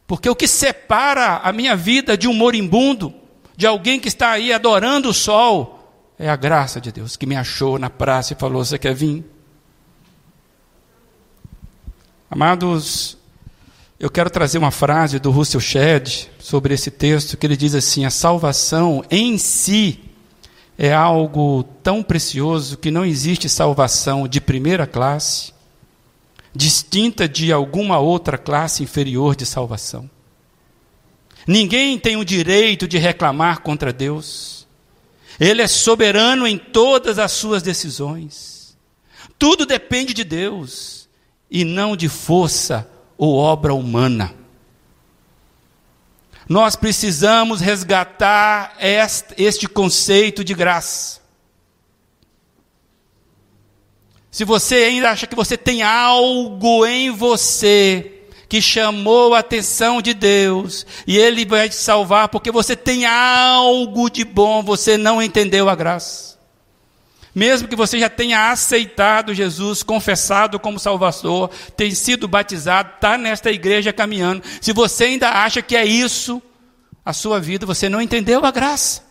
porque 0.07 0.29
o 0.29 0.35
que 0.35 0.47
separa 0.47 1.37
a 1.37 1.53
minha 1.53 1.75
vida 1.75 2.17
de 2.17 2.27
um 2.27 2.33
moribundo, 2.33 3.13
de 3.55 3.67
alguém 3.67 3.99
que 3.99 4.07
está 4.07 4.31
aí 4.31 4.51
adorando 4.51 5.09
o 5.09 5.13
sol, 5.13 5.79
é 6.17 6.29
a 6.29 6.35
graça 6.35 6.79
de 6.79 6.91
Deus 6.91 7.15
que 7.15 7.25
me 7.25 7.35
achou 7.35 7.79
na 7.79 7.89
praça 7.89 8.33
e 8.33 8.35
falou: 8.35 8.63
Você 8.63 8.77
quer 8.77 8.93
vir? 8.93 9.25
Amados, 12.29 13.17
eu 13.99 14.09
quero 14.09 14.29
trazer 14.29 14.57
uma 14.57 14.71
frase 14.71 15.19
do 15.19 15.31
Russell 15.31 15.59
Shedd 15.59 16.27
sobre 16.39 16.73
esse 16.73 16.89
texto, 16.89 17.35
que 17.37 17.45
ele 17.45 17.57
diz 17.57 17.75
assim: 17.75 18.05
a 18.05 18.09
salvação 18.09 19.03
em 19.11 19.37
si 19.37 19.99
é 20.77 20.93
algo 20.93 21.63
tão 21.83 22.01
precioso 22.01 22.77
que 22.77 22.89
não 22.89 23.05
existe 23.05 23.47
salvação 23.49 24.27
de 24.27 24.41
primeira 24.41 24.87
classe, 24.87 25.53
distinta 26.55 27.29
de 27.29 27.51
alguma 27.51 27.99
outra 27.99 28.37
classe 28.37 28.81
inferior 28.81 29.35
de 29.35 29.45
salvação. 29.45 30.09
Ninguém 31.47 31.97
tem 31.97 32.17
o 32.17 32.25
direito 32.25 32.87
de 32.87 32.97
reclamar 32.97 33.61
contra 33.61 33.91
Deus. 33.91 34.67
Ele 35.39 35.61
é 35.61 35.67
soberano 35.67 36.45
em 36.45 36.57
todas 36.57 37.17
as 37.17 37.31
suas 37.31 37.63
decisões. 37.63 38.77
Tudo 39.39 39.65
depende 39.65 40.13
de 40.13 40.23
Deus 40.23 41.09
e 41.49 41.65
não 41.65 41.95
de 41.95 42.07
força 42.07 42.89
ou 43.17 43.35
obra 43.35 43.73
humana. 43.73 44.35
Nós 46.47 46.75
precisamos 46.75 47.59
resgatar 47.59 48.75
este 49.37 49.67
conceito 49.67 50.43
de 50.43 50.53
graça. 50.53 51.21
Se 54.29 54.45
você 54.45 54.75
ainda 54.75 55.11
acha 55.11 55.27
que 55.27 55.35
você 55.35 55.57
tem 55.57 55.81
algo 55.81 56.85
em 56.85 57.09
você 57.11 58.20
que 58.51 58.61
chamou 58.61 59.33
a 59.33 59.39
atenção 59.39 60.01
de 60.01 60.13
Deus 60.13 60.85
e 61.07 61.17
Ele 61.17 61.45
vai 61.45 61.69
te 61.69 61.75
salvar 61.75 62.27
porque 62.27 62.51
você 62.51 62.75
tem 62.75 63.05
algo 63.05 64.09
de 64.09 64.25
bom, 64.25 64.61
você 64.61 64.97
não 64.97 65.21
entendeu 65.21 65.69
a 65.69 65.73
graça. 65.73 66.37
Mesmo 67.33 67.65
que 67.65 67.77
você 67.77 67.97
já 67.97 68.09
tenha 68.09 68.51
aceitado 68.51 69.33
Jesus, 69.33 69.83
confessado 69.83 70.59
como 70.59 70.77
Salvador, 70.77 71.49
tenha 71.77 71.95
sido 71.95 72.27
batizado, 72.27 72.91
está 72.95 73.17
nesta 73.17 73.49
igreja 73.49 73.93
caminhando, 73.93 74.43
se 74.59 74.73
você 74.73 75.05
ainda 75.05 75.29
acha 75.29 75.61
que 75.61 75.77
é 75.77 75.85
isso 75.85 76.41
a 77.05 77.13
sua 77.13 77.39
vida, 77.39 77.65
você 77.65 77.87
não 77.87 78.01
entendeu 78.01 78.45
a 78.45 78.51
graça. 78.51 79.01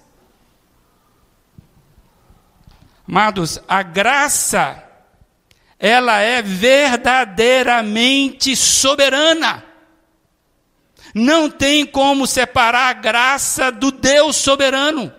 Amados, 3.08 3.58
a 3.66 3.82
graça, 3.82 4.84
ela 5.80 6.20
é 6.20 6.42
verdadeiramente 6.42 8.54
soberana. 8.54 9.64
Não 11.14 11.48
tem 11.50 11.86
como 11.86 12.26
separar 12.26 12.90
a 12.90 12.92
graça 12.92 13.72
do 13.72 13.90
Deus 13.90 14.36
soberano. 14.36 15.10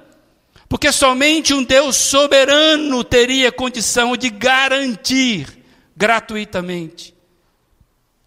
Porque 0.69 0.91
somente 0.91 1.51
um 1.53 1.63
Deus 1.63 1.95
soberano 1.97 3.03
teria 3.03 3.51
condição 3.51 4.15
de 4.15 4.29
garantir 4.29 5.47
gratuitamente, 5.97 7.13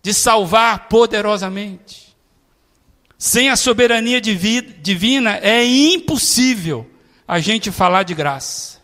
de 0.03 0.13
salvar 0.13 0.89
poderosamente. 0.89 2.15
Sem 3.17 3.49
a 3.49 3.57
soberania 3.57 4.21
divina 4.21 5.39
é 5.39 5.65
impossível 5.65 6.91
a 7.27 7.41
gente 7.41 7.71
falar 7.71 8.03
de 8.03 8.13
graça. 8.13 8.84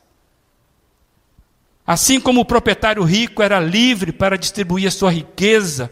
Assim 1.90 2.20
como 2.20 2.42
o 2.42 2.44
proprietário 2.44 3.02
rico 3.02 3.42
era 3.42 3.58
livre 3.58 4.12
para 4.12 4.38
distribuir 4.38 4.86
a 4.86 4.92
sua 4.92 5.10
riqueza 5.10 5.90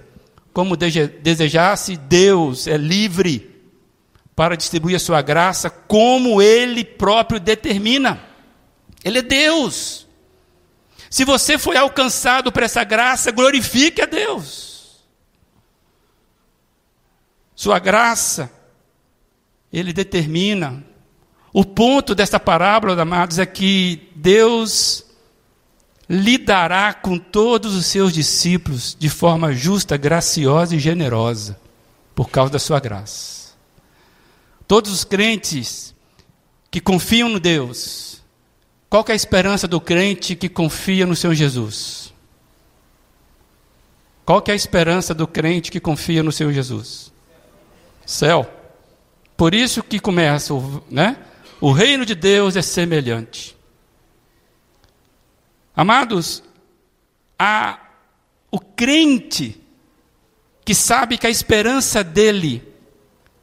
como 0.53 0.76
desejasse, 0.76 1.96
Deus 1.96 2.68
é 2.68 2.76
livre 2.76 3.61
para 4.36 4.57
distribuir 4.57 4.94
a 4.94 5.01
sua 5.01 5.20
graça 5.22 5.68
como 5.68 6.40
ele 6.40 6.84
próprio 6.84 7.40
determina. 7.40 8.22
Ele 9.03 9.18
é 9.18 9.22
Deus. 9.22 10.07
Se 11.11 11.24
você 11.24 11.59
foi 11.59 11.76
alcançado 11.76 12.53
por 12.53 12.62
essa 12.62 12.84
graça, 12.84 13.32
glorifique 13.32 14.01
a 14.01 14.07
Deus. 14.07 15.05
Sua 17.57 17.80
graça, 17.80 18.53
ele 19.72 19.92
determina. 19.92 20.84
O 21.53 21.64
ponto 21.64 22.14
desta 22.14 22.38
parábola, 22.38 23.03
amados, 23.03 23.40
é 23.40 23.46
que 23.46 24.12
Deus 24.14 25.07
lidará 26.09 26.94
com 26.94 27.18
todos 27.18 27.74
os 27.74 27.86
seus 27.86 28.12
discípulos 28.12 28.96
de 28.98 29.09
forma 29.09 29.52
justa, 29.52 29.96
graciosa 29.96 30.74
e 30.74 30.78
generosa, 30.78 31.59
por 32.14 32.30
causa 32.30 32.52
da 32.52 32.59
sua 32.59 32.80
graça. 32.80 33.52
Todos 34.66 34.90
os 34.90 35.04
crentes 35.04 35.94
que 36.70 36.80
confiam 36.80 37.28
no 37.28 37.38
Deus, 37.38 38.22
qual 38.88 39.04
é 39.09 39.12
a 39.12 39.16
esperança 39.16 39.68
do 39.68 39.80
crente 39.80 40.34
que 40.34 40.48
confia 40.48 41.06
no 41.06 41.14
Senhor 41.14 41.34
Jesus? 41.34 42.12
Qual 44.24 44.42
é 44.46 44.52
a 44.52 44.54
esperança 44.54 45.14
do 45.14 45.26
crente 45.26 45.70
que 45.70 45.80
confia 45.80 46.22
no 46.22 46.32
Senhor 46.32 46.52
Jesus? 46.52 47.12
Céu. 48.04 48.50
Por 49.36 49.54
isso 49.54 49.82
que 49.82 49.98
começa, 49.98 50.54
né? 50.90 51.16
O 51.61 51.72
reino 51.72 52.04
de 52.04 52.14
Deus 52.14 52.56
é 52.56 52.62
semelhante. 52.62 53.57
Amados, 55.78 56.42
a, 57.38 57.78
o 58.50 58.58
crente 58.58 59.62
que 60.64 60.74
sabe 60.74 61.16
que 61.16 61.24
a 61.24 61.30
esperança 61.30 62.02
dele 62.02 62.66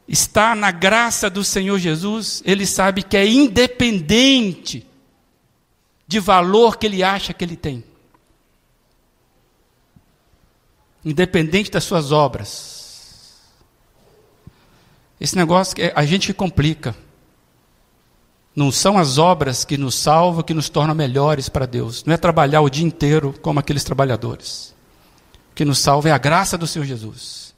está 0.05 0.53
na 0.53 0.69
graça 0.69 1.29
do 1.29 1.45
Senhor 1.45 1.79
Jesus, 1.79 2.43
ele 2.45 2.65
sabe 2.65 3.03
que 3.03 3.15
é 3.15 3.25
independente 3.25 4.86
de 6.05 6.19
valor 6.19 6.77
que 6.77 6.88
ele 6.88 7.01
acha 7.01 7.33
que 7.33 7.41
ele 7.41 7.55
tem. 7.55 7.81
Independente 11.05 11.71
das 11.71 11.86
suas 11.86 12.11
obras. 12.11 13.39
Esse 15.21 15.38
negócio 15.38 15.73
que 15.73 15.89
a 15.95 16.05
gente 16.05 16.33
complica. 16.33 16.93
Não 18.56 18.72
são 18.72 18.97
as 18.97 19.18
obras 19.18 19.66
que 19.66 19.78
nos 19.78 19.95
salvam, 19.95 20.41
que 20.41 20.53
nos 20.53 20.70
tornam 20.70 20.95
melhores 20.95 21.49
para 21.49 21.66
Deus. 21.66 22.06
Não 22.06 22.14
é 22.14 22.18
trabalhar 22.18 22.62
o 22.62 22.70
dia 22.70 22.86
inteiro 22.86 23.36
como 23.41 23.60
aqueles 23.60 23.84
trabalhadores. 23.84 24.74
O 25.51 25.56
que 25.56 25.66
nos 25.66 25.80
salva 25.80 26.10
é 26.10 26.12
a 26.14 26.18
graça 26.18 26.58
do 26.58 26.66
Senhor 26.66 26.86
Jesus. 26.86 27.53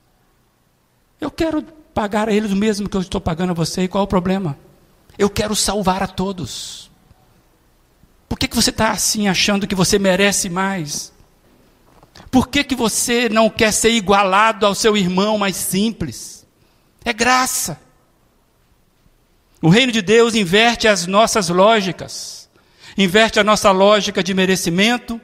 Eu 1.22 1.30
quero 1.30 1.62
pagar 1.94 2.30
a 2.30 2.34
eles 2.34 2.52
o 2.52 2.56
mesmo 2.56 2.90
que 2.90 2.98
eu 2.98 3.02
estou 3.02 3.22
pagando 3.22 3.52
a 3.52 3.54
você, 3.54 3.84
e 3.84 3.88
qual 3.88 4.04
é 4.04 4.06
o 4.06 4.08
problema? 4.08 4.58
Eu 5.18 5.30
quero 5.30 5.56
salvar 5.56 6.02
a 6.02 6.08
todos. 6.08 6.92
Por 8.28 8.38
que, 8.38 8.48
que 8.48 8.56
você 8.56 8.72
está 8.72 8.92
assim 8.92 9.28
achando 9.28 9.68
que 9.68 9.76
você 9.76 9.98
merece 9.98 10.50
mais? 10.50 11.14
Por 12.30 12.48
que, 12.48 12.64
que 12.64 12.76
você 12.76 13.30
não 13.30 13.50
quer 13.50 13.72
ser 13.72 13.92
igualado 13.92 14.66
ao 14.66 14.76
seu 14.76 14.98
irmão 14.98 15.38
mais 15.38 15.56
simples? 15.56 16.46
É 17.06 17.14
graça. 17.14 17.80
O 19.62 19.70
reino 19.70 19.92
de 19.92 20.02
Deus 20.02 20.36
inverte 20.36 20.88
as 20.88 21.08
nossas 21.08 21.50
lógicas, 21.50 22.48
inverte 22.98 23.40
a 23.40 23.44
nossa 23.44 23.72
lógica 23.72 24.24
de 24.24 24.34
merecimento, 24.34 25.20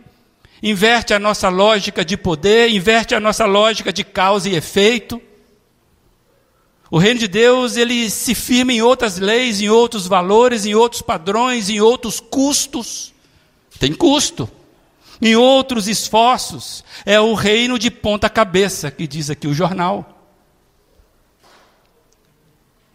inverte 0.61 1.13
a 1.13 1.19
nossa 1.19 1.49
lógica 1.49 2.03
de 2.03 2.17
poder, 2.17 2.69
inverte 2.69 3.13
a 3.13 3.19
nossa 3.19 3.45
lógica 3.45 3.93
de 3.93 4.03
causa 4.03 4.49
e 4.49 4.55
efeito. 4.55 5.21
O 6.89 6.97
reino 6.97 7.19
de 7.19 7.27
Deus, 7.27 7.75
ele 7.75 8.09
se 8.09 8.34
firma 8.34 8.71
em 8.71 8.81
outras 8.81 9.17
leis, 9.17 9.61
em 9.61 9.69
outros 9.69 10.07
valores, 10.07 10.65
em 10.65 10.73
outros 10.73 11.01
padrões, 11.01 11.69
em 11.69 11.79
outros 11.81 12.19
custos. 12.19 13.13
Tem 13.79 13.93
custo. 13.93 14.49
Em 15.21 15.36
outros 15.36 15.88
esforços. 15.88 16.84
É 17.05 17.19
o 17.19 17.34
reino 17.34 17.77
de 17.77 17.91
ponta 17.91 18.29
cabeça, 18.29 18.89
que 18.89 19.07
diz 19.07 19.29
aqui 19.29 19.47
o 19.47 19.53
jornal. 19.53 20.12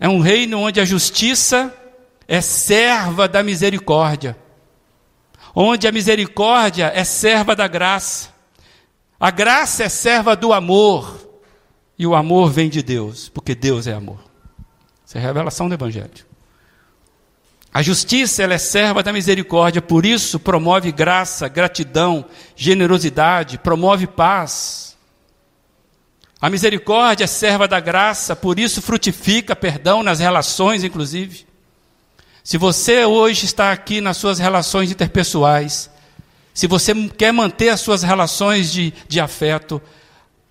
É 0.01 0.09
um 0.09 0.20
reino 0.20 0.61
onde 0.61 0.80
a 0.80 0.84
justiça 0.84 1.74
é 2.26 2.40
serva 2.40 3.26
da 3.26 3.42
misericórdia. 3.42 4.36
Onde 5.55 5.88
a 5.88 5.92
misericórdia 5.92 6.92
é 6.94 7.03
serva 7.05 7.57
da 7.57 7.66
graça. 7.66 8.28
A 9.18 9.30
graça 9.30 9.84
é 9.84 9.88
serva 9.88 10.36
do 10.36 10.53
amor. 10.53 11.26
E 11.99 12.07
o 12.07 12.14
amor 12.14 12.51
vem 12.51 12.68
de 12.68 12.82
Deus, 12.82 13.28
porque 13.28 13.55
Deus 13.55 13.86
é 13.88 13.92
amor. 13.92 14.20
Isso 15.05 15.18
é 15.18 15.20
revelação 15.20 15.68
do 15.68 15.74
Evangelho. 15.74 16.28
A 17.72 17.82
justiça 17.82 18.42
ela 18.42 18.55
é 18.55 18.59
serva 18.59 19.03
da 19.03 19.12
misericórdia, 19.12 19.82
por 19.82 20.07
isso 20.07 20.38
promove 20.38 20.90
graça, 20.92 21.49
gratidão, 21.49 22.24
generosidade, 22.57 23.59
promove 23.59 24.07
paz. 24.07 24.88
A 26.41 26.49
misericórdia 26.49 27.24
é 27.24 27.26
serva 27.26 27.66
da 27.66 27.80
graça, 27.80 28.36
por 28.36 28.59
isso 28.59 28.80
frutifica 28.80 29.57
perdão 29.57 30.03
nas 30.03 30.20
relações, 30.20 30.84
inclusive. 30.84 31.47
Se 32.45 32.57
você 32.57 33.05
hoje 33.05 33.45
está 33.45 33.72
aqui 33.72 34.01
nas 34.01 34.16
suas 34.16 34.39
relações 34.39 34.91
interpessoais, 34.91 35.91
se 36.55 36.66
você 36.66 36.95
quer 37.11 37.32
manter 37.32 37.70
as 37.70 37.80
suas 37.80 38.03
relações 38.03 38.72
de, 38.72 38.93
de 39.09 39.20
afeto, 39.20 39.82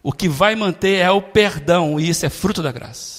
o 0.04 0.12
que 0.12 0.30
vai 0.30 0.56
manter 0.56 0.98
é 0.98 1.10
o 1.10 1.22
perdão, 1.22 2.00
e 2.00 2.10
isso 2.10 2.26
é 2.26 2.30
fruto 2.30 2.62
da 2.62 2.72
graça. 2.72 3.18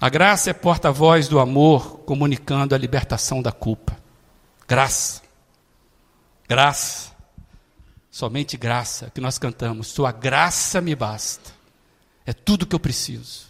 A 0.00 0.08
graça 0.08 0.50
é 0.50 0.52
porta-voz 0.52 1.26
do 1.26 1.40
amor, 1.40 2.00
comunicando 2.00 2.74
a 2.74 2.78
libertação 2.78 3.40
da 3.40 3.50
culpa. 3.50 3.96
Graça. 4.68 5.22
Graça. 6.46 7.15
Somente 8.16 8.56
graça 8.56 9.12
que 9.14 9.20
nós 9.20 9.36
cantamos. 9.36 9.88
Sua 9.88 10.10
graça 10.10 10.80
me 10.80 10.94
basta. 10.94 11.52
É 12.24 12.32
tudo 12.32 12.64
que 12.64 12.74
eu 12.74 12.80
preciso. 12.80 13.48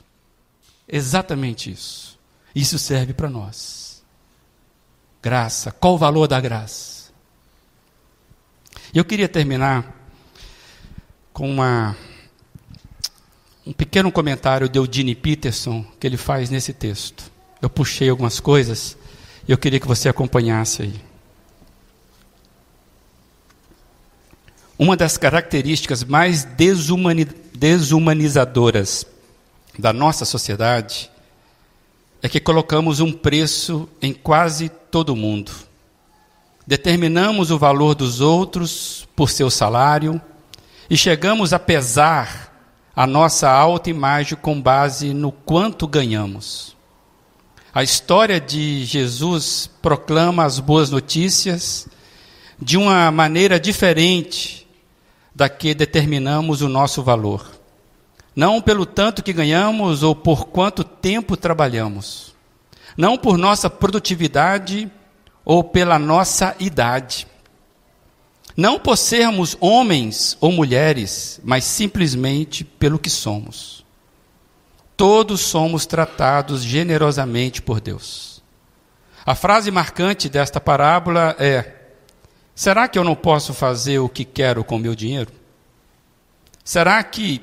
Exatamente 0.89 1.71
isso. 1.71 2.19
Isso 2.53 2.77
serve 2.77 3.15
para 3.15 3.31
nós. 3.31 4.03
Graça. 5.23 5.71
Qual 5.71 5.95
o 5.95 5.99
valor 5.99 6.27
da 6.27 6.41
graça? 6.41 7.13
Eu 8.93 9.05
queria 9.05 9.29
terminar 9.29 9.95
com 11.33 11.49
uma, 11.49 11.97
um 13.65 13.73
pequeno 13.73 14.11
comentário 14.11 14.69
de 14.69 14.81
Eudine 14.81 15.15
Peterson 15.15 15.87
que 16.01 16.09
ele 16.09 16.17
faz 16.17 16.51
nesse 16.51 16.73
texto. 16.73 17.31
Eu 17.63 17.71
puxei 17.71 18.11
algumas 18.11 18.41
coisas 18.41 18.99
e 19.47 19.53
eu 19.53 19.59
queria 19.59 19.79
que 19.79 19.87
você 19.87 20.09
acompanhasse 20.09 20.83
aí. 20.83 21.16
Uma 24.79 24.97
das 24.97 25.17
características 25.17 26.05
mais 26.05 26.45
desumani 26.45 27.27
desumanizadoras 27.55 29.07
da 29.79 29.91
nossa 29.93 30.27
sociedade 30.27 31.11
é 32.23 32.29
que 32.29 32.39
colocamos 32.39 33.01
um 33.01 33.11
preço 33.11 33.89
em 34.03 34.13
quase 34.13 34.69
todo 34.91 35.17
mundo. 35.17 35.51
Determinamos 36.67 37.51
o 37.51 37.59
valor 37.59 37.95
dos 37.95 38.21
outros 38.21 39.09
por 39.17 39.31
seu 39.31 39.51
salário 39.51 40.21
e 40.91 40.97
chegamos 40.97 41.55
a 41.55 41.59
pesar 41.59 42.53
a 42.95 43.07
nossa 43.07 43.51
autoimagem 43.51 44.37
com 44.37 44.61
base 44.61 45.15
no 45.15 45.33
quanto 45.33 45.87
ganhamos. 45.87 46.77
A 47.73 47.83
história 47.83 48.41
de 48.41 48.85
Jesus 48.85 49.71
proclama 49.81 50.45
as 50.45 50.59
boas 50.59 50.91
notícias 50.91 51.89
de 52.61 52.77
uma 52.77 53.11
maneira 53.11 53.61
diferente 53.61 54.66
da 55.37 55.51
que 55.51 55.75
determinamos 55.75 56.63
o 56.63 56.69
nosso 56.69 57.03
valor. 57.03 57.47
Não 58.35 58.59
pelo 58.59 58.87
tanto 58.87 59.23
que 59.23 59.35
ganhamos 59.35 60.03
ou 60.03 60.15
por 60.15 60.47
quanto 60.47 60.83
tempo 60.83 61.37
trabalhamos. 61.37 62.35
Não 62.97 63.19
por 63.19 63.37
nossa 63.37 63.69
produtividade 63.69 64.91
ou 65.45 65.63
pela 65.63 65.99
nossa 65.99 66.57
idade. 66.59 67.27
Não 68.57 68.79
por 68.79 68.97
sermos 68.97 69.59
homens 69.61 70.39
ou 70.41 70.51
mulheres, 70.51 71.39
mas 71.45 71.65
simplesmente 71.65 72.65
pelo 72.65 72.99
que 72.99 73.11
somos. 73.11 73.85
Todos 74.97 75.43
somos 75.43 75.85
tratados 75.85 76.63
generosamente 76.63 77.61
por 77.61 77.79
Deus. 77.79 78.43
A 79.27 79.35
frase 79.35 79.71
marcante 79.71 80.31
desta 80.31 80.59
parábola 80.59 81.37
é: 81.39 81.76
Será 82.57 82.89
que 82.89 82.99
eu 82.99 83.05
não 83.05 83.15
posso 83.15 83.53
fazer 83.53 83.99
o 83.99 84.09
que 84.09 84.25
quero 84.25 84.65
com 84.65 84.79
meu 84.79 84.95
dinheiro? 84.95 85.31
Será 86.65 87.05
que 87.05 87.43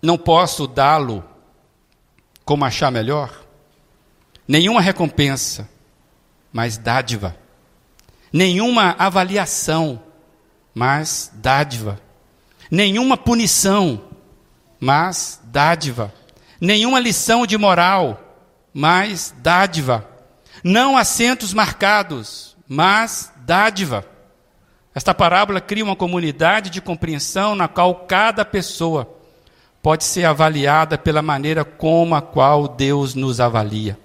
não 0.00 0.16
posso 0.16 0.68
dá-lo 0.68 1.24
como 2.44 2.64
achar 2.64 2.92
melhor? 2.92 3.44
Nenhuma 4.46 4.80
recompensa, 4.80 5.68
mas 6.52 6.78
dádiva. 6.78 7.36
Nenhuma 8.32 8.94
avaliação, 8.96 10.00
mas 10.72 11.28
dádiva. 11.34 12.00
Nenhuma 12.70 13.16
punição, 13.16 14.00
mas 14.78 15.40
dádiva. 15.42 16.14
Nenhuma 16.60 17.00
lição 17.00 17.44
de 17.44 17.58
moral, 17.58 18.46
mas 18.72 19.34
dádiva. 19.38 20.08
Não 20.62 20.96
assentos 20.96 21.52
marcados, 21.52 22.56
mas 22.68 23.32
dádiva. 23.38 24.14
Esta 24.96 25.12
parábola 25.12 25.60
cria 25.60 25.84
uma 25.84 25.94
comunidade 25.94 26.70
de 26.70 26.80
compreensão 26.80 27.54
na 27.54 27.68
qual 27.68 28.06
cada 28.06 28.46
pessoa 28.46 29.06
pode 29.82 30.04
ser 30.04 30.24
avaliada 30.24 30.96
pela 30.96 31.20
maneira 31.20 31.66
como 31.66 32.14
a 32.14 32.22
qual 32.22 32.66
Deus 32.66 33.14
nos 33.14 33.38
avalia. 33.38 33.98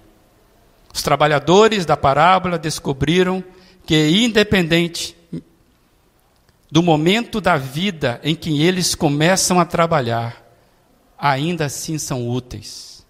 Os 0.92 1.02
trabalhadores 1.02 1.86
da 1.86 1.96
parábola 1.96 2.58
descobriram 2.58 3.42
que, 3.86 4.10
independente 4.22 5.16
do 6.70 6.82
momento 6.82 7.40
da 7.40 7.56
vida 7.56 8.20
em 8.22 8.34
que 8.34 8.62
eles 8.62 8.94
começam 8.94 9.58
a 9.58 9.64
trabalhar, 9.64 10.44
ainda 11.18 11.64
assim 11.64 11.96
são 11.96 12.28
úteis. 12.28 13.02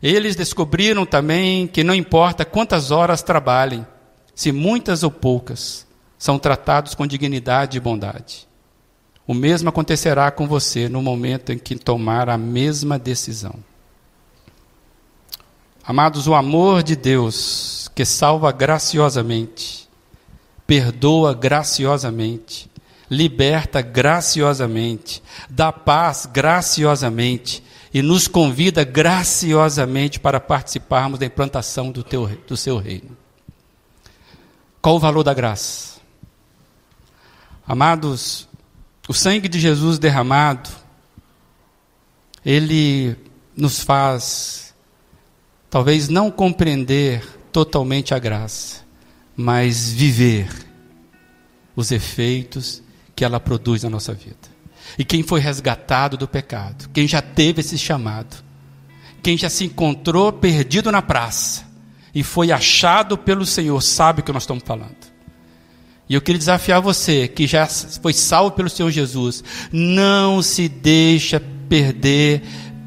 Eles 0.00 0.36
descobriram 0.36 1.04
também 1.04 1.66
que 1.66 1.82
não 1.82 1.92
importa 1.92 2.44
quantas 2.44 2.92
horas 2.92 3.20
trabalhem, 3.20 3.84
se 4.32 4.52
muitas 4.52 5.02
ou 5.02 5.10
poucas, 5.10 5.85
são 6.18 6.38
tratados 6.38 6.94
com 6.94 7.06
dignidade 7.06 7.76
e 7.76 7.80
bondade. 7.80 8.46
O 9.26 9.34
mesmo 9.34 9.68
acontecerá 9.68 10.30
com 10.30 10.46
você 10.46 10.88
no 10.88 11.02
momento 11.02 11.52
em 11.52 11.58
que 11.58 11.74
tomar 11.74 12.28
a 12.28 12.38
mesma 12.38 12.98
decisão. 12.98 13.54
Amados, 15.84 16.26
o 16.26 16.34
amor 16.34 16.82
de 16.82 16.96
Deus, 16.96 17.90
que 17.94 18.04
salva 18.04 18.50
graciosamente, 18.52 19.88
perdoa 20.66 21.32
graciosamente, 21.32 22.68
liberta 23.10 23.80
graciosamente, 23.80 25.22
dá 25.48 25.72
paz 25.72 26.26
graciosamente 26.26 27.62
e 27.94 28.02
nos 28.02 28.26
convida 28.26 28.84
graciosamente 28.84 30.18
para 30.18 30.40
participarmos 30.40 31.18
da 31.18 31.26
implantação 31.26 31.90
do, 31.90 32.02
teu, 32.02 32.26
do 32.46 32.56
seu 32.56 32.78
reino. 32.78 33.16
Qual 34.82 34.96
o 34.96 35.00
valor 35.00 35.22
da 35.22 35.34
graça? 35.34 35.95
Amados, 37.66 38.48
o 39.08 39.12
sangue 39.12 39.48
de 39.48 39.58
Jesus 39.58 39.98
derramado, 39.98 40.70
ele 42.44 43.16
nos 43.56 43.82
faz, 43.82 44.72
talvez 45.68 46.08
não 46.08 46.30
compreender 46.30 47.26
totalmente 47.50 48.14
a 48.14 48.18
graça, 48.20 48.84
mas 49.36 49.90
viver 49.90 50.48
os 51.74 51.90
efeitos 51.90 52.82
que 53.16 53.24
ela 53.24 53.40
produz 53.40 53.82
na 53.82 53.90
nossa 53.90 54.14
vida. 54.14 54.56
E 54.96 55.04
quem 55.04 55.24
foi 55.24 55.40
resgatado 55.40 56.16
do 56.16 56.28
pecado, 56.28 56.88
quem 56.90 57.08
já 57.08 57.20
teve 57.20 57.60
esse 57.60 57.76
chamado, 57.76 58.44
quem 59.22 59.36
já 59.36 59.50
se 59.50 59.64
encontrou 59.64 60.32
perdido 60.32 60.92
na 60.92 61.02
praça 61.02 61.66
e 62.14 62.22
foi 62.22 62.52
achado 62.52 63.18
pelo 63.18 63.44
Senhor, 63.44 63.80
sabe 63.82 64.20
o 64.20 64.22
que 64.22 64.32
nós 64.32 64.44
estamos 64.44 64.62
falando. 64.64 65.15
E 66.08 66.14
eu 66.14 66.20
queria 66.20 66.38
desafiar 66.38 66.80
você, 66.80 67.26
que 67.26 67.46
já 67.46 67.66
foi 67.66 68.12
salvo 68.12 68.52
pelo 68.52 68.70
Senhor 68.70 68.90
Jesus, 68.90 69.42
não 69.72 70.40
se 70.40 70.68
deixa 70.68 71.42
perder 71.68 72.42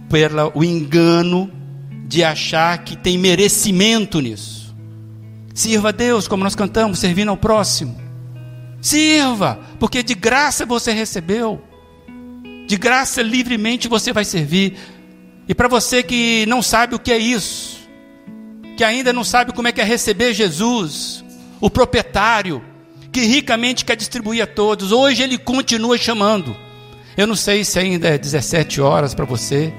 pelo 0.10 0.64
engano 0.64 1.52
de 2.08 2.24
achar 2.24 2.78
que 2.84 2.96
tem 2.96 3.18
merecimento 3.18 4.22
nisso. 4.22 4.74
Sirva 5.54 5.90
a 5.90 5.92
Deus, 5.92 6.28
como 6.28 6.44
nós 6.44 6.56
cantamos, 6.56 7.00
servindo 7.00 7.30
ao 7.30 7.38
próximo. 7.38 8.00
Sirva, 8.82 9.60
porque 9.78 10.02
de 10.02 10.16
graça 10.16 10.66
você 10.66 10.94
recebeu. 10.94 11.62
De 12.66 12.78
graça 12.78 13.22
livremente 13.22 13.90
você 13.90 14.14
vai 14.14 14.24
servir. 14.24 14.78
E 15.48 15.54
para 15.54 15.68
você 15.68 16.02
que 16.02 16.46
não 16.46 16.62
sabe 16.62 16.96
o 16.96 17.00
que 17.00 17.12
é 17.12 17.18
isso, 17.18 17.80
que 18.78 18.84
ainda 18.84 19.12
não 19.12 19.24
sabe 19.24 19.52
como 19.52 19.68
é 19.68 19.72
que 19.72 19.82
é 19.82 19.84
receber 19.84 20.34
Jesus, 20.34 21.24
o 21.60 21.70
proprietário, 21.70 22.64
que 23.12 23.22
ricamente 23.22 23.86
quer 23.86 23.96
distribuir 23.96 24.44
a 24.44 24.48
todos, 24.48 24.92
hoje 24.92 25.24
ele 25.24 25.38
continua 25.38 25.98
chamando. 25.98 26.56
Eu 27.18 27.28
não 27.28 27.36
sei 27.36 27.64
se 27.64 27.80
ainda 27.80 28.08
é 28.08 28.18
17 28.18 28.80
horas 28.82 29.14
para 29.14 29.26
você, 29.26 29.74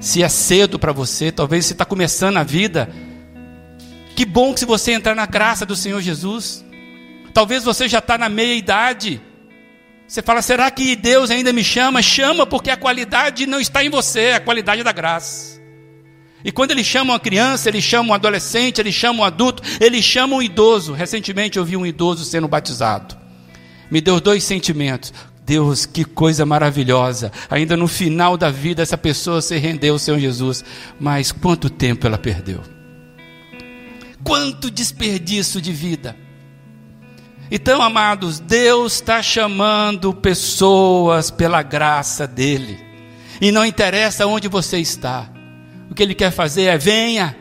se 0.00 0.22
é 0.22 0.28
cedo 0.28 0.78
para 0.78 0.92
você, 0.92 1.32
talvez 1.32 1.66
você 1.66 1.72
está 1.72 1.84
começando 1.84 2.36
a 2.36 2.42
vida. 2.42 2.88
Que 4.14 4.24
bom 4.24 4.52
que 4.52 4.60
se 4.60 4.66
você 4.66 4.92
entrar 4.92 5.14
na 5.14 5.26
graça 5.26 5.64
do 5.64 5.76
Senhor 5.76 6.00
Jesus. 6.00 6.64
Talvez 7.32 7.62
você 7.62 7.88
já 7.88 7.98
está 7.98 8.18
na 8.18 8.28
meia 8.28 8.54
idade. 8.54 9.20
Você 10.06 10.22
fala, 10.22 10.42
será 10.42 10.70
que 10.70 10.96
Deus 10.96 11.30
ainda 11.30 11.52
me 11.52 11.62
chama? 11.62 12.02
Chama 12.02 12.46
porque 12.46 12.70
a 12.70 12.76
qualidade 12.76 13.46
não 13.46 13.60
está 13.60 13.84
em 13.84 13.90
você, 13.90 14.20
é 14.20 14.34
a 14.34 14.40
qualidade 14.40 14.82
da 14.82 14.90
graça. 14.90 15.57
E 16.48 16.50
quando 16.50 16.70
ele 16.70 16.82
chama 16.82 17.12
uma 17.12 17.20
criança, 17.20 17.68
ele 17.68 17.78
chama 17.78 18.08
um 18.08 18.14
adolescente, 18.14 18.80
ele 18.80 18.90
chama 18.90 19.20
um 19.20 19.24
adulto, 19.24 19.62
ele 19.78 20.00
chama 20.00 20.36
um 20.36 20.40
idoso. 20.40 20.94
Recentemente 20.94 21.58
eu 21.58 21.64
vi 21.64 21.76
um 21.76 21.84
idoso 21.84 22.24
sendo 22.24 22.48
batizado. 22.48 23.14
Me 23.90 24.00
deu 24.00 24.18
dois 24.18 24.44
sentimentos. 24.44 25.12
Deus, 25.44 25.84
que 25.84 26.06
coisa 26.06 26.46
maravilhosa. 26.46 27.30
Ainda 27.50 27.76
no 27.76 27.86
final 27.86 28.38
da 28.38 28.48
vida, 28.48 28.82
essa 28.82 28.96
pessoa 28.96 29.42
se 29.42 29.58
rendeu 29.58 29.92
ao 29.92 29.98
Senhor 29.98 30.18
Jesus. 30.18 30.64
Mas 30.98 31.30
quanto 31.30 31.68
tempo 31.68 32.06
ela 32.06 32.16
perdeu? 32.16 32.62
Quanto 34.24 34.70
desperdício 34.70 35.60
de 35.60 35.70
vida. 35.70 36.16
Então, 37.50 37.82
amados, 37.82 38.40
Deus 38.40 38.94
está 38.94 39.20
chamando 39.22 40.14
pessoas 40.14 41.30
pela 41.30 41.62
graça 41.62 42.26
dEle. 42.26 42.78
E 43.38 43.52
não 43.52 43.66
interessa 43.66 44.26
onde 44.26 44.48
você 44.48 44.78
está. 44.78 45.36
O 45.90 45.94
que 45.94 46.02
Ele 46.02 46.14
quer 46.14 46.30
fazer 46.30 46.64
é: 46.64 46.78
venha, 46.78 47.36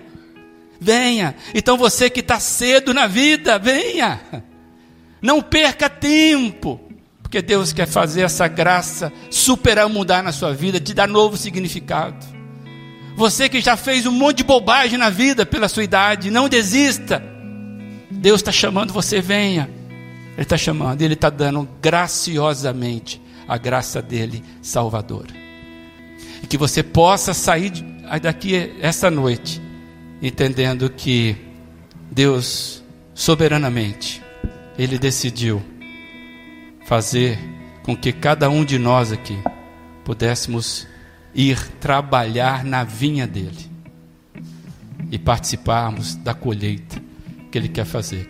venha. 0.80 1.36
Então, 1.54 1.78
você 1.78 2.10
que 2.10 2.22
está 2.22 2.40
cedo 2.40 2.94
na 2.94 3.08
vida, 3.08 3.58
venha. 3.60 4.22
Não 5.22 5.42
perca 5.42 5.90
tempo. 5.90 6.80
Porque 7.22 7.42
Deus 7.42 7.74
quer 7.74 7.88
fazer 7.88 8.22
essa 8.22 8.48
graça 8.48 9.12
superar, 9.30 9.90
mudar 9.90 10.24
na 10.24 10.32
sua 10.32 10.54
vida, 10.54 10.80
te 10.80 10.94
dar 10.94 11.08
novo 11.08 11.36
significado. 11.36 12.26
Você 13.18 13.50
que 13.50 13.60
já 13.60 13.76
fez 13.76 14.06
um 14.06 14.12
monte 14.12 14.38
de 14.38 14.44
bobagem 14.46 14.98
na 14.98 15.10
vida 15.10 15.46
pela 15.46 15.68
sua 15.68 15.84
idade, 15.84 16.32
não 16.32 16.48
desista. 16.48 17.22
Deus 18.10 18.40
está 18.40 18.52
chamando 18.52 18.94
você, 18.94 19.20
venha. 19.20 19.70
Ele 20.34 20.44
está 20.44 20.56
chamando, 20.56 21.02
Ele 21.02 21.16
está 21.16 21.30
dando 21.30 21.68
graciosamente 21.82 23.22
a 23.48 23.58
graça 23.58 24.02
dele 24.02 24.44
salvadora. 24.62 25.47
E 26.42 26.48
que 26.48 26.58
você 26.58 26.84
possa 26.84 27.34
sair 27.34 27.72
daqui 28.22 28.76
essa 28.80 29.10
noite 29.12 29.62
entendendo 30.22 30.90
que 30.90 31.36
Deus 32.12 32.84
soberanamente 33.14 34.22
ele 34.78 34.98
decidiu 34.98 35.62
fazer 36.86 37.38
com 37.84 37.96
que 37.96 38.14
cada 38.14 38.50
um 38.50 38.64
de 38.64 38.78
nós 38.78 39.12
aqui 39.12 39.38
pudéssemos 40.06 40.88
ir 41.34 41.68
trabalhar 41.80 42.64
na 42.64 42.84
vinha 42.84 43.28
dele 43.28 43.70
e 45.12 45.20
participarmos 45.20 46.16
da 46.16 46.34
colheita 46.34 47.02
que 47.52 47.58
ele 47.58 47.68
quer 47.68 47.86
fazer. 47.86 48.26